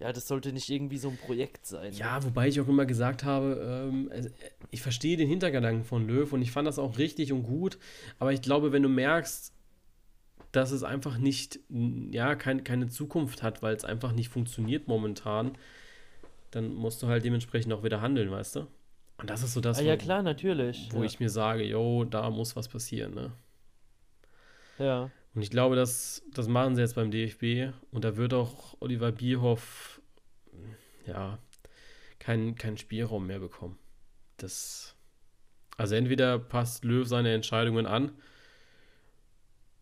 ja, 0.00 0.12
das 0.12 0.26
sollte 0.26 0.52
nicht 0.52 0.68
irgendwie 0.68 0.98
so 0.98 1.08
ein 1.10 1.16
Projekt 1.16 1.64
sein. 1.66 1.92
Ja, 1.92 2.24
wobei 2.24 2.48
ich 2.48 2.60
auch 2.60 2.66
immer 2.68 2.86
gesagt 2.86 3.22
habe, 3.22 3.88
ähm, 3.90 4.10
ich 4.70 4.82
verstehe 4.82 5.16
den 5.16 5.28
Hintergedanken 5.28 5.84
von 5.84 6.06
Löw 6.08 6.32
und 6.32 6.42
ich 6.42 6.50
fand 6.50 6.66
das 6.66 6.78
auch 6.78 6.98
richtig 6.98 7.32
und 7.32 7.44
gut, 7.44 7.78
aber 8.18 8.32
ich 8.32 8.42
glaube, 8.42 8.72
wenn 8.72 8.82
du 8.82 8.88
merkst, 8.88 9.52
dass 10.50 10.70
es 10.72 10.82
einfach 10.82 11.18
nicht, 11.18 11.60
ja, 12.10 12.34
kein, 12.34 12.64
keine 12.64 12.88
Zukunft 12.88 13.42
hat, 13.42 13.62
weil 13.62 13.74
es 13.76 13.84
einfach 13.84 14.12
nicht 14.12 14.28
funktioniert 14.28 14.88
momentan, 14.88 15.52
dann 16.50 16.74
musst 16.74 17.02
du 17.02 17.06
halt 17.06 17.24
dementsprechend 17.24 17.72
auch 17.72 17.84
wieder 17.84 18.02
handeln, 18.02 18.30
weißt 18.30 18.56
du? 18.56 18.66
Und 19.18 19.30
das 19.30 19.42
ist 19.42 19.54
so 19.54 19.60
das, 19.60 19.78
Ah, 19.78 19.82
ja, 19.82 19.94
wo- 19.94 19.98
klar, 19.98 20.22
natürlich. 20.22 20.88
wo 20.92 20.98
ja. 20.98 21.04
ich 21.04 21.20
mir 21.20 21.30
sage, 21.30 21.62
yo, 21.64 22.04
da 22.04 22.28
muss 22.28 22.56
was 22.56 22.68
passieren, 22.68 23.14
ne? 23.14 23.32
ja. 24.78 25.10
Und 25.34 25.42
ich 25.42 25.50
glaube, 25.50 25.76
das, 25.76 26.22
das 26.32 26.48
machen 26.48 26.74
sie 26.76 26.82
jetzt 26.82 26.94
beim 26.94 27.10
DFB. 27.10 27.72
Und 27.90 28.04
da 28.04 28.16
wird 28.16 28.34
auch 28.34 28.76
Oliver 28.80 29.12
Bierhoff, 29.12 30.00
ja, 31.06 31.38
keinen 32.18 32.54
keinen 32.56 32.78
Spielraum 32.78 33.26
mehr 33.26 33.38
bekommen. 33.40 33.78
Das, 34.36 34.94
also 35.76 35.94
entweder 35.94 36.38
passt 36.38 36.84
Löw 36.84 37.06
seine 37.06 37.32
Entscheidungen 37.34 37.86
an 37.86 38.12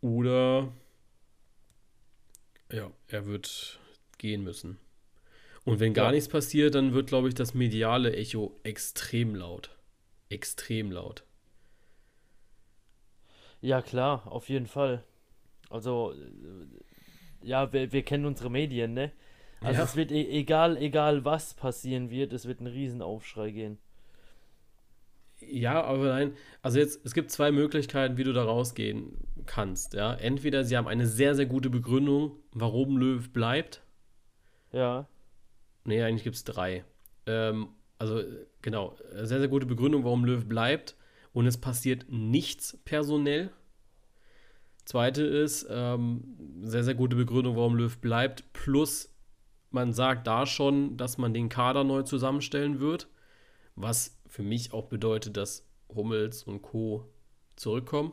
oder 0.01 0.73
ja, 2.73 2.91
er 3.09 3.27
wird 3.27 3.79
gehen 4.19 4.43
müssen. 4.45 4.79
Und 5.65 5.81
wenn 5.81 5.95
gar 5.95 6.07
Ja. 6.07 6.13
nichts 6.13 6.29
passiert, 6.29 6.75
dann 6.75 6.95
wird, 6.95 7.09
glaube 7.09 7.29
ich, 7.29 7.35
das 7.35 7.55
mediale 7.55 8.15
Echo 8.17 8.59
extrem 8.63 9.35
laut. 9.35 9.77
Extrem 10.31 10.91
laut. 10.93 11.25
Ja, 13.63 13.81
klar, 13.83 14.27
auf 14.31 14.49
jeden 14.49 14.67
Fall. 14.67 15.03
Also, 15.71 16.13
äh, 16.13 17.47
ja, 17.49 17.73
wir, 17.73 17.93
wir 17.93 18.03
kennen 18.03 18.27
unsere 18.27 18.51
Medien, 18.51 18.93
ne? 18.95 19.13
Also 19.63 19.81
Ja. 19.81 19.85
es 19.85 19.97
wird 19.97 20.11
e 20.13 20.27
egal, 20.31 20.77
egal 20.79 21.25
was 21.25 21.55
passieren 21.55 22.11
wird, 22.11 22.33
es 22.33 22.47
wird 22.47 22.61
ein 22.61 22.67
Riesenaufschrei 22.67 23.51
gehen. 23.51 23.79
Ja, 25.41 25.83
aber 25.83 26.09
nein, 26.09 26.35
also 26.63 26.79
jetzt, 26.79 27.05
es 27.05 27.15
gibt 27.15 27.31
zwei 27.31 27.51
Möglichkeiten, 27.51 28.19
wie 28.19 28.25
du 28.25 28.33
da 28.35 28.45
rausgehen 28.45 29.17
kannst, 29.47 29.95
ja. 29.95 30.13
Entweder 30.15 30.65
sie 30.65 30.77
haben 30.77 30.87
eine 30.89 31.07
sehr, 31.07 31.35
sehr 31.35 31.47
gute 31.47 31.71
Begründung, 31.71 32.33
warum 32.53 32.99
Löw 32.99 33.31
bleibt. 33.33 33.83
Ja, 34.73 35.09
Nee, 35.85 36.03
eigentlich 36.03 36.25
gibt 36.25 36.37
es 36.37 36.45
drei. 36.45 36.85
Ähm, 37.27 37.69
also, 37.99 38.23
genau, 38.63 38.97
sehr, 39.13 39.39
sehr 39.41 39.49
gute 39.49 39.67
Begründung, 39.67 40.05
warum 40.05 40.25
Löw 40.25 40.45
bleibt. 40.47 40.97
Und 41.33 41.47
es 41.47 41.59
passiert 41.59 42.07
nichts 42.09 42.79
personell. 42.85 43.51
Zweite 44.85 45.23
ist, 45.23 45.67
ähm, 45.71 46.37
sehr, 46.63 46.85
sehr 46.85 46.95
gute 46.95 47.17
Begründung, 47.17 47.57
warum 47.57 47.77
Löw 47.77 47.97
bleibt. 47.99 48.53
Plus, 48.53 49.15
man 49.71 49.93
sagt 49.93 50.27
da 50.27 50.47
schon, 50.47 50.97
dass 50.97 51.19
man 51.19 51.33
den 51.35 51.49
Kader 51.49 51.85
neu 51.85 52.03
zusammenstellen 52.03 52.81
wird. 52.81 53.09
Was 53.77 54.21
für 54.27 54.43
mich 54.43 54.73
auch 54.73 54.87
bedeutet, 54.87 55.37
dass 55.37 55.67
Hummels 55.95 56.43
und 56.45 56.63
Co. 56.63 57.09
zurückkommen. 57.57 58.13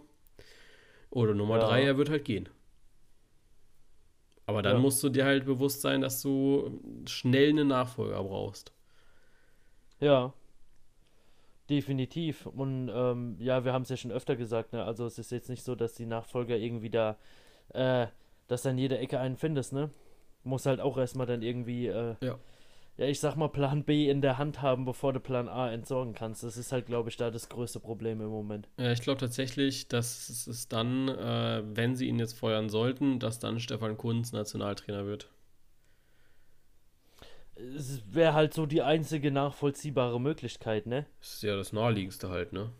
Oder 1.10 1.34
Nummer 1.34 1.58
Ja. 1.58 1.66
drei, 1.68 1.84
er 1.84 1.98
wird 1.98 2.10
halt 2.10 2.26
gehen. 2.26 2.50
Aber 4.46 4.62
dann 4.62 4.76
Ja. 4.76 4.82
musst 4.82 5.02
du 5.04 5.10
dir 5.10 5.26
halt 5.26 5.46
bewusst 5.46 5.82
sein, 5.82 6.02
dass 6.02 6.22
du 6.22 6.82
schnell 7.06 7.50
einen 7.50 7.68
Nachfolger 7.68 8.24
brauchst. 8.24 8.74
ja. 10.00 10.34
Definitiv. 11.70 12.46
Und 12.46 12.90
ähm, 12.94 13.36
ja, 13.40 13.66
wir 13.66 13.74
haben 13.74 13.82
es 13.82 13.90
ja 13.90 13.98
schon 13.98 14.12
öfter 14.12 14.36
gesagt, 14.36 14.74
ne? 14.74 14.84
Also 14.84 15.06
es 15.06 15.20
ist 15.20 15.32
jetzt 15.32 15.50
nicht 15.50 15.64
so, 15.64 15.76
dass 15.76 15.94
die 15.96 16.06
Nachfolger 16.06 16.56
irgendwie 16.56 16.90
da, 16.90 17.18
äh, 17.74 18.08
dass 18.48 18.62
dann 18.62 18.78
jede 18.78 18.98
Ecke 18.98 19.20
einen 19.20 19.36
findest, 19.36 19.74
ne? 19.74 19.90
Muss 20.44 20.66
halt 20.66 20.80
auch 20.80 20.98
erstmal 20.98 21.28
dann 21.28 21.42
irgendwie, 21.42 21.88
äh, 21.88 22.16
Ja. 22.22 22.38
ja, 22.96 23.06
ich 23.06 23.20
sag 23.20 23.36
mal, 23.36 23.50
Plan 23.50 23.84
B 23.84 24.10
in 24.10 24.22
der 24.22 24.38
Hand 24.38 24.62
haben, 24.62 24.86
bevor 24.86 25.12
du 25.12 25.20
Plan 25.20 25.50
A 25.50 25.70
entsorgen 25.70 26.14
kannst. 26.14 26.44
Das 26.44 26.56
ist 26.56 26.72
halt, 26.72 26.86
glaube 26.86 27.10
ich, 27.10 27.18
da 27.18 27.32
das 27.32 27.50
größte 27.50 27.82
Problem 27.82 28.22
im 28.22 28.30
Moment. 28.30 28.70
Ja, 28.80 28.94
ich 28.94 29.02
glaube 29.02 29.20
tatsächlich, 29.20 29.90
dass 29.90 30.30
es 30.48 30.70
dann, 30.70 31.10
äh, 31.10 31.64
wenn 31.66 31.98
sie 31.98 32.08
ihn 32.08 32.18
jetzt 32.18 32.38
feuern 32.40 32.70
sollten, 32.70 33.20
dass 33.20 33.40
dann 33.40 33.60
Stefan 33.60 33.98
Kunz 33.98 34.32
Nationaltrainer 34.32 35.06
wird. 35.06 35.30
Es 37.76 38.02
wäre 38.14 38.34
halt 38.34 38.54
so 38.54 38.66
die 38.66 38.82
einzige 38.82 39.32
nachvollziehbare 39.32 40.20
Möglichkeit, 40.22 40.86
ne? 40.86 41.06
Das 41.20 41.34
ist 41.36 41.44
ja 41.44 41.56
das 41.56 41.74
naheliegendste 41.74 42.30
halt, 42.30 42.54
ne? 42.54 42.72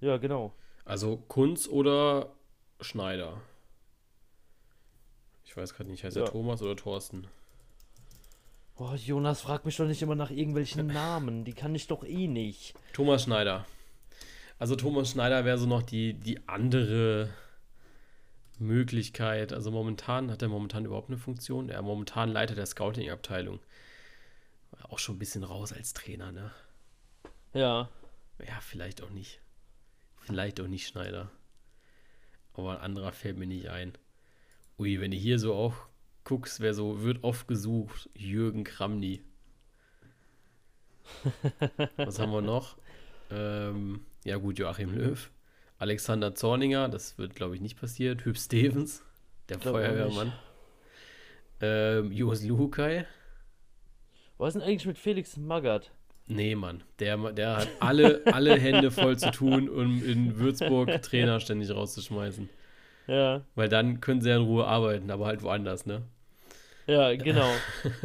Ja, 0.00 0.16
genau. 0.18 0.52
Also 0.84 1.16
Kunz 1.28 1.68
oder 1.68 2.32
Schneider. 2.80 3.40
Ich 5.44 5.56
weiß 5.56 5.74
gerade 5.74 5.90
nicht, 5.90 6.04
heißt 6.04 6.16
Ja. 6.16 6.22
er 6.24 6.30
Thomas 6.30 6.62
oder 6.62 6.76
Thorsten? 6.76 7.26
Boah, 8.76 8.94
Jonas, 8.94 9.40
frag 9.42 9.64
mich 9.66 9.76
doch 9.76 9.86
nicht 9.86 10.00
immer 10.00 10.14
nach 10.14 10.30
irgendwelchen 10.30 10.86
Namen. 10.92 11.44
Die 11.44 11.52
kann 11.52 11.74
ich 11.74 11.86
doch 11.88 12.04
eh 12.04 12.28
nicht. 12.28 12.74
Thomas 12.92 13.24
Schneider. 13.24 13.66
Also 14.58 14.76
Thomas 14.76 15.10
Schneider 15.10 15.44
wäre 15.44 15.58
so 15.58 15.66
noch 15.66 15.82
die, 15.82 16.14
die 16.14 16.46
andere 16.48 17.30
Möglichkeit. 18.58 19.52
Also 19.52 19.70
momentan 19.70 20.30
hat 20.30 20.42
er 20.42 20.48
momentan 20.48 20.84
überhaupt 20.84 21.08
eine 21.08 21.18
Funktion. 21.18 21.68
Er 21.68 21.82
momentan 21.82 22.30
Leiter 22.30 22.54
der 22.54 22.66
Scouting-Abteilung. 22.66 23.58
Auch 24.88 24.98
schon 24.98 25.16
ein 25.16 25.18
bisschen 25.18 25.44
raus 25.44 25.72
als 25.72 25.92
Trainer, 25.92 26.32
ne? 26.32 26.50
Ja, 27.52 27.88
Ja, 28.38 28.60
vielleicht 28.60 29.02
auch 29.02 29.10
nicht. 29.10 29.40
Vielleicht 30.20 30.60
auch 30.60 30.66
nicht 30.66 30.86
Schneider. 30.86 31.30
Aber 32.54 32.78
ein 32.78 32.84
anderer 32.84 33.12
fällt 33.12 33.38
mir 33.38 33.46
nicht 33.46 33.68
ein. 33.68 33.92
Ui, 34.78 35.00
wenn 35.00 35.10
du 35.10 35.16
hier 35.16 35.38
so 35.38 35.54
auch 35.54 35.74
guckst, 36.24 36.60
wer 36.60 36.74
so 36.74 37.02
wird 37.02 37.24
oft 37.24 37.48
gesucht, 37.48 38.08
Jürgen 38.14 38.64
Kramny. 38.64 39.22
Was 41.96 42.18
haben 42.18 42.32
wir 42.32 42.40
noch? 42.42 42.76
Ähm, 43.30 44.04
ja 44.24 44.36
gut, 44.36 44.58
Joachim 44.58 44.94
Löw. 44.94 45.30
Alexander 45.78 46.34
Zorninger, 46.34 46.88
das 46.88 47.16
wird 47.18 47.34
glaube 47.34 47.54
ich 47.54 47.60
nicht 47.60 47.78
passiert. 47.80 48.24
Hüb 48.24 48.36
Stevens, 48.38 49.02
der 49.48 49.58
Feuerwehrmann. 49.60 50.32
Ähm, 51.60 52.12
Jos 52.12 52.42
Luhukai. 52.44 53.06
Was 54.40 54.54
ist 54.54 54.60
denn 54.60 54.68
eigentlich 54.68 54.86
mit 54.86 54.98
Felix 54.98 55.36
Magath? 55.36 55.90
Nee, 56.26 56.54
Mann. 56.54 56.82
Der, 57.00 57.16
der 57.32 57.56
hat 57.56 57.68
alle, 57.80 58.22
alle 58.26 58.58
Hände 58.58 58.90
voll 58.90 59.18
zu 59.18 59.30
tun, 59.32 59.68
um 59.68 60.04
in 60.04 60.38
Würzburg 60.38 61.02
Trainer 61.02 61.40
ständig 61.40 61.70
rauszuschmeißen. 61.70 62.48
Ja, 63.08 63.44
Weil 63.56 63.68
dann 63.68 64.00
können 64.00 64.20
sie 64.20 64.28
ja 64.28 64.36
in 64.36 64.42
Ruhe 64.42 64.66
arbeiten, 64.66 65.10
aber 65.10 65.26
halt 65.26 65.42
woanders, 65.42 65.86
ne? 65.86 66.02
ja, 66.86 67.14
genau. 67.16 67.50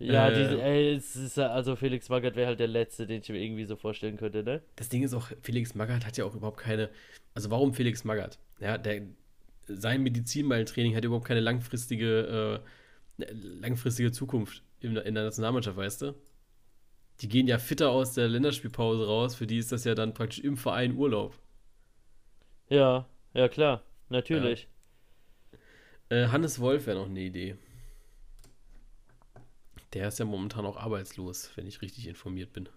Ja, 0.00 0.28
Äh. 0.28 0.48
die, 0.48 0.60
ey, 0.60 0.94
es 0.94 1.16
ist 1.16 1.38
also 1.40 1.74
Felix 1.74 2.08
Magath 2.08 2.36
wäre 2.36 2.46
halt 2.46 2.60
der 2.60 2.68
Letzte, 2.68 3.06
den 3.06 3.20
ich 3.20 3.28
mir 3.28 3.42
irgendwie 3.42 3.64
so 3.64 3.74
vorstellen 3.74 4.16
könnte, 4.16 4.44
ne? 4.44 4.62
Das 4.76 4.88
Ding 4.88 5.02
ist 5.02 5.12
auch, 5.12 5.28
Felix 5.42 5.74
Magath 5.74 6.06
hat 6.06 6.16
ja 6.16 6.24
auch 6.24 6.36
überhaupt 6.36 6.58
keine. 6.58 6.88
Also 7.34 7.50
warum 7.50 7.74
Felix 7.74 8.04
Magath? 8.04 8.38
Ja, 8.60 8.78
der, 8.78 9.02
sein 9.66 10.02
Medizinballtraining 10.04 10.94
hat 10.94 11.04
überhaupt 11.04 11.26
keine 11.26 11.40
langfristige, 11.40 12.62
äh, 13.20 13.24
langfristige 13.32 14.12
Zukunft 14.12 14.62
in, 14.80 14.94
der 14.94 15.10
Nationalmannschaft, 15.10 15.76
weißt 15.76 16.02
du? 16.02 16.14
Die 17.20 17.28
gehen 17.28 17.48
ja 17.48 17.58
fitter 17.58 17.90
aus 17.90 18.14
der 18.14 18.28
Länderspielpause 18.28 19.06
raus, 19.06 19.34
für 19.34 19.46
die 19.46 19.58
ist 19.58 19.72
das 19.72 19.84
ja 19.84 19.94
dann 19.94 20.14
praktisch 20.14 20.40
im 20.40 20.56
Verein 20.56 20.96
Urlaub. 20.96 21.34
Ja, 22.68 23.06
ja 23.34 23.48
klar, 23.48 23.82
natürlich. 24.08 24.68
Äh, 26.10 26.28
Hannes 26.28 26.60
Wolf 26.60 26.86
wäre 26.86 26.98
noch 26.98 27.06
eine 27.06 27.20
Idee. 27.20 27.56
Der 29.94 30.08
ist 30.08 30.18
ja 30.18 30.24
momentan 30.24 30.66
auch 30.66 30.76
arbeitslos, 30.76 31.50
wenn 31.56 31.66
ich 31.66 31.82
richtig 31.82 32.06
informiert 32.06 32.52
bin. 32.52 32.68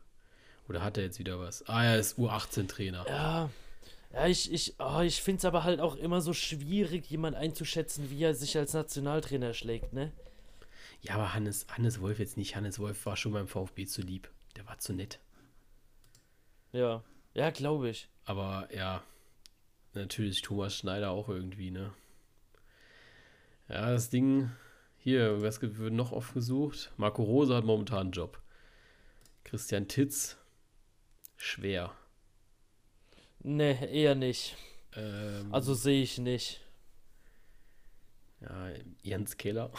Oder 0.68 0.82
hat 0.82 0.98
er 0.98 1.04
jetzt 1.04 1.20
wieder 1.20 1.40
was? 1.40 1.68
Ah, 1.68 1.84
er 1.84 2.00
ist 2.00 2.18
U18-Trainer. 2.18 3.06
Ja, 3.08 3.50
ja, 4.14 4.28
ich, 4.28 4.52
ich, 4.52 4.76
oh, 4.80 5.00
ich 5.02 5.22
finde 5.22 5.40
es 5.40 5.46
aber 5.46 5.64
halt 5.64 5.80
auch 5.80 5.96
immer 5.96 6.22
so 6.22 6.34
schwierig, 6.34 7.10
jemand 7.10 7.36
einzuschätzen, 7.36 8.10
wie 8.10 8.24
er 8.24 8.34
sich 8.34 8.58
als 8.58 8.74
Nationaltrainer 8.74 9.54
schlägt, 9.54 9.94
ne? 9.94 10.12
Ja, 11.02 11.16
aber 11.16 11.34
Hannes, 11.34 11.66
Hannes 11.70 12.00
Wolf 12.02 12.20
jetzt 12.20 12.38
nicht. 12.38 12.56
Hannes 12.56 12.80
Wolf 12.80 13.06
war 13.06 13.16
schon 13.18 13.34
beim 13.34 13.48
VfB 13.48 13.86
zu 13.86 14.02
lieb. 14.02 14.30
Der 14.56 14.66
war 14.68 14.78
zu 14.78 14.94
nett. 14.94 15.20
Ja, 16.72 17.04
ja, 17.34 17.50
glaube 17.50 17.90
ich. 17.90 18.08
Aber 18.26 18.70
ja, 18.74 19.04
natürlich 19.94 20.42
Thomas 20.42 20.76
Schneider 20.76 21.10
auch 21.12 21.28
irgendwie, 21.28 21.72
ne? 21.72 21.94
Ja, 23.68 23.90
das 23.92 24.10
Ding, 24.10 24.52
hier, 24.98 25.42
was 25.42 25.62
wird 25.62 25.94
noch 25.94 26.12
oft 26.12 26.34
gesucht? 26.34 26.92
Marco 26.98 27.24
Rose 27.24 27.56
hat 27.56 27.64
momentan 27.64 28.00
einen 28.02 28.12
Job. 28.12 28.40
Christian 29.44 29.88
Titz, 29.88 30.38
schwer. 31.36 31.96
Ne, 33.40 33.90
eher 33.92 34.14
nicht. 34.14 34.56
Ähm, 34.94 35.52
Also 35.54 35.74
sehe 35.74 36.04
ich 36.04 36.20
nicht. 36.20 36.62
ja, 38.42 38.70
Jens 39.02 39.38
Keller. 39.38 39.72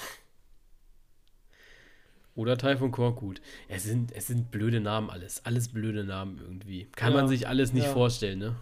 Oder 2.34 2.56
Taifun 2.56 2.90
Korkut. 2.92 3.40
Es 3.68 3.84
sind, 3.84 4.12
es 4.12 4.26
sind 4.26 4.50
blöde 4.50 4.80
Namen 4.80 5.10
alles. 5.10 5.44
Alles 5.44 5.68
blöde 5.68 6.04
Namen 6.04 6.38
irgendwie. 6.38 6.88
Kann 6.96 7.12
Ja, 7.12 7.14
man 7.14 7.28
sich 7.28 7.46
alles 7.48 7.72
nicht 7.72 7.84
ja. 7.84 7.92
vorstellen, 7.92 8.38
ne? 8.38 8.56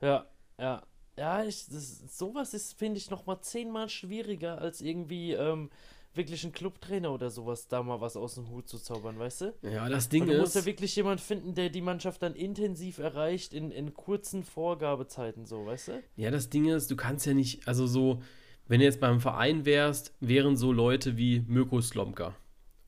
Ja, 0.00 0.26
ja. 0.58 0.82
Ja, 1.18 1.44
ich, 1.44 1.66
das, 1.66 1.98
sowas 2.18 2.54
ist, 2.54 2.78
finde 2.78 2.96
ich, 2.98 3.10
noch 3.10 3.26
mal 3.26 3.40
zehnmal 3.42 3.88
schwieriger, 3.90 4.58
als 4.58 4.80
irgendwie 4.80 5.32
ähm, 5.32 5.68
wirklich 6.14 6.42
ein 6.44 6.52
Clubtrainer 6.52 7.12
oder 7.12 7.30
sowas 7.30 7.68
da 7.68 7.82
mal 7.82 8.00
was 8.00 8.16
aus 8.16 8.34
dem 8.36 8.48
Hut 8.48 8.66
zu 8.68 8.78
zaubern, 8.78 9.18
weißt 9.18 9.40
du? 9.42 9.54
Ja, 9.62 9.88
das 9.88 10.08
Ding 10.08 10.22
Und 10.22 10.28
du 10.28 10.34
musst 10.34 10.56
ist. 10.56 10.62
ja 10.62 10.64
wirklich 10.66 10.96
jemand 10.96 11.20
finden, 11.20 11.54
der 11.54 11.68
die 11.68 11.82
Mannschaft 11.82 12.22
dann 12.22 12.34
intensiv 12.34 12.98
erreicht 12.98 13.52
in, 13.52 13.70
in 13.70 13.92
kurzen 13.92 14.42
Vorgabezeiten, 14.42 15.44
so, 15.46 15.66
weißt 15.66 15.88
du? 15.88 16.02
Ja, 16.16 16.30
das 16.30 16.50
Ding 16.50 16.66
ist, 16.66 16.90
du 16.90 16.96
kannst 16.96 17.26
ja 17.26 17.34
nicht, 17.34 17.66
also 17.68 17.86
so, 17.86 18.22
wenn 18.68 18.80
du 18.80 18.86
jetzt 18.86 19.00
beim 19.00 19.20
Verein 19.20 19.64
wärst, 19.64 20.14
wären 20.20 20.56
so 20.56 20.72
Leute 20.72 21.16
wie 21.16 21.44
Mirko 21.46 21.80
Slomka 21.80 22.34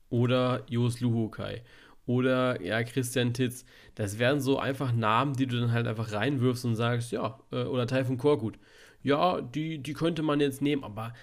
oder 0.09 0.63
Jos 0.69 0.99
Luhukai 0.99 1.63
oder 2.05 2.61
ja, 2.61 2.83
Christian 2.83 3.33
Titz. 3.33 3.65
Das 3.95 4.19
wären 4.19 4.39
so 4.39 4.59
einfach 4.59 4.93
Namen, 4.93 5.33
die 5.33 5.47
du 5.47 5.59
dann 5.59 5.71
halt 5.71 5.87
einfach 5.87 6.11
reinwirfst 6.11 6.65
und 6.65 6.75
sagst, 6.75 7.11
ja, 7.11 7.39
äh, 7.51 7.63
oder 7.63 7.87
Taifun 7.87 8.17
Korkut. 8.17 8.59
Ja, 9.01 9.41
die, 9.41 9.79
die 9.79 9.93
könnte 9.93 10.23
man 10.23 10.39
jetzt 10.39 10.61
nehmen, 10.61 10.83
aber 10.83 11.13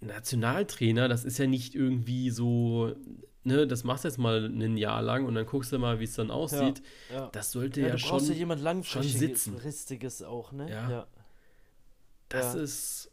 Nationaltrainer, 0.00 1.08
das 1.08 1.24
ist 1.24 1.38
ja 1.38 1.46
nicht 1.46 1.74
irgendwie 1.74 2.30
so, 2.30 2.94
ne, 3.44 3.66
das 3.66 3.84
machst 3.84 4.04
du 4.04 4.08
jetzt 4.08 4.18
mal 4.18 4.44
ein 4.44 4.76
Jahr 4.76 5.02
lang 5.02 5.24
und 5.24 5.34
dann 5.34 5.46
guckst 5.46 5.72
du 5.72 5.78
mal, 5.78 5.98
wie 5.98 6.04
es 6.04 6.14
dann 6.14 6.30
aussieht. 6.30 6.82
Ja. 7.12 7.28
Das 7.32 7.52
sollte 7.52 7.80
Ja, 7.80 7.88
ja, 7.88 7.96
du 7.96 8.02
brauchst 8.06 8.26
schon, 8.26 8.34
ja 8.34 8.38
jemand 8.38 8.62
langfristiges 8.62 10.22
auch, 10.22 10.52
ne? 10.52 10.70
Ja. 10.70 10.90
ja. 10.90 11.06
das 12.28 12.54
ja. 12.54 12.60
ist, 12.60 13.07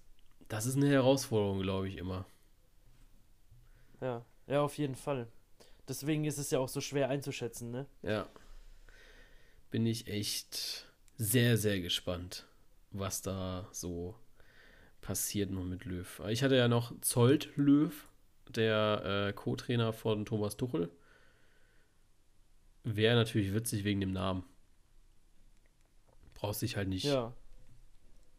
das 0.48 0.66
ist 0.66 0.76
eine 0.78 0.90
Herausforderung, 0.90 1.62
glaube 1.62 1.88
ich, 1.90 1.98
immer. 1.98 2.26
Ja, 4.02 4.26
ja, 4.48 4.62
auf 4.62 4.78
jeden 4.78 4.96
Fall. 4.96 5.28
Deswegen 5.88 6.26
ist 6.26 6.38
es 6.38 6.52
ja 6.52 6.60
auch 6.60 6.70
so 6.70 6.82
schwer 6.82 7.10
einzuschätzen, 7.10 7.72
ne? 7.72 7.86
Ja. 8.02 8.28
Bin 9.72 9.86
ich 9.86 10.08
echt 10.08 10.88
sehr, 11.18 11.58
sehr 11.58 11.80
gespannt, 11.82 12.46
was 12.92 13.22
da 13.22 13.68
so 13.72 14.16
passiert 15.02 15.52
noch 15.52 15.64
mit 15.64 15.86
Löw. 15.86 16.22
Ich 16.30 16.44
hatte 16.44 16.56
ja 16.56 16.68
noch 16.68 17.00
Zolt 17.02 17.56
Löw, 17.58 18.08
der 18.50 19.28
äh, 19.30 19.34
Co-Trainer 19.34 19.94
von 19.94 20.26
Thomas 20.26 20.58
Tuchel. 20.58 20.90
Wäre 22.84 23.16
natürlich 23.16 23.54
witzig 23.54 23.84
wegen 23.84 24.00
dem 24.00 24.14
Namen. 24.14 24.44
Brauchst 26.36 26.62
dich 26.62 26.76
halt 26.78 26.88
nicht 26.90 27.06
Ja, 27.06 27.34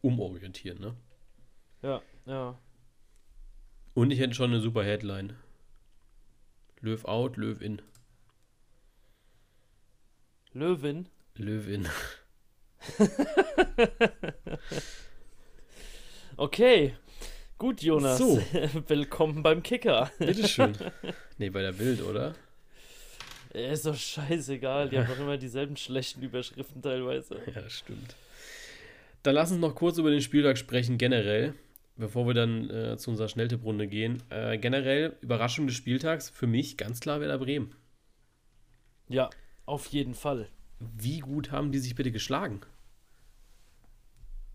umorientieren, 0.01 0.79
ne? 0.79 0.95
Ja, 1.87 2.01
ja. 2.25 2.57
Und 3.93 4.11
ich 4.11 4.19
hätte 4.19 4.35
schon 4.35 4.51
eine 4.51 4.61
super 4.61 4.83
Headline. 4.83 5.35
Löw 6.81 7.03
out, 7.05 7.37
Löw 7.37 7.59
in. 7.61 7.81
Löwin. 10.53 11.07
Löw 11.35 11.67
in. 11.67 11.87
Okay. 16.39 16.93
Gut, 17.57 17.81
Jonas. 17.81 18.19
So. 18.19 18.37
Willkommen 18.87 19.41
beim 19.41 19.63
Kicker. 19.63 20.11
Bitteschön. 20.19 20.77
nee, 21.39 21.49
bei 21.49 21.63
der 21.63 21.71
Bild, 21.71 22.03
oder? 22.03 22.35
Ist 23.53 23.87
doch 23.87 23.95
scheißegal. 23.95 24.89
Die 24.89 24.99
haben 24.99 25.07
doch 25.07 25.17
immer 25.17 25.37
dieselben 25.37 25.75
schlechten 25.75 26.21
Überschriften 26.21 26.83
teilweise. 26.83 27.41
Ja, 27.55 27.67
stimmt. 27.67 28.15
Dann 29.23 29.33
lass 29.33 29.51
uns 29.51 29.59
noch 29.59 29.73
kurz 29.73 29.97
über 29.97 30.11
den 30.11 30.21
Spieltag 30.21 30.59
sprechen, 30.59 30.99
generell, 30.99 31.55
bevor 31.97 32.27
wir 32.27 32.33
dann 32.33 32.69
äh, 32.69 32.97
zu 32.97 33.11
unserer 33.11 33.27
Schnelltipprunde 33.27 33.87
gehen. 33.87 34.21
Äh, 34.29 34.57
generell, 34.57 35.15
Überraschung 35.21 35.67
des 35.67 35.75
Spieltags, 35.75 36.29
für 36.29 36.47
mich 36.47 36.77
ganz 36.77 36.99
klar 36.99 37.19
Werder 37.19 37.37
Bremen. 37.37 37.75
Ja, 39.09 39.29
auf 39.65 39.87
jeden 39.87 40.13
Fall. 40.13 40.49
Wie 40.79 41.19
gut 41.19 41.51
haben 41.51 41.71
die 41.71 41.79
sich 41.79 41.95
bitte 41.95 42.11
geschlagen? 42.11 42.61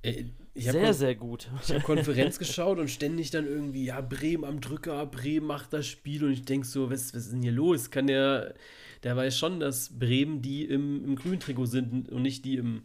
Äh, 0.02 0.24
Sehr, 0.54 0.92
sehr 0.94 1.14
gut. 1.14 1.48
Ich 1.62 1.70
habe 1.70 1.80
Konferenz 1.80 2.38
geschaut 2.38 2.78
und 2.78 2.88
ständig 2.88 3.30
dann 3.30 3.46
irgendwie, 3.46 3.86
ja, 3.86 4.00
Bremen 4.00 4.44
am 4.44 4.60
Drücker, 4.60 5.06
Bremen 5.06 5.46
macht 5.46 5.72
das 5.72 5.86
Spiel 5.86 6.24
und 6.24 6.32
ich 6.32 6.44
denke 6.44 6.66
so, 6.66 6.90
was, 6.90 7.14
was 7.14 7.24
ist 7.24 7.32
denn 7.32 7.42
hier 7.42 7.52
los? 7.52 7.90
Kann 7.90 8.06
der, 8.06 8.54
der 9.02 9.16
weiß 9.16 9.36
schon, 9.38 9.60
dass 9.60 9.98
Bremen 9.98 10.42
die 10.42 10.64
im, 10.64 11.04
im 11.04 11.16
grünen 11.16 11.40
Trikot 11.40 11.66
sind 11.66 12.08
und 12.10 12.22
nicht 12.22 12.44
die 12.44 12.56
im, 12.56 12.84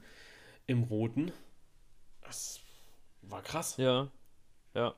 im 0.68 0.84
roten. 0.84 1.32
Das 2.22 2.62
war 3.22 3.41
krass. 3.41 3.78
Ja, 3.78 4.10
ja. 4.78 4.95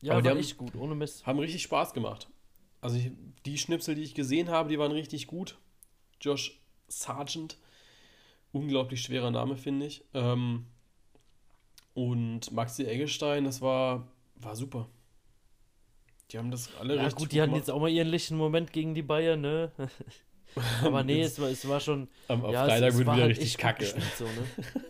Ja, 0.00 0.12
Aber 0.12 0.22
die 0.22 0.28
haben- 0.28 0.38
echt 0.38 0.56
gut, 0.56 0.76
ohne 0.76 0.94
Mist. 0.94 1.26
Haben 1.26 1.38
richtig 1.38 1.62
Spaß 1.62 1.92
gemacht. 1.92 2.28
Also 2.80 2.96
ich, 2.96 3.10
die 3.44 3.58
Schnipsel, 3.58 3.94
die 3.96 4.02
ich 4.02 4.14
gesehen 4.14 4.48
habe, 4.48 4.68
die 4.68 4.78
waren 4.78 4.92
richtig 4.92 5.26
gut. 5.26 5.58
Josh 6.20 6.60
Sargent, 6.86 7.58
unglaublich 8.52 9.02
schwerer 9.02 9.30
Name, 9.30 9.56
finde 9.56 9.86
ich. 9.86 10.04
Ähm, 10.14 10.66
und 11.94 12.52
Maxi 12.52 12.84
Eggestein, 12.84 13.44
das 13.44 13.60
war, 13.60 14.06
war 14.36 14.54
super. 14.54 14.88
Die 16.30 16.38
haben 16.38 16.50
das 16.52 16.74
alle 16.76 16.94
Ja, 16.96 17.02
richtig 17.04 17.18
gut, 17.18 17.32
die 17.32 17.40
hatten 17.42 17.54
jetzt 17.56 17.70
auch 17.70 17.80
mal 17.80 17.88
ihren 17.90 18.08
lichten 18.08 18.36
Moment 18.36 18.72
gegen 18.72 18.94
die 18.94 19.02
Bayern, 19.02 19.40
ne? 19.40 19.72
Aber 20.82 21.02
nee, 21.02 21.22
es 21.22 21.40
war, 21.40 21.48
es 21.48 21.66
war 21.66 21.80
schon. 21.80 22.08
Am, 22.28 22.42
ja, 22.50 22.64
Freitag 22.66 22.88
es, 22.88 22.94
es 22.94 22.98
wird 22.98 23.06
war 23.08 23.16
wieder 23.16 23.26
halt 23.26 23.36
richtig 23.38 23.54
gut 23.54 23.60
kacke. 23.62 23.86
so, 24.16 24.24
ne? 24.24 24.84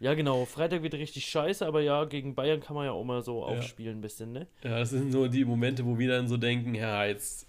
Ja, 0.00 0.14
genau. 0.14 0.46
Freitag 0.46 0.82
wird 0.82 0.94
richtig 0.94 1.26
scheiße, 1.26 1.64
aber 1.66 1.82
ja, 1.82 2.04
gegen 2.06 2.34
Bayern 2.34 2.60
kann 2.60 2.74
man 2.74 2.86
ja 2.86 2.92
auch 2.92 3.04
mal 3.04 3.22
so 3.22 3.40
Ja. 3.40 3.46
aufspielen, 3.46 3.98
ein 3.98 4.00
bisschen, 4.00 4.32
ne? 4.32 4.46
Ja, 4.64 4.78
das 4.78 4.90
sind 4.90 5.12
so 5.12 5.28
die 5.28 5.44
Momente, 5.44 5.84
wo 5.84 5.98
wir 5.98 6.08
dann 6.08 6.26
so 6.26 6.38
denken, 6.38 6.74
ja, 6.74 7.04
jetzt 7.04 7.46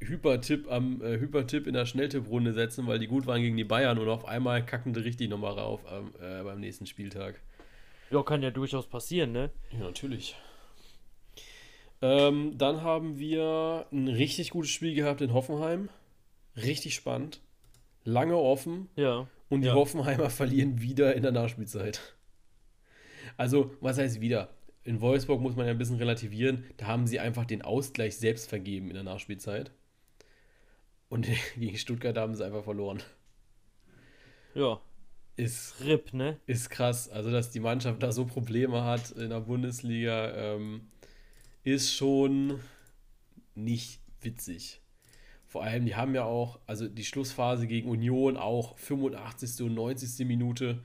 Hypertipp 0.00 0.70
am 0.70 1.00
äh, 1.00 1.18
Hypertipp 1.18 1.66
in 1.68 1.74
der 1.74 1.86
Schnelltipprunde 1.86 2.52
setzen, 2.52 2.86
weil 2.88 2.98
die 2.98 3.06
gut 3.06 3.26
waren 3.28 3.40
gegen 3.40 3.56
die 3.56 3.64
Bayern 3.64 3.98
und 3.98 4.08
auf 4.08 4.24
einmal 4.26 4.66
kacken 4.66 4.92
die 4.92 5.00
richtig 5.00 5.30
nochmal 5.30 5.52
rauf 5.52 5.80
ähm, 5.90 6.12
äh, 6.20 6.42
beim 6.42 6.58
nächsten 6.60 6.86
Spieltag. 6.86 7.40
Ja, 8.10 8.22
kann 8.22 8.42
ja 8.42 8.50
durchaus 8.50 8.86
passieren, 8.86 9.32
ne? 9.32 9.50
Ja, 9.70 9.78
natürlich. 9.78 10.36
Ähm, 12.02 12.58
dann 12.58 12.82
haben 12.82 13.18
wir 13.18 13.86
ein 13.92 14.08
richtig 14.08 14.50
gutes 14.50 14.70
Spiel 14.70 14.94
gehabt 14.94 15.20
in 15.20 15.32
Hoffenheim. 15.32 15.88
Richtig 16.56 16.94
spannend. 16.96 17.40
Lange 18.04 18.36
offen. 18.36 18.88
Ja. 18.96 19.26
Und 19.54 19.62
die 19.62 19.68
Ja. 19.68 19.74
Hoffenheimer 19.74 20.30
verlieren 20.30 20.80
wieder 20.80 21.14
in 21.14 21.22
der 21.22 21.32
Nachspielzeit. 21.32 22.00
Also, 23.36 23.74
was 23.80 23.98
heißt 23.98 24.20
wieder? 24.20 24.50
In 24.84 25.00
Wolfsburg 25.00 25.40
muss 25.40 25.56
man 25.56 25.66
ja 25.66 25.72
ein 25.72 25.78
bisschen 25.78 25.96
relativieren. 25.96 26.64
Da 26.76 26.86
haben 26.86 27.06
sie 27.06 27.18
einfach 27.20 27.44
den 27.44 27.62
Ausgleich 27.62 28.16
selbst 28.16 28.48
vergeben 28.48 28.88
in 28.88 28.94
der 28.94 29.02
Nachspielzeit. 29.02 29.70
Und 31.08 31.26
gegen 31.58 31.76
Stuttgart 31.76 32.16
haben 32.18 32.34
sie 32.34 32.44
einfach 32.44 32.64
verloren. 32.64 33.02
Ja. 34.54 34.80
Ist, 35.36 35.76
RIP, 35.84 36.12
ne? 36.14 36.38
ist 36.46 36.70
krass. 36.70 37.08
Also, 37.08 37.30
dass 37.30 37.50
die 37.50 37.60
Mannschaft 37.60 38.02
da 38.02 38.12
so 38.12 38.24
Probleme 38.24 38.84
hat 38.84 39.10
in 39.12 39.30
der 39.30 39.40
Bundesliga, 39.40 40.32
ähm, 40.54 40.88
ist 41.64 41.92
schon 41.92 42.60
nicht 43.54 44.00
witzig. 44.20 44.80
Vor 45.54 45.62
allem, 45.62 45.86
die 45.86 45.94
haben 45.94 46.16
ja 46.16 46.24
auch, 46.24 46.58
also 46.66 46.88
die 46.88 47.04
Schlussphase 47.04 47.68
gegen 47.68 47.88
Union 47.88 48.36
auch 48.36 48.76
85. 48.76 49.64
und 49.64 49.74
90. 49.74 50.26
Minute 50.26 50.80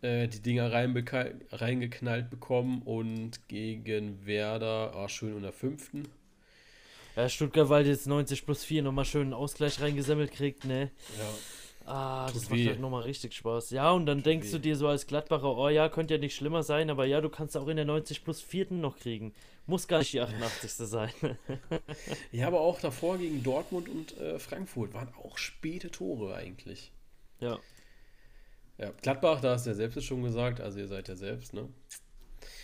äh, 0.00 0.26
die 0.26 0.40
Dinger 0.40 0.72
reingeknallt 0.72 2.28
bekommen 2.28 2.82
und 2.82 3.46
gegen 3.46 4.26
Werder, 4.26 4.92
ah, 4.96 5.08
schön 5.08 5.34
unter 5.34 5.52
fünften. 5.52 6.08
Ja, 7.14 7.28
Stuttgart, 7.28 7.68
weil 7.68 7.86
jetzt 7.86 8.08
90 8.08 8.44
plus 8.44 8.64
4 8.64 8.82
nochmal 8.82 9.04
schön 9.04 9.22
einen 9.22 9.34
Ausgleich 9.34 9.80
reingesammelt 9.80 10.32
kriegt, 10.32 10.64
ne? 10.64 10.90
Ja. 11.16 11.28
Ah, 11.84 12.26
Tut 12.26 12.36
das 12.36 12.50
weh. 12.50 12.56
macht 12.58 12.68
halt 12.68 12.80
nochmal 12.80 13.02
richtig 13.02 13.34
Spaß. 13.34 13.70
Ja, 13.70 13.90
und 13.90 14.06
dann 14.06 14.22
denkst 14.22 14.48
weh. 14.48 14.52
du 14.52 14.58
dir 14.60 14.76
so 14.76 14.88
als 14.88 15.06
Gladbacher, 15.06 15.56
oh 15.56 15.68
ja, 15.68 15.88
könnte 15.88 16.14
ja 16.14 16.20
nicht 16.20 16.34
schlimmer 16.36 16.62
sein, 16.62 16.90
aber 16.90 17.04
ja, 17.06 17.20
du 17.20 17.28
kannst 17.28 17.56
auch 17.56 17.68
in 17.68 17.76
der 17.76 17.84
90 17.84 18.24
plus 18.24 18.40
4. 18.40 18.72
noch 18.72 18.98
kriegen. 18.98 19.34
Muss 19.66 19.86
gar 19.88 19.98
nicht 19.98 20.12
die 20.12 20.20
88. 20.20 20.70
sein. 20.88 21.10
ja, 22.32 22.46
aber 22.46 22.60
auch 22.60 22.80
davor 22.80 23.18
gegen 23.18 23.42
Dortmund 23.42 23.88
und 23.88 24.16
äh, 24.18 24.38
Frankfurt 24.38 24.94
waren 24.94 25.12
auch 25.14 25.38
späte 25.38 25.90
Tore 25.90 26.34
eigentlich. 26.34 26.92
ja. 27.40 27.58
Ja, 28.78 28.90
Gladbach, 29.02 29.40
da 29.42 29.52
hast 29.52 29.66
du 29.66 29.70
ja 29.70 29.76
selbst 29.76 30.02
schon 30.02 30.22
gesagt, 30.22 30.60
also 30.60 30.78
ihr 30.80 30.88
seid 30.88 31.06
ja 31.06 31.14
selbst, 31.14 31.52
ne? 31.52 31.68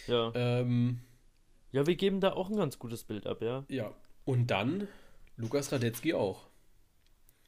Ja. 0.08 0.32
Ähm, 0.34 1.00
Ja, 1.70 1.86
wir 1.86 1.94
geben 1.96 2.20
da 2.20 2.32
auch 2.32 2.48
ein 2.48 2.56
ganz 2.56 2.78
gutes 2.78 3.04
Bild 3.04 3.26
ab, 3.26 3.42
ja. 3.42 3.64
ja, 3.68 3.92
und 4.24 4.46
dann 4.50 4.88
Lukas 5.36 5.70
Radetzky 5.70 6.14
auch. 6.14 6.48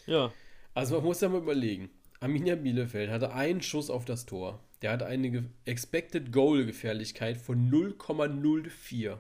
Ja. 0.07 0.31
Also 0.81 0.95
man 0.95 1.05
muss 1.05 1.20
ja 1.20 1.28
mal 1.28 1.43
überlegen. 1.43 1.91
Arminia 2.20 2.55
Bielefeld 2.55 3.11
hatte 3.11 3.35
einen 3.35 3.61
Schuss 3.61 3.91
auf 3.91 4.07
das 4.07 4.24
Tor. 4.24 4.61
Der 4.81 4.93
hatte 4.93 5.05
eine 5.05 5.51
Expected 5.66 6.33
Goal 6.33 6.64
Gefährlichkeit 6.64 7.37
von 7.37 7.70
0,04. 7.70 9.18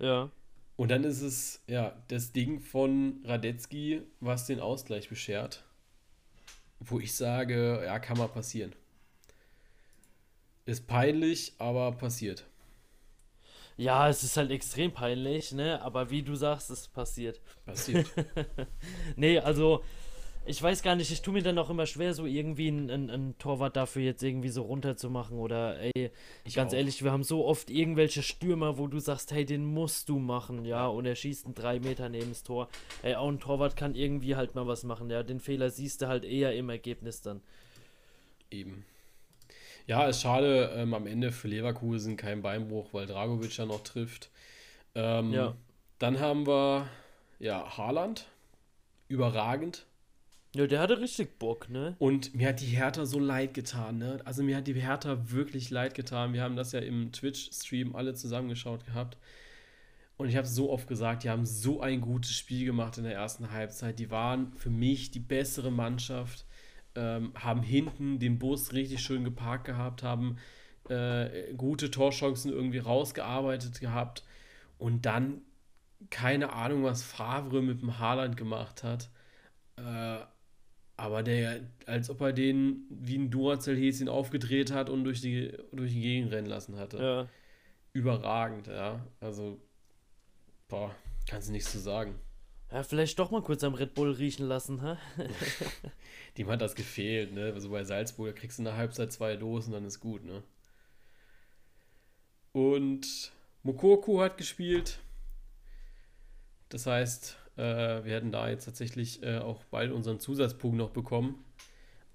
Ja. 0.00 0.32
Und 0.74 0.90
dann 0.90 1.04
ist 1.04 1.22
es 1.22 1.62
ja 1.68 1.96
das 2.08 2.32
Ding 2.32 2.58
von 2.58 3.20
Radetzky, 3.24 4.02
was 4.18 4.46
den 4.46 4.58
Ausgleich 4.58 5.08
beschert. 5.08 5.62
Wo 6.80 6.98
ich 6.98 7.14
sage, 7.14 7.80
ja, 7.84 8.00
kann 8.00 8.18
mal 8.18 8.26
passieren. 8.26 8.72
Ist 10.66 10.88
peinlich, 10.88 11.52
aber 11.58 11.92
passiert. 11.92 12.46
Ja, 13.76 14.08
es 14.08 14.24
ist 14.24 14.36
halt 14.36 14.50
extrem 14.50 14.92
peinlich, 14.92 15.52
ne? 15.52 15.80
Aber 15.82 16.10
wie 16.10 16.22
du 16.22 16.34
sagst, 16.34 16.68
es 16.70 16.88
passiert. 16.88 17.40
Passiert. 17.64 18.10
Nee, 19.16 19.38
also 19.38 19.84
ich 20.44 20.62
weiß 20.62 20.82
gar 20.82 20.96
nicht, 20.96 21.10
ich 21.10 21.22
tue 21.22 21.34
mir 21.34 21.42
dann 21.42 21.58
auch 21.58 21.70
immer 21.70 21.86
schwer, 21.86 22.14
so 22.14 22.26
irgendwie 22.26 22.68
einen, 22.68 22.90
einen, 22.90 23.10
einen 23.10 23.38
Torwart 23.38 23.76
dafür 23.76 24.02
jetzt 24.02 24.22
irgendwie 24.22 24.48
so 24.48 24.62
runterzumachen. 24.62 25.38
Oder 25.38 25.78
ey, 25.80 26.10
Ich 26.44 26.54
ganz 26.54 26.72
auch. 26.72 26.76
ehrlich, 26.76 27.02
wir 27.04 27.12
haben 27.12 27.22
so 27.22 27.44
oft 27.46 27.70
irgendwelche 27.70 28.22
Stürmer, 28.22 28.76
wo 28.78 28.86
du 28.88 28.98
sagst, 28.98 29.32
hey, 29.32 29.44
den 29.44 29.64
musst 29.64 30.08
du 30.08 30.18
machen, 30.18 30.64
ja, 30.64 30.86
und 30.86 31.06
er 31.06 31.14
schießt 31.14 31.46
einen 31.46 31.54
drei 31.54 31.78
Meter 31.80 32.08
neben 32.08 32.30
das 32.30 32.42
Tor. 32.42 32.68
Ey, 33.02 33.14
auch 33.14 33.28
ein 33.28 33.38
Torwart 33.40 33.76
kann 33.76 33.94
irgendwie 33.94 34.34
halt 34.36 34.54
mal 34.54 34.66
was 34.66 34.82
machen, 34.84 35.10
ja. 35.10 35.22
Den 35.22 35.40
Fehler 35.40 35.70
siehst 35.70 36.02
du 36.02 36.08
halt 36.08 36.24
eher 36.24 36.54
im 36.54 36.68
Ergebnis 36.70 37.20
dann. 37.22 37.40
Eben. 38.50 38.84
Ja, 39.86 40.06
ist 40.06 40.22
schade, 40.22 40.72
ähm, 40.76 40.94
am 40.94 41.06
Ende 41.06 41.32
für 41.32 41.48
Leverkusen 41.48 42.16
kein 42.16 42.42
Beinbruch, 42.42 42.92
weil 42.92 43.06
Dragovic 43.06 43.56
ja 43.56 43.66
noch 43.66 43.82
trifft. 43.82 44.30
Ähm, 44.94 45.32
Ja. 45.32 45.54
Dann 45.98 46.18
haben 46.20 46.46
wir, 46.46 46.88
ja, 47.38 47.76
Haaland. 47.78 48.26
Überragend. 49.08 49.86
Ja, 50.54 50.66
der 50.66 50.80
hatte 50.80 51.00
richtig 51.00 51.38
Bock, 51.38 51.70
ne? 51.70 51.96
Und 51.98 52.34
mir 52.34 52.48
hat 52.48 52.60
die 52.60 52.66
Hertha 52.66 53.06
so 53.06 53.18
leid 53.18 53.54
getan, 53.54 53.96
ne? 53.96 54.20
Also 54.24 54.42
mir 54.42 54.58
hat 54.58 54.66
die 54.66 54.74
Hertha 54.74 55.30
wirklich 55.30 55.70
leid 55.70 55.94
getan. 55.94 56.34
Wir 56.34 56.42
haben 56.42 56.56
das 56.56 56.72
ja 56.72 56.80
im 56.80 57.10
Twitch-Stream 57.10 57.96
alle 57.96 58.12
zusammengeschaut 58.12 58.84
gehabt. 58.84 59.16
Und 60.18 60.28
ich 60.28 60.36
habe 60.36 60.46
so 60.46 60.70
oft 60.70 60.86
gesagt, 60.86 61.24
die 61.24 61.30
haben 61.30 61.46
so 61.46 61.80
ein 61.80 62.02
gutes 62.02 62.34
Spiel 62.34 62.66
gemacht 62.66 62.98
in 62.98 63.04
der 63.04 63.14
ersten 63.14 63.50
Halbzeit. 63.50 63.98
Die 63.98 64.10
waren 64.10 64.52
für 64.52 64.68
mich 64.68 65.10
die 65.10 65.20
bessere 65.20 65.72
Mannschaft, 65.72 66.44
ähm, 66.96 67.32
haben 67.34 67.62
hinten 67.62 68.18
den 68.18 68.38
Bus 68.38 68.74
richtig 68.74 69.00
schön 69.00 69.24
geparkt 69.24 69.64
gehabt, 69.64 70.02
haben 70.02 70.36
äh, 70.90 71.54
gute 71.56 71.90
Torchancen 71.90 72.52
irgendwie 72.52 72.78
rausgearbeitet 72.78 73.80
gehabt. 73.80 74.22
Und 74.76 75.06
dann, 75.06 75.40
keine 76.10 76.52
Ahnung, 76.52 76.84
was 76.84 77.02
Favre 77.02 77.62
mit 77.62 77.80
dem 77.80 77.98
Haaland 77.98 78.36
gemacht 78.36 78.84
hat. 78.84 79.08
Äh, 79.76 80.18
Aber 80.96 81.22
der, 81.22 81.60
als 81.86 82.10
ob 82.10 82.20
er 82.20 82.32
den 82.32 82.86
wie 82.90 83.16
ein 83.16 83.30
Duracell-Häschen 83.30 84.08
aufgedreht 84.08 84.72
hat 84.72 84.90
und 84.90 85.04
durch 85.04 85.20
die, 85.20 85.52
durch 85.72 85.92
die 85.92 86.02
Gegend 86.02 86.32
rennen 86.32 86.46
lassen 86.46 86.76
hatte. 86.76 86.98
Ja. 86.98 87.28
Überragend, 87.92 88.68
ja. 88.68 89.04
Also, 89.20 89.60
boah, 90.68 90.94
kannst 91.28 91.48
du 91.48 91.52
nichts 91.52 91.72
zu 91.72 91.78
sagen. 91.78 92.14
Ja, 92.70 92.82
vielleicht 92.82 93.18
doch 93.18 93.30
mal 93.30 93.42
kurz 93.42 93.62
am 93.64 93.74
Red 93.74 93.92
Bull 93.94 94.12
riechen 94.12 94.46
lassen, 94.46 94.80
hä? 94.80 94.96
Dem 96.38 96.48
hat 96.48 96.62
das 96.62 96.74
gefehlt, 96.74 97.34
ne? 97.34 97.52
Also 97.52 97.68
bei 97.68 97.84
Salzburg 97.84 98.34
da 98.34 98.40
kriegst 98.40 98.58
du 98.58 98.62
in 98.62 98.64
der 98.64 98.76
Halbzeit 98.76 99.12
zwei 99.12 99.36
Dosen, 99.36 99.72
dann 99.72 99.84
ist 99.84 100.00
gut, 100.00 100.24
ne? 100.24 100.42
Und 102.52 103.32
Mokoko 103.62 104.22
hat 104.22 104.38
gespielt. 104.38 105.00
Das 106.70 106.86
heißt, 106.86 107.36
äh, 107.56 108.04
wir 108.04 108.14
hätten 108.14 108.32
da 108.32 108.48
jetzt 108.48 108.64
tatsächlich 108.64 109.22
äh, 109.22 109.38
auch 109.38 109.64
bald 109.64 109.92
unseren 109.92 110.20
Zusatzpunkt 110.20 110.76
noch 110.76 110.90
bekommen. 110.90 111.44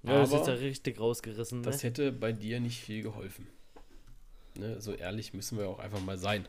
Ja, 0.03 0.19
das 0.19 0.31
Aber 0.31 0.41
ist 0.41 0.47
ja 0.47 0.53
richtig 0.53 0.99
rausgerissen, 0.99 1.59
ne? 1.61 1.65
das 1.65 1.83
hätte 1.83 2.11
bei 2.11 2.31
dir 2.31 2.59
nicht 2.59 2.79
viel 2.79 3.03
geholfen. 3.03 3.47
Ne? 4.57 4.79
So 4.81 4.93
ehrlich 4.93 5.33
müssen 5.33 5.57
wir 5.57 5.67
auch 5.67 5.79
einfach 5.79 6.01
mal 6.01 6.17
sein. 6.17 6.47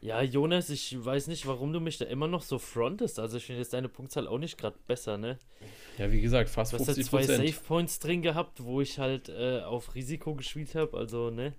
Ja, 0.00 0.20
Jonas, 0.20 0.68
ich 0.68 1.02
weiß 1.02 1.28
nicht, 1.28 1.46
warum 1.46 1.72
du 1.72 1.80
mich 1.80 1.96
da 1.96 2.04
immer 2.04 2.28
noch 2.28 2.42
so 2.42 2.58
frontest. 2.58 3.18
Also 3.18 3.38
ich 3.38 3.46
finde 3.46 3.62
jetzt 3.62 3.72
deine 3.72 3.88
Punktzahl 3.88 4.28
auch 4.28 4.36
nicht 4.36 4.58
gerade 4.58 4.76
besser, 4.86 5.16
ne? 5.16 5.38
Ja, 5.96 6.12
wie 6.12 6.20
gesagt, 6.20 6.50
fast 6.50 6.74
Du 6.74 6.78
hast 6.78 6.88
ja 6.88 6.94
50 6.94 7.06
zwei. 7.06 7.22
Save 7.22 7.64
Points 7.66 8.00
drin 8.00 8.20
gehabt, 8.20 8.62
wo 8.62 8.82
ich 8.82 8.98
halt 8.98 9.30
äh, 9.30 9.60
auf 9.60 9.94
Risiko 9.94 10.34
gespielt 10.34 10.74
habe, 10.74 10.94
also 10.98 11.30
ne? 11.30 11.54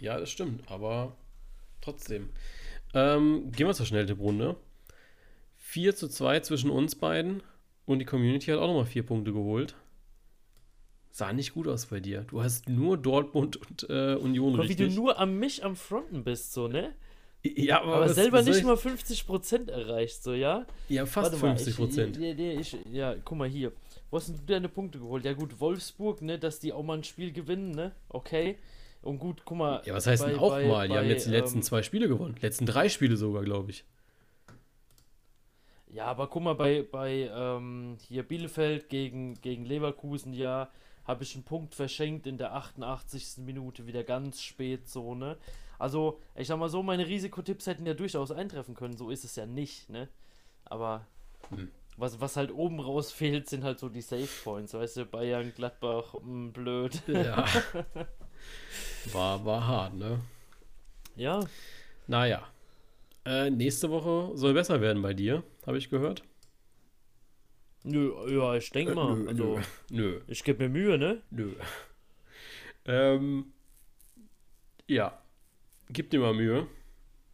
Ja, 0.00 0.18
das 0.18 0.30
stimmt, 0.30 0.68
aber 0.68 1.16
trotzdem. 1.80 2.30
Ähm, 2.92 3.52
gehen 3.52 3.68
wir 3.68 3.74
zur 3.74 3.86
Schnelltipprunde. 3.86 4.56
4 5.76 5.94
zu 5.94 6.08
2 6.08 6.40
zwischen 6.40 6.70
uns 6.70 6.94
beiden 6.94 7.42
und 7.84 7.98
die 7.98 8.06
Community 8.06 8.46
hat 8.46 8.58
auch 8.60 8.66
nochmal 8.66 8.86
vier 8.86 9.02
Punkte 9.04 9.30
geholt. 9.34 9.74
Sah 11.10 11.34
nicht 11.34 11.52
gut 11.52 11.68
aus 11.68 11.84
bei 11.84 12.00
dir. 12.00 12.22
Du 12.22 12.42
hast 12.42 12.66
nur 12.70 12.96
Dortmund 12.96 13.56
und 13.58 13.86
äh, 13.90 14.14
Union 14.14 14.54
Aber 14.54 14.62
wie 14.70 14.74
du 14.74 14.84
richtig. 14.84 14.96
nur 14.96 15.18
am 15.18 15.38
mich 15.38 15.62
am 15.66 15.76
Fronten 15.76 16.24
bist, 16.24 16.54
so, 16.54 16.66
ne? 16.66 16.94
ja, 17.44 17.82
aber, 17.82 17.96
Aber 17.96 18.04
was- 18.06 18.14
selber 18.14 18.38
was 18.38 18.46
nicht 18.46 18.56
ich- 18.60 18.64
mal 18.64 18.76
50% 18.76 19.68
erreicht, 19.70 20.22
so, 20.22 20.32
ja? 20.32 20.66
Ja, 20.88 21.04
fast 21.04 21.32
mal, 21.32 21.38
50 21.58 21.76
Prozent. 21.76 22.16
Ich, 22.16 22.22
ja, 22.22 22.32
ja, 22.32 22.58
ich, 22.58 22.76
ja, 22.90 23.14
guck 23.22 23.36
mal 23.36 23.46
hier. 23.48 23.70
Wo 24.10 24.16
hast 24.16 24.28
denn 24.30 24.36
du 24.36 24.42
deine 24.50 24.70
Punkte 24.70 24.98
geholt? 24.98 25.26
Ja 25.26 25.34
gut, 25.34 25.60
Wolfsburg, 25.60 26.22
ne, 26.22 26.38
dass 26.38 26.58
die 26.58 26.72
auch 26.72 26.84
mal 26.84 26.96
ein 26.96 27.04
Spiel 27.04 27.32
gewinnen, 27.32 27.72
ne? 27.72 27.92
Okay. 28.08 28.56
Und 29.02 29.18
gut, 29.18 29.42
guck 29.44 29.58
mal. 29.58 29.82
Ja, 29.84 29.92
was 29.92 30.06
heißt 30.06 30.24
denn 30.24 30.36
bei- 30.36 30.38
auch 30.40 30.52
bei- 30.52 30.66
mal? 30.66 30.88
Die 30.88 30.94
haben 30.94 31.04
bei, 31.04 31.10
jetzt 31.12 31.26
die 31.26 31.30
letzten 31.32 31.58
ähm, 31.58 31.62
zwei 31.62 31.82
Spiele 31.82 32.08
gewonnen. 32.08 32.34
Letzten 32.40 32.64
drei 32.64 32.88
Spiele 32.88 33.18
sogar, 33.18 33.44
glaube 33.44 33.70
ich. 33.72 33.84
Ja, 35.96 36.04
aber 36.08 36.26
guck 36.26 36.42
mal, 36.42 36.54
bei, 36.54 36.82
bei 36.82 37.30
ähm, 37.34 37.96
hier 38.06 38.22
Bielefeld 38.22 38.90
gegen, 38.90 39.32
gegen 39.40 39.64
Leverkusen, 39.64 40.34
ja, 40.34 40.68
habe 41.06 41.22
ich 41.22 41.34
einen 41.34 41.44
Punkt 41.44 41.74
verschenkt 41.74 42.26
in 42.26 42.36
der 42.36 42.52
88. 42.54 43.38
Minute, 43.38 43.86
wieder 43.86 44.04
ganz 44.04 44.42
spät 44.42 44.86
so, 44.90 45.14
ne? 45.14 45.38
Also, 45.78 46.20
ich 46.34 46.48
sag 46.48 46.58
mal 46.58 46.68
so, 46.68 46.82
meine 46.82 47.06
Risikotipps 47.06 47.66
hätten 47.66 47.86
ja 47.86 47.94
durchaus 47.94 48.30
eintreffen 48.30 48.74
können, 48.74 48.98
so 48.98 49.08
ist 49.08 49.24
es 49.24 49.36
ja 49.36 49.46
nicht, 49.46 49.88
ne? 49.88 50.10
Aber 50.66 51.06
Hm. 51.48 51.70
was, 51.96 52.20
was 52.20 52.36
halt 52.36 52.52
oben 52.52 52.78
raus 52.78 53.10
fehlt, 53.20 53.48
sind 53.48 53.64
halt 53.64 53.78
so 53.78 53.88
die 53.88 54.02
Save 54.02 54.28
Points, 54.44 54.74
weißt 54.74 54.98
du, 54.98 55.06
Bayern, 55.06 55.50
Gladbach, 55.54 56.12
mh, 56.22 56.50
blöd. 56.50 57.02
Ja. 57.08 57.46
war, 59.14 59.42
war 59.46 59.66
hart, 59.66 59.94
ne? 59.94 60.20
Ja, 61.14 61.40
Naja. 62.06 62.46
Äh, 63.26 63.50
nächste 63.50 63.90
Woche 63.90 64.36
soll 64.36 64.54
besser 64.54 64.80
werden 64.80 65.02
bei 65.02 65.12
dir, 65.12 65.42
habe 65.66 65.78
ich 65.78 65.90
gehört. 65.90 66.22
nö, 67.82 68.12
ja, 68.28 68.54
ich 68.54 68.70
denke 68.70 68.94
mal, 68.94 69.16
nö, 69.16 69.28
also, 69.28 69.60
Nö, 69.90 70.20
ich 70.28 70.44
gebe 70.44 70.62
mir 70.64 70.68
Mühe, 70.68 70.96
ne? 70.98 71.22
nö. 71.30 71.52
Ähm, 72.84 73.52
ja. 74.86 75.20
Gib 75.90 76.10
dir 76.10 76.20
mal 76.20 76.34
Mühe. 76.34 76.66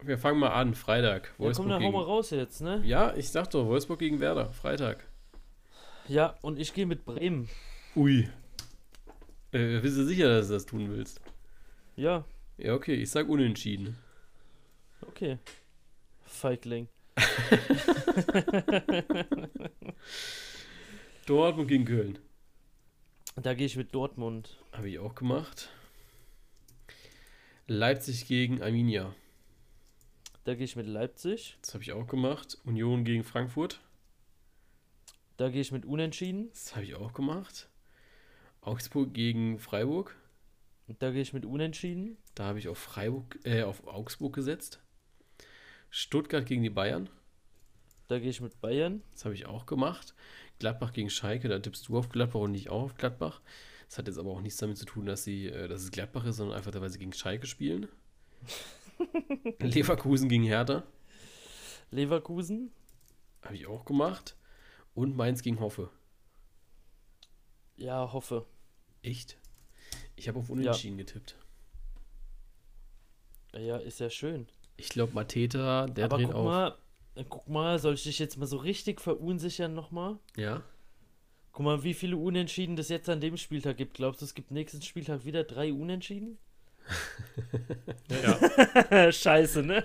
Wir 0.03 0.19
fangen 0.19 0.39
mal 0.41 0.49
an, 0.51 0.75
Freitag. 0.75 1.35
Ja, 1.39 1.53
komm, 1.53 1.69
dann 1.69 1.75
hau 1.83 1.87
gegen... 1.87 1.93
mal 1.93 2.05
raus 2.05 2.31
jetzt, 2.31 2.61
ne? 2.63 2.81
Ja, 2.85 3.15
ich 3.15 3.29
sag 3.31 3.51
doch, 3.51 3.67
Wolfsburg 3.67 3.99
gegen 3.99 4.19
Werder, 4.21 4.53
Freitag. 4.53 5.07
Ja, 6.09 6.37
und 6.43 6.59
ich 6.59 6.75
gehe 6.75 6.87
mit 6.87 7.05
Bremen. 7.05 7.49
Ui. 7.95 8.29
Äh, 9.53 9.81
bist 9.81 9.97
du 9.99 10.05
sicher, 10.05 10.29
dass 10.29 10.49
du 10.49 10.55
das 10.55 10.67
tun 10.67 10.91
willst? 10.91 11.21
Ja, 11.97 12.25
Ja, 12.57 12.75
okay, 12.75 12.95
ich 12.95 13.11
sag 13.11 13.29
unentschieden. 13.29 13.97
okay. 15.07 15.39
Feigling. 16.43 16.89
Dortmund 21.27 21.69
gegen 21.69 21.85
Köln. 21.85 22.19
Da 23.37 23.55
gehe 23.55 23.67
ich 23.67 23.77
mit 23.77 23.95
Dortmund. 23.95 24.59
Habe 24.73 24.91
ich 24.91 24.99
auch 24.99 25.15
gemacht. 25.15 25.71
Leipzig 27.69 28.27
gegen 28.27 28.61
Arminia. 28.61 29.15
Da 30.43 30.57
gehe 30.57 30.65
ich 30.65 30.75
mit 30.75 30.89
Leipzig. 30.89 31.59
Das 31.63 31.75
habe 31.75 31.85
ich 31.85 31.93
auch 31.93 32.09
gemacht. 32.09 32.59
Union 32.65 33.05
gegen 33.05 33.23
Frankfurt. 33.23 33.81
Da 35.37 35.49
gehe 35.49 35.61
ich 35.61 35.71
mit 35.71 35.87
Unentschieden. 35.87 36.51
Das 36.51 36.75
habe 36.75 36.85
ich 36.85 36.97
auch 36.97 37.13
gemacht. 37.13 37.69
Augsburg 38.63 39.15
gegen 39.15 39.61
Freiburg. 39.61 40.17
Da 40.99 41.13
gehe 41.13 41.23
ich 41.23 41.35
mit 41.35 41.47
Unentschieden. 41.47 42.17
Da 42.35 42.47
habe 42.47 42.59
ich 42.59 42.67
auf 42.67 42.79
Freiburg, 42.79 43.39
äh, 43.45 43.63
auf 43.63 43.87
Augsburg 43.87 44.35
gesetzt. 44.35 44.82
Stuttgart 45.95 46.47
gegen 46.47 46.63
die 46.63 46.71
Bayern. 46.71 47.11
Da 48.09 48.19
gehe 48.19 48.31
ich 48.31 48.41
mit 48.41 48.59
Bayern. 48.63 49.03
Das 49.13 49.27
habe 49.27 49.35
ich 49.35 49.45
auch 49.45 49.67
gemacht. 49.67 50.15
Gladbach 50.59 50.95
gegen 50.95 51.11
Schalke, 51.11 51.49
da 51.49 51.59
tippst 51.59 51.87
du 51.87 51.99
auf 51.99 52.09
Gladbach 52.09 52.41
und 52.41 52.53
nicht 52.53 52.71
auch 52.71 52.83
auf 52.83 52.95
Gladbach. 52.95 53.43
Das 53.87 53.99
hat 53.99 54.07
jetzt 54.07 54.17
aber 54.17 54.31
auch 54.31 54.41
nichts 54.41 54.59
damit 54.59 54.79
zu 54.79 54.87
tun, 54.87 55.05
dass, 55.05 55.23
sie, 55.23 55.49
äh, 55.49 55.69
dass 55.69 55.83
es 55.83 55.91
Gladbach 55.91 56.25
ist, 56.25 56.37
sondern 56.37 56.57
einfach, 56.57 56.73
weil 56.81 56.89
sie 56.89 56.99
gegen 56.99 57.13
Schalke 57.13 57.47
spielen. 57.47 57.89
Leverkusen 59.59 60.31
gegen 60.31 60.45
Hertha. 60.45 60.83
Leverkusen. 61.91 62.73
Habe 63.43 63.57
ich 63.57 63.67
auch 63.67 63.85
gemacht. 63.85 64.35
Und 64.95 65.15
Mainz 65.15 65.43
gegen 65.43 65.61
Hoffe. 65.61 65.91
Ja, 67.77 68.15
hoffe. 68.15 68.47
Echt? 69.03 69.37
Ich 70.17 70.27
habe 70.27 70.39
auf 70.39 70.49
Unentschieden 70.49 70.97
getippt. 70.97 71.37
Ja, 73.53 73.77
ist 73.77 74.01
ja 74.01 74.09
schön. 74.09 74.47
Ich 74.77 74.89
glaube, 74.89 75.13
Mateta, 75.15 75.87
der 75.87 76.07
Aber 76.07 76.17
dreht 76.17 76.27
guck 76.27 76.35
auf. 76.37 76.45
mal, 76.45 76.75
guck 77.29 77.49
mal, 77.49 77.79
soll 77.79 77.95
ich 77.95 78.03
dich 78.05 78.19
jetzt 78.19 78.37
mal 78.39 78.47
so 78.47 78.57
richtig 78.57 79.01
verunsichern 79.01 79.75
nochmal? 79.75 80.19
Ja? 80.37 80.63
Guck 81.53 81.65
mal, 81.65 81.83
wie 81.85 81.95
viele 81.95 82.17
Unentschieden 82.17 82.77
das 82.77 82.89
jetzt 82.89 83.09
an 83.09 83.21
dem 83.21 83.37
Spieltag 83.37 83.77
gibt. 83.77 83.95
Glaubst 83.95 84.21
du, 84.23 84.25
es 84.25 84.35
gibt 84.35 84.51
nächsten 84.51 84.81
Spieltag 84.83 85.25
wieder 85.25 85.45
drei 85.45 85.73
Unentschieden? 85.73 86.39
Ja. 88.11 89.13
Scheiße, 89.13 89.63
ne? 89.63 89.85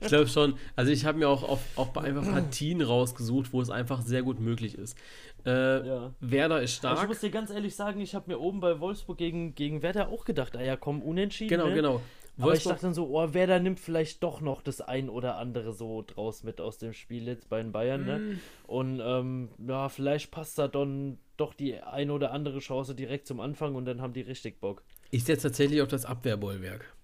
Ich 0.00 0.08
glaube 0.08 0.28
schon. 0.28 0.54
Also 0.76 0.90
ich 0.90 1.04
habe 1.04 1.18
mir 1.18 1.28
auch, 1.28 1.42
auf, 1.42 1.60
auch 1.76 1.88
bei 1.88 2.02
einfach 2.02 2.24
Partien 2.24 2.80
rausgesucht, 2.80 3.52
wo 3.52 3.60
es 3.60 3.68
einfach 3.70 4.00
sehr 4.02 4.22
gut 4.22 4.40
möglich 4.40 4.76
ist. 4.76 4.96
Äh, 5.44 5.86
Ja. 5.86 6.14
Werder 6.20 6.62
ist 6.62 6.84
Aber 6.84 6.94
Ich 6.94 6.98
stark. 6.98 7.08
muss 7.08 7.20
dir 7.20 7.30
ganz 7.30 7.50
ehrlich 7.50 7.74
sagen, 7.76 8.00
ich 8.00 8.14
habe 8.14 8.30
mir 8.30 8.38
oben 8.40 8.60
bei 8.60 8.80
Wolfsburg 8.80 9.18
gegen, 9.18 9.54
gegen 9.54 9.82
Werder 9.82 10.08
auch 10.08 10.24
gedacht, 10.24 10.56
ah 10.56 10.62
ja, 10.62 10.76
komm, 10.76 11.02
unentschieden. 11.02 11.50
Genau, 11.50 11.66
ne? 11.68 11.74
genau. 11.74 12.00
Aber 12.38 12.46
ich 12.46 12.64
Wolfsburg, 12.64 12.74
dachte 12.74 12.86
dann 12.86 12.94
so, 12.94 13.08
oh, 13.08 13.34
Werder 13.34 13.60
nimmt 13.60 13.78
vielleicht 13.78 14.22
doch 14.22 14.40
noch 14.40 14.62
das 14.62 14.80
ein 14.80 15.10
oder 15.10 15.36
andere 15.36 15.72
so 15.74 16.02
draus 16.02 16.42
mit 16.44 16.60
aus 16.60 16.78
dem 16.78 16.94
Spiel 16.94 17.26
jetzt 17.26 17.48
bei 17.50 17.62
den 17.62 17.72
Bayern, 17.72 18.06
ne? 18.06 18.18
Mhm. 18.18 18.40
Und 18.66 19.00
ähm, 19.04 19.48
ja, 19.58 19.88
vielleicht 19.90 20.30
passt 20.30 20.58
da 20.58 20.66
dann 20.66 21.18
doch 21.36 21.52
die 21.52 21.78
ein 21.80 22.10
oder 22.10 22.32
andere 22.32 22.60
Chance 22.60 22.94
direkt 22.94 23.26
zum 23.26 23.40
Anfang 23.40 23.74
und 23.74 23.84
dann 23.84 24.00
haben 24.00 24.14
die 24.14 24.22
richtig 24.22 24.60
Bock. 24.60 24.82
ich 25.10 25.24
setze 25.24 25.48
tatsächlich 25.48 25.82
auf 25.82 25.88
das 25.88 26.06
Abwehrbollwerk. 26.06 26.94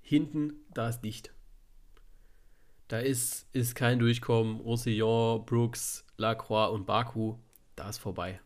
Hinten, 0.00 0.54
da 0.72 0.88
ist 0.88 1.00
dicht. 1.00 1.32
Da 2.88 3.00
ist, 3.00 3.48
ist 3.52 3.74
kein 3.74 3.98
Durchkommen. 3.98 4.60
Roussillon, 4.60 5.44
Brooks, 5.44 6.04
Lacroix 6.16 6.72
und 6.72 6.86
Baku. 6.86 7.34
Da 7.74 7.88
ist 7.88 7.98
vorbei. 7.98 8.40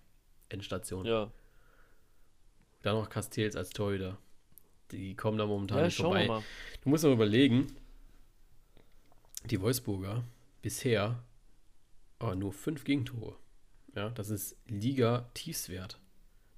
Endstation. 0.49 1.05
Ja, 1.05 1.31
Dann 2.83 2.97
noch 2.97 3.11
Castells 3.11 3.55
als 3.55 3.71
Torhüter. 3.71 4.17
Die 4.93 5.15
kommen 5.15 5.39
da 5.39 5.47
momentan 5.47 5.79
ja 5.79 5.85
nicht 5.85 5.97
vorbei. 5.97 6.27
Du 6.83 6.89
musst 6.89 7.05
aber 7.05 7.15
überlegen, 7.15 7.67
die 9.45 9.61
Wolfsburger 9.61 10.25
bisher 10.63 11.23
aber 12.19 12.35
nur 12.37 12.53
fünf 12.53 12.85
Gegentore. 12.85 13.37
Ja, 13.95 14.11
das 14.11 14.31
ist 14.31 14.57
Liga-Tiefswert. 14.67 15.99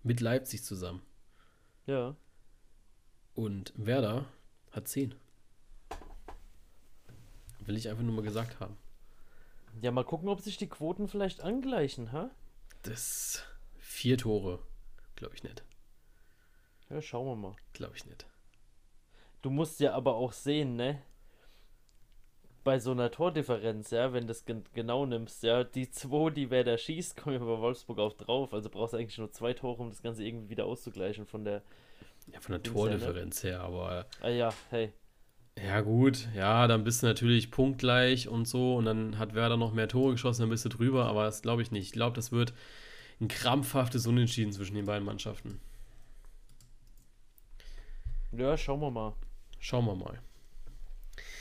Mit 0.03 0.21
Leipzig 0.21 0.65
zusammen. 0.65 1.01
Ja, 1.87 2.17
Und 3.35 3.73
Werder 3.77 4.27
hat 4.73 4.89
zehn. 4.89 5.15
Will 7.61 7.77
ich 7.77 7.89
einfach 7.89 8.03
nur 8.03 8.15
mal 8.15 8.23
gesagt 8.23 8.59
haben. 8.61 8.77
ja, 9.81 9.91
mal 9.93 10.05
gucken, 10.05 10.29
ob 10.29 10.41
sich 10.41 10.57
die 10.57 10.69
Quoten 10.69 11.07
vielleicht 11.09 11.41
angleichen, 11.43 12.11
ha? 12.13 12.31
Das 12.83 13.45
vier 13.79 14.19
Tore. 14.19 14.59
Glaube 15.15 15.35
ich 15.37 15.45
nicht. 15.45 15.63
Ja, 16.93 17.03
schauen 17.03 17.27
wir 17.27 17.37
mal. 17.37 17.57
Glaube 17.73 17.97
ich 17.97 18.05
nicht. 18.07 18.27
Du 19.41 19.51
musst 19.51 19.81
ja 19.81 19.95
aber 19.95 20.15
auch 20.15 20.33
sehen, 20.33 20.77
ne? 20.77 21.03
bei 22.65 22.79
so 22.79 22.93
einer 22.93 23.11
Tordifferenz, 23.11 23.91
ja, 23.91 24.13
wenn 24.13 24.23
du 24.23 24.29
das 24.29 24.45
gen 24.45 24.63
genau 24.75 25.07
nimmst, 25.07 25.43
ja, 25.43 25.65
die 25.65 25.91
zwei, 25.91 26.31
die 26.31 26.51
wer 26.51 26.65
da 26.65 26.79
schießt, 26.79 27.17
kommen 27.17 27.37
ja 27.37 27.45
bei 27.45 27.61
Wolfsburg 27.61 27.99
auch 27.99 28.13
drauf. 28.13 28.55
Also 28.55 28.71
brauchst 28.71 28.95
du 28.95 28.99
eigentlich 28.99 29.19
nur 29.19 29.33
zwei 29.33 29.53
Tore, 29.53 29.83
um 29.83 29.91
das 29.91 30.03
Ganze 30.03 30.25
irgendwie 30.25 30.51
wieder 30.51 30.67
auszugleichen 30.67 31.27
von 31.27 31.45
der. 31.45 31.63
Ja, 32.33 32.41
von 32.41 32.53
der 32.53 32.59
ne? 32.59 32.63
Tordifferenz 32.63 33.43
her, 33.43 33.61
aber. 33.61 34.07
Ah 34.21 34.29
ja, 34.29 34.55
hey. 34.71 34.93
Ja, 35.59 35.81
gut, 35.83 36.29
ja, 36.35 36.67
dann 36.67 36.83
bist 36.83 37.03
du 37.03 37.07
natürlich 37.07 37.51
punktgleich 37.51 38.27
und 38.27 38.49
so 38.49 38.77
und 38.77 38.87
dann 38.87 39.19
hat 39.19 39.35
Werder 39.35 39.59
noch 39.59 39.75
mehr 39.75 39.89
Tore 39.89 40.13
geschossen, 40.13 40.43
dann 40.43 40.51
bist 40.51 40.65
du 40.65 40.71
drüber, 40.71 41.07
aber 41.07 41.25
das 41.25 41.43
glaube 41.43 41.61
ich 41.61 41.71
nicht. 41.71 41.87
Ich 41.87 41.93
glaube, 41.93 42.17
das 42.17 42.33
wird 42.33 42.55
ein 43.21 43.29
krampfhaftes 43.29 44.07
Unentschieden 44.07 44.53
zwischen 44.53 44.77
den 44.77 44.87
beiden 44.87 45.05
Mannschaften. 45.05 45.61
Ja, 48.37 48.57
schauen 48.57 48.81
wir 48.81 48.91
mal. 48.91 49.15
Schauen 49.59 49.87
wir 49.87 49.95
mal. 49.95 50.19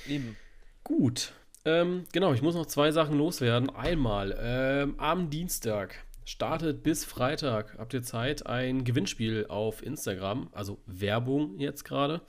Eben. 0.07 0.35
Gut. 0.83 1.33
Ähm, 1.63 2.05
genau, 2.11 2.33
ich 2.33 2.41
muss 2.41 2.55
noch 2.55 2.65
zwei 2.65 2.91
Sachen 2.91 3.17
loswerden. 3.17 3.69
Einmal, 3.69 4.37
ähm, 4.41 4.99
am 4.99 5.29
Dienstag 5.29 6.03
startet 6.25 6.83
bis 6.83 7.05
Freitag, 7.05 7.77
habt 7.77 7.93
ihr 7.93 8.03
Zeit, 8.03 8.45
ein 8.45 8.83
Gewinnspiel 8.83 9.45
auf 9.47 9.83
Instagram, 9.83 10.49
also 10.51 10.79
Werbung 10.85 11.59
jetzt 11.59 11.83
gerade. 11.83 12.21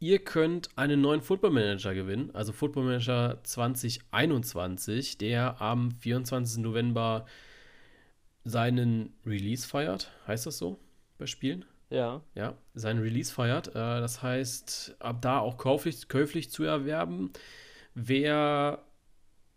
Ihr 0.00 0.18
könnt 0.18 0.70
einen 0.76 1.00
neuen 1.00 1.20
Football 1.20 1.50
Manager 1.50 1.94
gewinnen, 1.94 2.30
also 2.34 2.52
Football 2.52 2.84
Manager 2.84 3.38
2021, 3.42 5.18
der 5.18 5.60
am 5.60 5.90
24. 5.92 6.62
November 6.62 7.26
seinen 8.44 9.14
Release 9.26 9.68
feiert. 9.68 10.10
Heißt 10.26 10.46
das 10.46 10.58
so 10.58 10.78
bei 11.18 11.26
Spielen? 11.26 11.64
Ja. 11.90 12.22
Ja, 12.34 12.54
seinen 12.74 13.00
Release 13.00 13.32
feiert. 13.32 13.68
Äh, 13.68 13.72
das 13.72 14.22
heißt, 14.22 14.96
ab 15.00 15.20
da 15.22 15.40
auch 15.40 15.56
käuflich, 15.56 16.08
käuflich 16.08 16.50
zu 16.50 16.64
erwerben. 16.64 17.32
Wer 17.94 18.84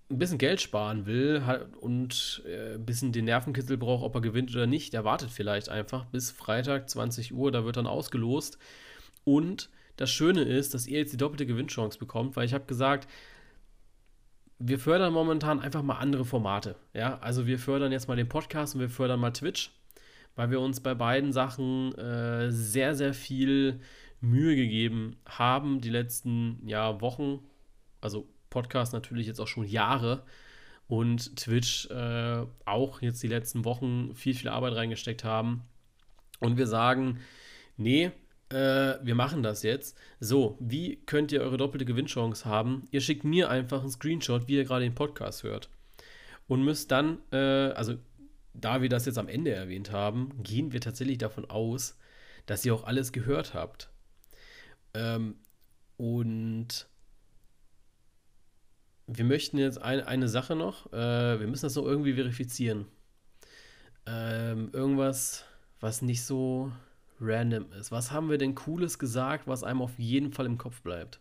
ein 0.09 0.19
bisschen 0.19 0.37
Geld 0.37 0.61
sparen 0.61 1.05
will 1.05 1.41
und 1.79 2.43
äh, 2.45 2.75
ein 2.75 2.85
bisschen 2.85 3.11
den 3.11 3.25
Nervenkitzel 3.25 3.77
braucht, 3.77 4.03
ob 4.03 4.15
er 4.15 4.21
gewinnt 4.21 4.51
oder 4.51 4.67
nicht, 4.67 4.93
der 4.93 5.05
wartet 5.05 5.29
vielleicht 5.31 5.69
einfach 5.69 6.05
bis 6.05 6.31
Freitag 6.31 6.89
20 6.89 7.33
Uhr, 7.33 7.51
da 7.51 7.65
wird 7.65 7.77
dann 7.77 7.87
ausgelost. 7.87 8.57
Und 9.23 9.69
das 9.95 10.11
Schöne 10.11 10.41
ist, 10.43 10.73
dass 10.73 10.87
ihr 10.87 10.99
jetzt 10.99 11.13
die 11.13 11.17
doppelte 11.17 11.45
Gewinnchance 11.45 11.97
bekommt, 11.97 12.35
weil 12.35 12.45
ich 12.45 12.53
habe 12.53 12.65
gesagt, 12.65 13.07
wir 14.59 14.79
fördern 14.79 15.13
momentan 15.13 15.59
einfach 15.59 15.81
mal 15.81 15.97
andere 15.97 16.25
Formate. 16.25 16.75
Ja, 16.93 17.19
also 17.19 17.47
wir 17.47 17.59
fördern 17.59 17.91
jetzt 17.91 18.07
mal 18.07 18.15
den 18.15 18.29
Podcast 18.29 18.75
und 18.75 18.81
wir 18.81 18.89
fördern 18.89 19.19
mal 19.19 19.31
Twitch, 19.31 19.71
weil 20.35 20.51
wir 20.51 20.59
uns 20.59 20.79
bei 20.79 20.93
beiden 20.93 21.31
Sachen 21.31 21.93
äh, 21.95 22.51
sehr, 22.51 22.95
sehr 22.95 23.13
viel 23.13 23.79
Mühe 24.21 24.55
gegeben 24.55 25.17
haben 25.25 25.81
die 25.81 25.89
letzten 25.89 26.61
ja, 26.65 27.01
Wochen. 27.01 27.39
Also 28.01 28.27
Podcast 28.49 28.93
natürlich 28.93 29.27
jetzt 29.27 29.39
auch 29.39 29.47
schon 29.47 29.65
Jahre 29.65 30.23
und 30.87 31.35
Twitch 31.35 31.89
äh, 31.89 32.45
auch 32.65 33.01
jetzt 33.01 33.21
die 33.23 33.27
letzten 33.27 33.65
Wochen 33.65 34.15
viel, 34.15 34.33
viel 34.33 34.49
Arbeit 34.49 34.75
reingesteckt 34.75 35.23
haben. 35.23 35.63
Und 36.39 36.57
wir 36.57 36.67
sagen, 36.67 37.19
nee, 37.77 38.11
äh, 38.49 38.99
wir 39.01 39.15
machen 39.15 39.43
das 39.43 39.63
jetzt. 39.63 39.97
So, 40.19 40.57
wie 40.59 40.97
könnt 41.05 41.31
ihr 41.31 41.41
eure 41.41 41.57
doppelte 41.57 41.85
Gewinnchance 41.85 42.45
haben? 42.45 42.85
Ihr 42.91 43.01
schickt 43.01 43.23
mir 43.23 43.49
einfach 43.49 43.81
einen 43.81 43.89
Screenshot, 43.89 44.47
wie 44.47 44.55
ihr 44.55 44.65
gerade 44.65 44.85
den 44.85 44.95
Podcast 44.95 45.43
hört. 45.43 45.69
Und 46.47 46.63
müsst 46.63 46.91
dann, 46.91 47.19
äh, 47.31 47.37
also 47.37 47.95
da 48.53 48.81
wir 48.81 48.89
das 48.89 49.05
jetzt 49.05 49.17
am 49.17 49.27
Ende 49.27 49.51
erwähnt 49.51 49.91
haben, 49.91 50.41
gehen 50.43 50.71
wir 50.71 50.81
tatsächlich 50.81 51.17
davon 51.17 51.49
aus, 51.49 51.97
dass 52.45 52.65
ihr 52.65 52.73
auch 52.73 52.83
alles 52.83 53.11
gehört 53.11 53.53
habt. 53.53 53.89
Ähm, 54.93 55.35
und 55.97 56.87
wir 59.07 59.25
möchten 59.25 59.57
jetzt 59.57 59.81
ein, 59.81 60.01
eine 60.01 60.27
Sache 60.27 60.55
noch. 60.55 60.91
Äh, 60.93 61.39
wir 61.39 61.47
müssen 61.47 61.65
das 61.65 61.75
noch 61.75 61.85
irgendwie 61.85 62.13
verifizieren. 62.13 62.85
Ähm, 64.05 64.69
irgendwas, 64.73 65.45
was 65.79 66.01
nicht 66.01 66.23
so 66.23 66.71
random 67.19 67.71
ist. 67.73 67.91
Was 67.91 68.11
haben 68.11 68.29
wir 68.29 68.37
denn 68.37 68.55
Cooles 68.55 68.99
gesagt, 68.99 69.47
was 69.47 69.63
einem 69.63 69.81
auf 69.81 69.97
jeden 69.97 70.31
Fall 70.31 70.45
im 70.45 70.57
Kopf 70.57 70.81
bleibt? 70.81 71.19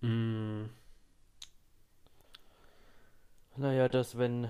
Mm. 0.00 0.64
Naja, 3.56 3.88
dass 3.88 4.18
wenn 4.18 4.48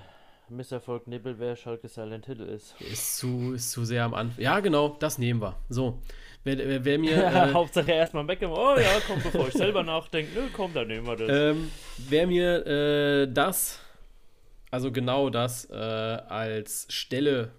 Misserfolg 0.53 1.07
Nibbelwehr 1.07 1.57
Schalke 1.57 1.89
Silent 1.89 2.27
Hill 2.27 2.41
ist. 2.41 2.75
Ist 2.81 3.19
zu, 3.19 3.55
ist 3.55 3.71
zu 3.71 3.85
sehr 3.85 4.05
am 4.05 4.15
Anfang. 4.15 4.43
Ja, 4.43 4.61
genau, 4.61 4.97
das 5.01 5.19
nehmen 5.19 5.41
wir. 5.41 5.57
So. 5.69 6.01
Wer, 6.45 6.59
wer, 6.59 6.85
wer 6.85 6.99
mir. 6.99 7.17
äh, 7.25 7.53
Hauptsache 7.53 7.93
erstmal 7.93 8.27
weg. 8.29 8.41
Oh 8.43 8.77
ja, 8.77 9.01
komm, 9.07 9.23
bevor 9.23 9.49
ich 9.49 9.55
selber 9.55 9.83
nachdenke. 9.83 10.33
Nö, 10.35 10.49
komm, 10.53 10.75
dann 10.75 10.89
nehmen 10.89 11.07
wir 11.07 11.17
das. 11.17 11.29
Ähm, 11.31 11.71
wer 12.09 12.27
mir 12.27 12.67
äh, 12.67 13.33
das, 13.33 13.81
also 14.71 14.91
genau 14.91 15.31
das, 15.31 15.69
äh, 15.71 15.75
als 15.75 16.87
Stelle 16.91 17.53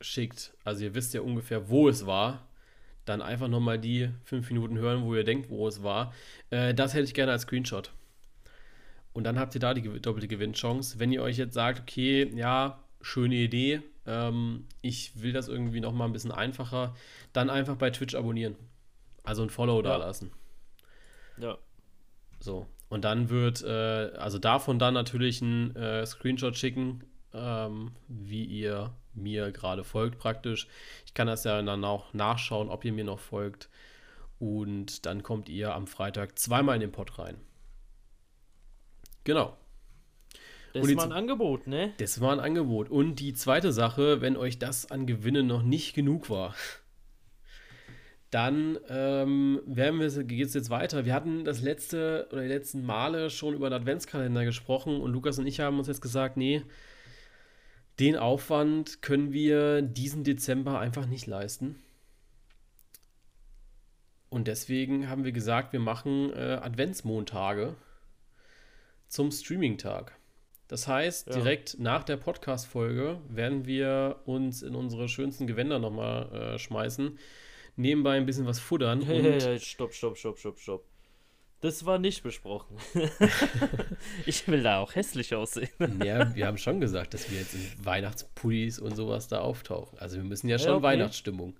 schickt, 0.00 0.52
also 0.64 0.84
ihr 0.84 0.94
wisst 0.94 1.14
ja 1.14 1.20
ungefähr, 1.20 1.68
wo 1.68 1.88
es 1.88 2.06
war, 2.06 2.46
dann 3.04 3.22
einfach 3.22 3.48
nochmal 3.48 3.78
die 3.78 4.10
fünf 4.24 4.50
Minuten 4.50 4.78
hören, 4.78 5.04
wo 5.04 5.14
ihr 5.14 5.24
denkt, 5.24 5.50
wo 5.50 5.66
es 5.66 5.82
war. 5.82 6.14
Äh, 6.50 6.74
das 6.74 6.94
hätte 6.94 7.04
ich 7.04 7.14
gerne 7.14 7.32
als 7.32 7.42
Screenshot. 7.42 7.92
Und 9.12 9.24
dann 9.24 9.38
habt 9.38 9.54
ihr 9.54 9.60
da 9.60 9.74
die 9.74 10.00
doppelte 10.00 10.28
Gewinnchance. 10.28 10.98
Wenn 10.98 11.12
ihr 11.12 11.22
euch 11.22 11.36
jetzt 11.36 11.54
sagt, 11.54 11.80
okay, 11.80 12.30
ja, 12.34 12.82
schöne 13.00 13.34
Idee, 13.34 13.82
ähm, 14.06 14.66
ich 14.80 15.20
will 15.20 15.32
das 15.32 15.48
irgendwie 15.48 15.80
nochmal 15.80 16.08
ein 16.08 16.12
bisschen 16.12 16.32
einfacher, 16.32 16.94
dann 17.32 17.50
einfach 17.50 17.76
bei 17.76 17.90
Twitch 17.90 18.14
abonnieren. 18.14 18.56
Also 19.22 19.42
ein 19.42 19.50
Follow 19.50 19.76
ja. 19.76 19.82
da 19.82 19.96
lassen. 19.96 20.32
Ja. 21.38 21.58
So. 22.40 22.66
Und 22.88 23.04
dann 23.04 23.30
wird, 23.30 23.62
äh, 23.62 24.12
also 24.16 24.38
davon 24.38 24.78
dann 24.78 24.94
natürlich 24.94 25.40
ein 25.40 25.74
äh, 25.76 26.04
Screenshot 26.04 26.56
schicken, 26.56 27.04
ähm, 27.32 27.92
wie 28.08 28.44
ihr 28.44 28.92
mir 29.14 29.52
gerade 29.52 29.84
folgt 29.84 30.18
praktisch. 30.18 30.66
Ich 31.06 31.14
kann 31.14 31.26
das 31.26 31.44
ja 31.44 31.60
dann 31.62 31.84
auch 31.84 32.12
nachschauen, 32.12 32.68
ob 32.68 32.84
ihr 32.84 32.92
mir 32.92 33.04
noch 33.04 33.20
folgt. 33.20 33.68
Und 34.38 35.06
dann 35.06 35.22
kommt 35.22 35.48
ihr 35.48 35.74
am 35.74 35.86
Freitag 35.86 36.38
zweimal 36.38 36.74
in 36.74 36.80
den 36.80 36.92
Pod 36.92 37.18
rein. 37.18 37.36
Genau. 39.24 39.56
Das 40.72 40.96
war 40.96 41.04
ein 41.04 41.12
Angebot, 41.12 41.66
ne? 41.66 41.92
Das 41.98 42.20
war 42.20 42.32
ein 42.32 42.40
Angebot. 42.40 42.88
Und 42.88 43.16
die 43.16 43.34
zweite 43.34 43.72
Sache, 43.72 44.20
wenn 44.20 44.36
euch 44.36 44.58
das 44.58 44.90
an 44.90 45.06
Gewinnen 45.06 45.46
noch 45.46 45.62
nicht 45.62 45.94
genug 45.94 46.30
war, 46.30 46.54
dann 48.30 48.78
ähm, 48.88 49.60
werden 49.66 50.00
wir, 50.00 50.24
geht 50.24 50.46
es 50.46 50.54
jetzt 50.54 50.70
weiter. 50.70 51.04
Wir 51.04 51.12
hatten 51.12 51.44
das 51.44 51.60
letzte 51.60 52.26
oder 52.32 52.40
die 52.40 52.48
letzten 52.48 52.82
Male 52.82 53.28
schon 53.28 53.54
über 53.54 53.68
den 53.68 53.80
Adventskalender 53.80 54.46
gesprochen 54.46 55.02
und 55.02 55.12
Lukas 55.12 55.38
und 55.38 55.46
ich 55.46 55.60
haben 55.60 55.78
uns 55.78 55.88
jetzt 55.88 56.00
gesagt, 56.00 56.38
nee, 56.38 56.62
den 58.00 58.16
Aufwand 58.16 59.02
können 59.02 59.34
wir 59.34 59.82
diesen 59.82 60.24
Dezember 60.24 60.80
einfach 60.80 61.04
nicht 61.04 61.26
leisten. 61.26 61.76
Und 64.30 64.48
deswegen 64.48 65.10
haben 65.10 65.24
wir 65.24 65.32
gesagt, 65.32 65.74
wir 65.74 65.80
machen 65.80 66.32
äh, 66.32 66.58
Adventsmontage 66.62 67.76
zum 69.12 69.30
Streaming-Tag. 69.30 70.18
Das 70.68 70.88
heißt, 70.88 71.26
ja. 71.28 71.34
direkt 71.34 71.78
nach 71.78 72.02
der 72.02 72.16
Podcast-Folge 72.16 73.20
werden 73.28 73.66
wir 73.66 74.22
uns 74.24 74.62
in 74.62 74.74
unsere 74.74 75.06
schönsten 75.06 75.46
Gewänder 75.46 75.78
nochmal 75.78 76.32
äh, 76.32 76.58
schmeißen, 76.58 77.18
nebenbei 77.76 78.16
ein 78.16 78.24
bisschen 78.24 78.46
was 78.46 78.58
futtern. 78.58 79.02
Hey, 79.06 79.22
hey, 79.22 79.38
hey, 79.38 79.60
stopp, 79.60 79.92
stopp, 79.92 80.16
stopp, 80.16 80.38
stopp, 80.38 80.58
stopp. 80.58 80.84
Das 81.60 81.84
war 81.84 81.98
nicht 81.98 82.22
besprochen. 82.22 82.78
ich 84.26 84.48
will 84.48 84.62
da 84.62 84.78
auch 84.78 84.94
hässlich 84.94 85.34
aussehen. 85.34 85.68
ja, 86.02 86.34
wir 86.34 86.46
haben 86.46 86.58
schon 86.58 86.80
gesagt, 86.80 87.12
dass 87.12 87.30
wir 87.30 87.38
jetzt 87.38 87.54
in 87.54 87.84
Weihnachtspullis 87.84 88.78
und 88.78 88.96
sowas 88.96 89.28
da 89.28 89.40
auftauchen. 89.40 89.98
Also 89.98 90.16
wir 90.16 90.24
müssen 90.24 90.48
ja 90.48 90.58
schon 90.58 90.68
ja, 90.68 90.76
okay. 90.76 90.84
Weihnachtsstimmung 90.84 91.58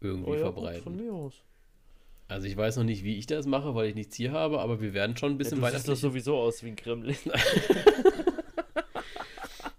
irgendwie 0.00 0.30
oh, 0.30 0.34
ja, 0.34 0.40
verbreiten. 0.40 0.82
Von 0.84 0.96
mir 0.96 1.12
aus. 1.12 1.42
Also 2.34 2.48
ich 2.48 2.56
weiß 2.56 2.78
noch 2.78 2.84
nicht, 2.84 3.04
wie 3.04 3.16
ich 3.16 3.26
das 3.26 3.46
mache, 3.46 3.76
weil 3.76 3.90
ich 3.90 3.94
nichts 3.94 4.16
hier 4.16 4.32
habe, 4.32 4.58
aber 4.58 4.80
wir 4.80 4.92
werden 4.92 5.16
schon 5.16 5.30
ein 5.30 5.38
bisschen 5.38 5.58
ja, 5.58 5.60
du 5.60 5.66
weihnachtlich. 5.68 6.00
Du 6.00 6.08
sowieso 6.08 6.36
aus 6.36 6.64
wie 6.64 6.70
ein 6.70 6.74
Kremlin. 6.74 7.16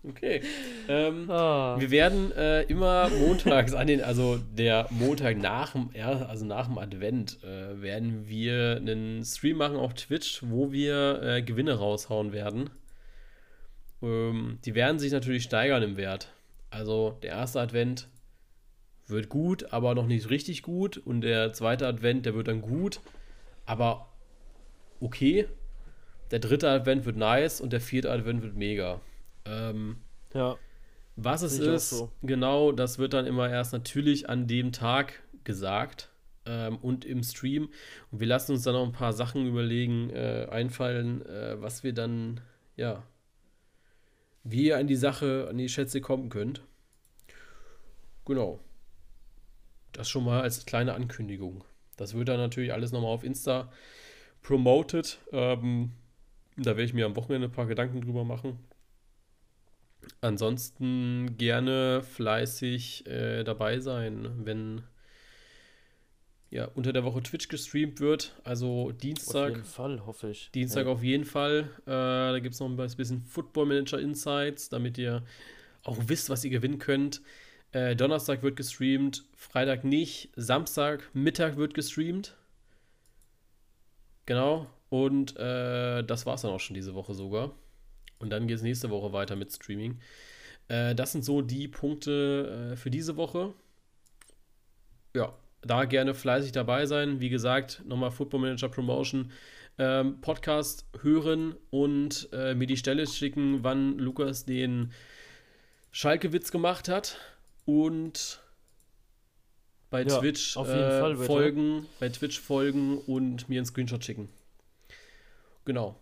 okay. 0.07 0.39
Ähm, 0.87 1.29
ah. 1.29 1.75
Wir 1.77 1.91
werden 1.91 2.31
äh, 2.31 2.61
immer 2.61 3.09
montags 3.09 3.73
an 3.73 3.87
den, 3.87 4.01
also 4.01 4.37
der 4.37 4.87
Montag 4.89 5.37
nach 5.37 5.73
dem, 5.73 5.89
also 6.01 6.45
nach 6.45 6.67
dem 6.67 6.77
Advent, 6.77 7.43
äh, 7.43 7.81
werden 7.81 8.29
wir 8.29 8.77
einen 8.77 9.25
Stream 9.25 9.57
machen 9.57 9.75
auf 9.75 9.93
Twitch, 9.93 10.41
wo 10.41 10.71
wir 10.71 11.21
äh, 11.23 11.41
Gewinne 11.41 11.73
raushauen 11.73 12.31
werden. 12.31 12.69
Ähm, 14.01 14.59
die 14.63 14.75
werden 14.75 14.97
sich 14.97 15.11
natürlich 15.11 15.43
steigern 15.43 15.83
im 15.83 15.97
Wert. 15.97 16.29
Also 16.69 17.17
der 17.21 17.31
erste 17.31 17.59
Advent 17.59 18.07
wird 19.07 19.29
gut, 19.29 19.71
aber 19.73 19.95
noch 19.95 20.07
nicht 20.07 20.29
richtig 20.29 20.61
gut. 20.63 20.97
Und 20.97 21.21
der 21.21 21.53
zweite 21.53 21.87
Advent, 21.87 22.25
der 22.25 22.35
wird 22.35 22.47
dann 22.47 22.61
gut, 22.61 22.99
aber 23.65 24.07
okay. 24.99 25.47
Der 26.31 26.39
dritte 26.39 26.69
Advent 26.69 27.05
wird 27.05 27.17
nice 27.17 27.61
und 27.61 27.71
der 27.71 27.81
vierte 27.81 28.11
Advent 28.11 28.41
wird 28.41 28.55
mega. 28.55 29.01
Ähm, 29.45 29.97
ja. 30.33 30.57
Was 31.15 31.43
es 31.43 31.59
ist, 31.59 31.91
so. 31.91 32.11
genau, 32.23 32.71
das 32.71 32.97
wird 32.97 33.13
dann 33.13 33.25
immer 33.25 33.49
erst 33.49 33.73
natürlich 33.73 34.27
an 34.29 34.47
dem 34.47 34.71
Tag 34.71 35.21
gesagt. 35.43 36.09
ähm, 36.45 36.77
und 36.77 37.05
im 37.05 37.23
Stream. 37.23 37.69
Und 38.11 38.19
wir 38.19 38.27
lassen 38.27 38.53
uns 38.53 38.63
dann 38.63 38.73
noch 38.73 38.85
ein 38.85 38.91
paar 38.91 39.13
Sachen 39.13 39.45
überlegen, 39.47 40.09
äh, 40.11 40.47
einfallen, 40.49 41.25
äh, 41.25 41.61
was 41.61 41.83
wir 41.83 41.93
dann, 41.93 42.41
ja, 42.75 43.03
wie 44.43 44.67
ihr 44.67 44.77
an 44.77 44.87
die 44.87 44.95
Sache, 44.95 45.47
an 45.49 45.57
die 45.57 45.69
Schätze 45.69 46.01
kommen 46.01 46.29
könnt. 46.29 46.61
Genau. 48.25 48.59
Das 49.95 50.09
schon 50.09 50.25
mal 50.25 50.41
als 50.41 50.65
kleine 50.65 50.93
Ankündigung. 50.93 51.63
Das 51.95 52.13
wird 52.13 52.27
dann 52.27 52.37
natürlich 52.37 52.73
alles 52.73 52.91
nochmal 52.91 53.11
auf 53.11 53.23
Insta 53.23 53.71
promoted. 54.41 55.19
Ähm, 55.31 55.91
da 56.57 56.71
werde 56.71 56.83
ich 56.83 56.93
mir 56.93 57.05
am 57.05 57.15
Wochenende 57.15 57.47
ein 57.47 57.53
paar 57.53 57.65
Gedanken 57.65 58.01
drüber 58.01 58.25
machen. 58.25 58.59
Ansonsten 60.19 61.37
gerne 61.37 62.03
fleißig 62.03 63.07
äh, 63.07 63.43
dabei 63.43 63.79
sein, 63.79 64.29
wenn 64.43 64.83
ja, 66.51 66.65
unter 66.65 66.93
der 66.93 67.03
Woche 67.05 67.23
Twitch 67.23 67.47
gestreamt 67.47 68.01
wird. 68.01 68.35
Also 68.43 68.91
Dienstag. 68.91 69.51
Auf 69.51 69.57
jeden 69.57 69.63
Fall, 69.63 70.05
hoffe 70.05 70.29
ich. 70.29 70.51
Dienstag 70.51 70.85
ja. 70.85 70.91
auf 70.91 71.03
jeden 71.03 71.25
Fall. 71.25 71.69
Äh, 71.85 71.89
da 71.89 72.39
gibt 72.39 72.53
es 72.53 72.59
noch 72.59 72.69
ein 72.69 72.75
bisschen 72.75 73.23
Football 73.23 73.67
Manager 73.67 73.99
Insights, 73.99 74.67
damit 74.69 74.97
ihr 74.97 75.23
auch 75.83 75.97
wisst, 76.07 76.29
was 76.29 76.43
ihr 76.43 76.51
gewinnen 76.51 76.79
könnt. 76.79 77.21
Äh, 77.75 77.97
Donnerstag 77.97 78.41
wird 78.41 78.55
gestreamt, 78.55 79.25
Freitag 79.35 79.83
nicht. 79.83 80.29
Samstag 80.37 81.09
Mittag 81.13 81.57
wird 81.57 81.73
gestreamt. 81.73 82.37
Genau. 84.25 84.67
Und 84.87 85.35
äh, 85.35 86.01
das 86.01 86.25
war 86.25 86.35
es 86.35 86.43
dann 86.43 86.51
auch 86.51 86.61
schon 86.61 86.73
diese 86.73 86.95
Woche 86.95 87.13
sogar. 87.13 87.51
Und 88.17 88.29
dann 88.29 88.47
geht 88.47 88.55
es 88.55 88.63
nächste 88.63 88.89
Woche 88.91 89.11
weiter 89.11 89.35
mit 89.35 89.51
Streaming. 89.51 89.99
Äh, 90.69 90.95
das 90.95 91.11
sind 91.11 91.25
so 91.25 91.41
die 91.41 91.67
Punkte 91.67 92.71
äh, 92.71 92.75
für 92.77 92.89
diese 92.89 93.17
Woche. 93.17 93.53
Ja, 95.13 95.33
da 95.61 95.83
gerne 95.83 96.13
fleißig 96.13 96.53
dabei 96.53 96.85
sein. 96.85 97.19
Wie 97.19 97.29
gesagt, 97.29 97.83
nochmal 97.85 98.11
Football 98.11 98.39
Manager 98.39 98.69
Promotion. 98.69 99.33
Ähm, 99.77 100.21
Podcast 100.21 100.87
hören 101.01 101.55
und 101.71 102.29
äh, 102.31 102.55
mir 102.55 102.67
die 102.67 102.77
Stelle 102.77 103.05
schicken, 103.05 103.65
wann 103.65 103.97
Lukas 103.97 104.45
den 104.45 104.93
Schalke-Witz 105.91 106.53
gemacht 106.53 106.87
hat. 106.87 107.17
Und 107.65 108.41
bei 109.89 110.03
ja, 110.03 110.19
Twitch 110.19 110.55
äh, 110.57 111.15
folgen, 111.15 111.87
bei 111.99 112.09
Twitch 112.09 112.39
folgen 112.39 112.99
und 112.99 113.49
mir 113.49 113.59
einen 113.59 113.65
Screenshot 113.65 114.03
schicken. 114.03 114.29
Genau. 115.65 115.99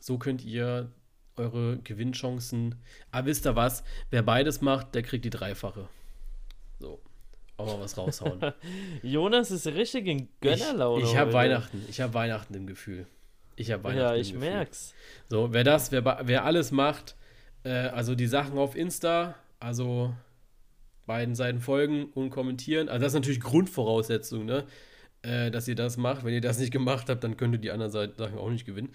So 0.00 0.18
könnt 0.18 0.44
ihr 0.44 0.90
eure 1.36 1.78
Gewinnchancen. 1.78 2.76
Aber 3.10 3.26
wisst 3.26 3.46
ihr 3.46 3.56
was? 3.56 3.84
Wer 4.10 4.22
beides 4.22 4.60
macht, 4.60 4.94
der 4.94 5.02
kriegt 5.02 5.24
die 5.24 5.30
dreifache. 5.30 5.88
So. 6.78 7.00
Auch 7.56 7.66
mal 7.66 7.80
was 7.80 7.96
raushauen. 7.96 8.40
Jonas 9.02 9.50
ist 9.50 9.66
richtig 9.68 10.06
in 10.06 10.28
Gönnerlaune. 10.40 11.04
Ich, 11.04 11.10
ich 11.10 11.16
habe 11.16 11.32
Weihnachten. 11.32 11.84
Ich 11.88 12.00
habe 12.00 12.12
Weihnachten 12.14 12.54
im 12.54 12.66
Gefühl. 12.66 13.06
Ich 13.56 13.70
habe 13.70 13.84
Weihnachten. 13.84 14.14
Ja, 14.14 14.16
ich 14.16 14.32
im 14.32 14.40
merk's. 14.40 14.92
So, 15.28 15.52
wer 15.52 15.62
das, 15.62 15.92
wer, 15.92 16.20
wer 16.24 16.44
alles 16.44 16.72
macht, 16.72 17.14
äh, 17.62 17.70
also 17.70 18.16
die 18.16 18.26
Sachen 18.26 18.58
auf 18.58 18.74
Insta, 18.74 19.36
also 19.60 20.12
beiden 21.06 21.34
Seiten 21.34 21.60
folgen 21.60 22.06
und 22.06 22.30
kommentieren. 22.30 22.88
Also 22.88 23.02
das 23.02 23.12
ist 23.12 23.20
natürlich 23.20 23.40
Grundvoraussetzung, 23.40 24.44
ne? 24.44 24.64
Äh, 25.22 25.50
dass 25.50 25.68
ihr 25.68 25.74
das 25.74 25.96
macht. 25.96 26.24
Wenn 26.24 26.34
ihr 26.34 26.40
das 26.40 26.58
nicht 26.58 26.72
gemacht 26.72 27.08
habt, 27.08 27.24
dann 27.24 27.36
könnt 27.36 27.54
ihr 27.54 27.60
die 27.60 27.70
anderen 27.70 27.90
Sachen 27.90 28.38
auch 28.38 28.50
nicht 28.50 28.66
gewinnen. 28.66 28.90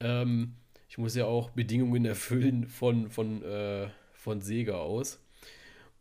Ähm, 0.00 0.54
ich 0.88 0.98
muss 0.98 1.14
ja 1.14 1.26
auch 1.26 1.50
Bedingungen 1.50 2.04
erfüllen 2.04 2.66
von, 2.66 3.08
von, 3.08 3.42
äh, 3.44 3.88
von 4.12 4.40
Sega 4.40 4.78
aus. 4.78 5.20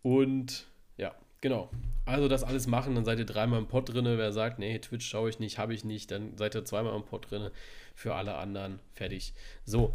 Und 0.02 0.66
ja, 0.98 1.14
genau. 1.42 1.70
Also 2.06 2.28
das 2.28 2.44
alles 2.44 2.66
machen, 2.66 2.96
dann 2.96 3.06
seid 3.06 3.20
ihr 3.20 3.26
dreimal 3.26 3.60
im 3.60 3.68
Pod 3.68 3.94
drin. 3.94 4.06
Wer 4.06 4.32
sagt, 4.34 4.58
nee, 4.58 4.80
Twitch 4.80 5.08
schaue 5.08 5.30
ich 5.30 5.38
nicht, 5.38 5.60
habe 5.60 5.76
ich 5.76 5.84
nicht, 5.84 6.10
dann 6.10 6.36
seid 6.38 6.56
ihr 6.56 6.66
zweimal 6.66 6.96
im 6.96 7.04
Pod 7.04 7.30
drin. 7.30 7.52
Für 7.94 8.16
alle 8.16 8.36
anderen 8.36 8.80
fertig. 8.94 9.34
So. 9.66 9.94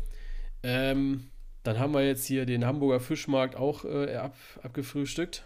Ähm, 0.62 1.30
dann 1.64 1.78
haben 1.78 1.92
wir 1.92 2.06
jetzt 2.06 2.26
hier 2.26 2.46
den 2.46 2.64
Hamburger 2.64 3.00
Fischmarkt 3.00 3.56
auch 3.56 3.84
äh, 3.84 4.14
ab, 4.14 4.36
abgefrühstückt. 4.62 5.44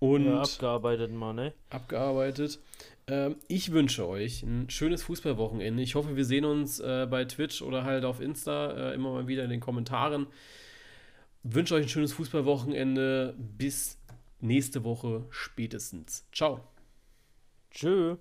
Und 0.00 0.26
ja, 0.26 0.42
abgearbeitet 0.42 1.12
mal, 1.12 1.32
ne? 1.32 1.54
Abgearbeitet. 1.70 2.58
Ähm, 3.06 3.36
ich 3.46 3.70
wünsche 3.70 4.06
euch 4.06 4.42
ein 4.42 4.68
schönes 4.68 5.04
Fußballwochenende. 5.04 5.80
Ich 5.80 5.94
hoffe, 5.94 6.16
wir 6.16 6.24
sehen 6.24 6.44
uns 6.44 6.80
äh, 6.80 7.06
bei 7.08 7.24
Twitch 7.24 7.62
oder 7.62 7.84
halt 7.84 8.04
auf 8.04 8.20
Insta 8.20 8.90
äh, 8.90 8.94
immer 8.94 9.12
mal 9.12 9.28
wieder 9.28 9.44
in 9.44 9.50
den 9.50 9.60
Kommentaren. 9.60 10.26
Wünsche 11.44 11.76
euch 11.76 11.86
ein 11.86 11.88
schönes 11.88 12.12
Fußballwochenende. 12.12 13.36
Bis 13.38 13.98
nächste 14.40 14.82
Woche 14.82 15.24
spätestens. 15.30 16.26
Ciao. 16.32 16.60
Tschö. 17.70 18.16